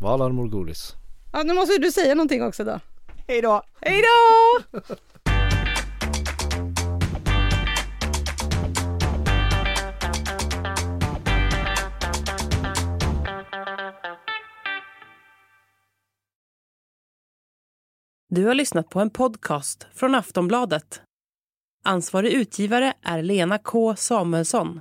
Valar 0.00 0.30
Morgulis. 0.30 0.94
Ja, 1.36 1.42
nu 1.42 1.54
måste 1.54 1.78
du 1.78 1.92
säga 1.92 2.14
någonting 2.14 2.42
också 2.42 2.64
då. 2.64 2.80
Hej 3.28 3.42
då! 3.42 3.62
Hej 3.80 4.02
då! 4.02 4.80
Du 18.28 18.44
har 18.44 18.54
lyssnat 18.54 18.88
på 18.90 19.00
en 19.00 19.10
podcast 19.10 19.86
från 19.94 20.14
Aftonbladet. 20.14 21.02
Ansvarig 21.84 22.32
utgivare 22.32 22.94
är 23.02 23.22
Lena 23.22 23.58
K 23.58 23.96
Samuelsson. 23.96 24.80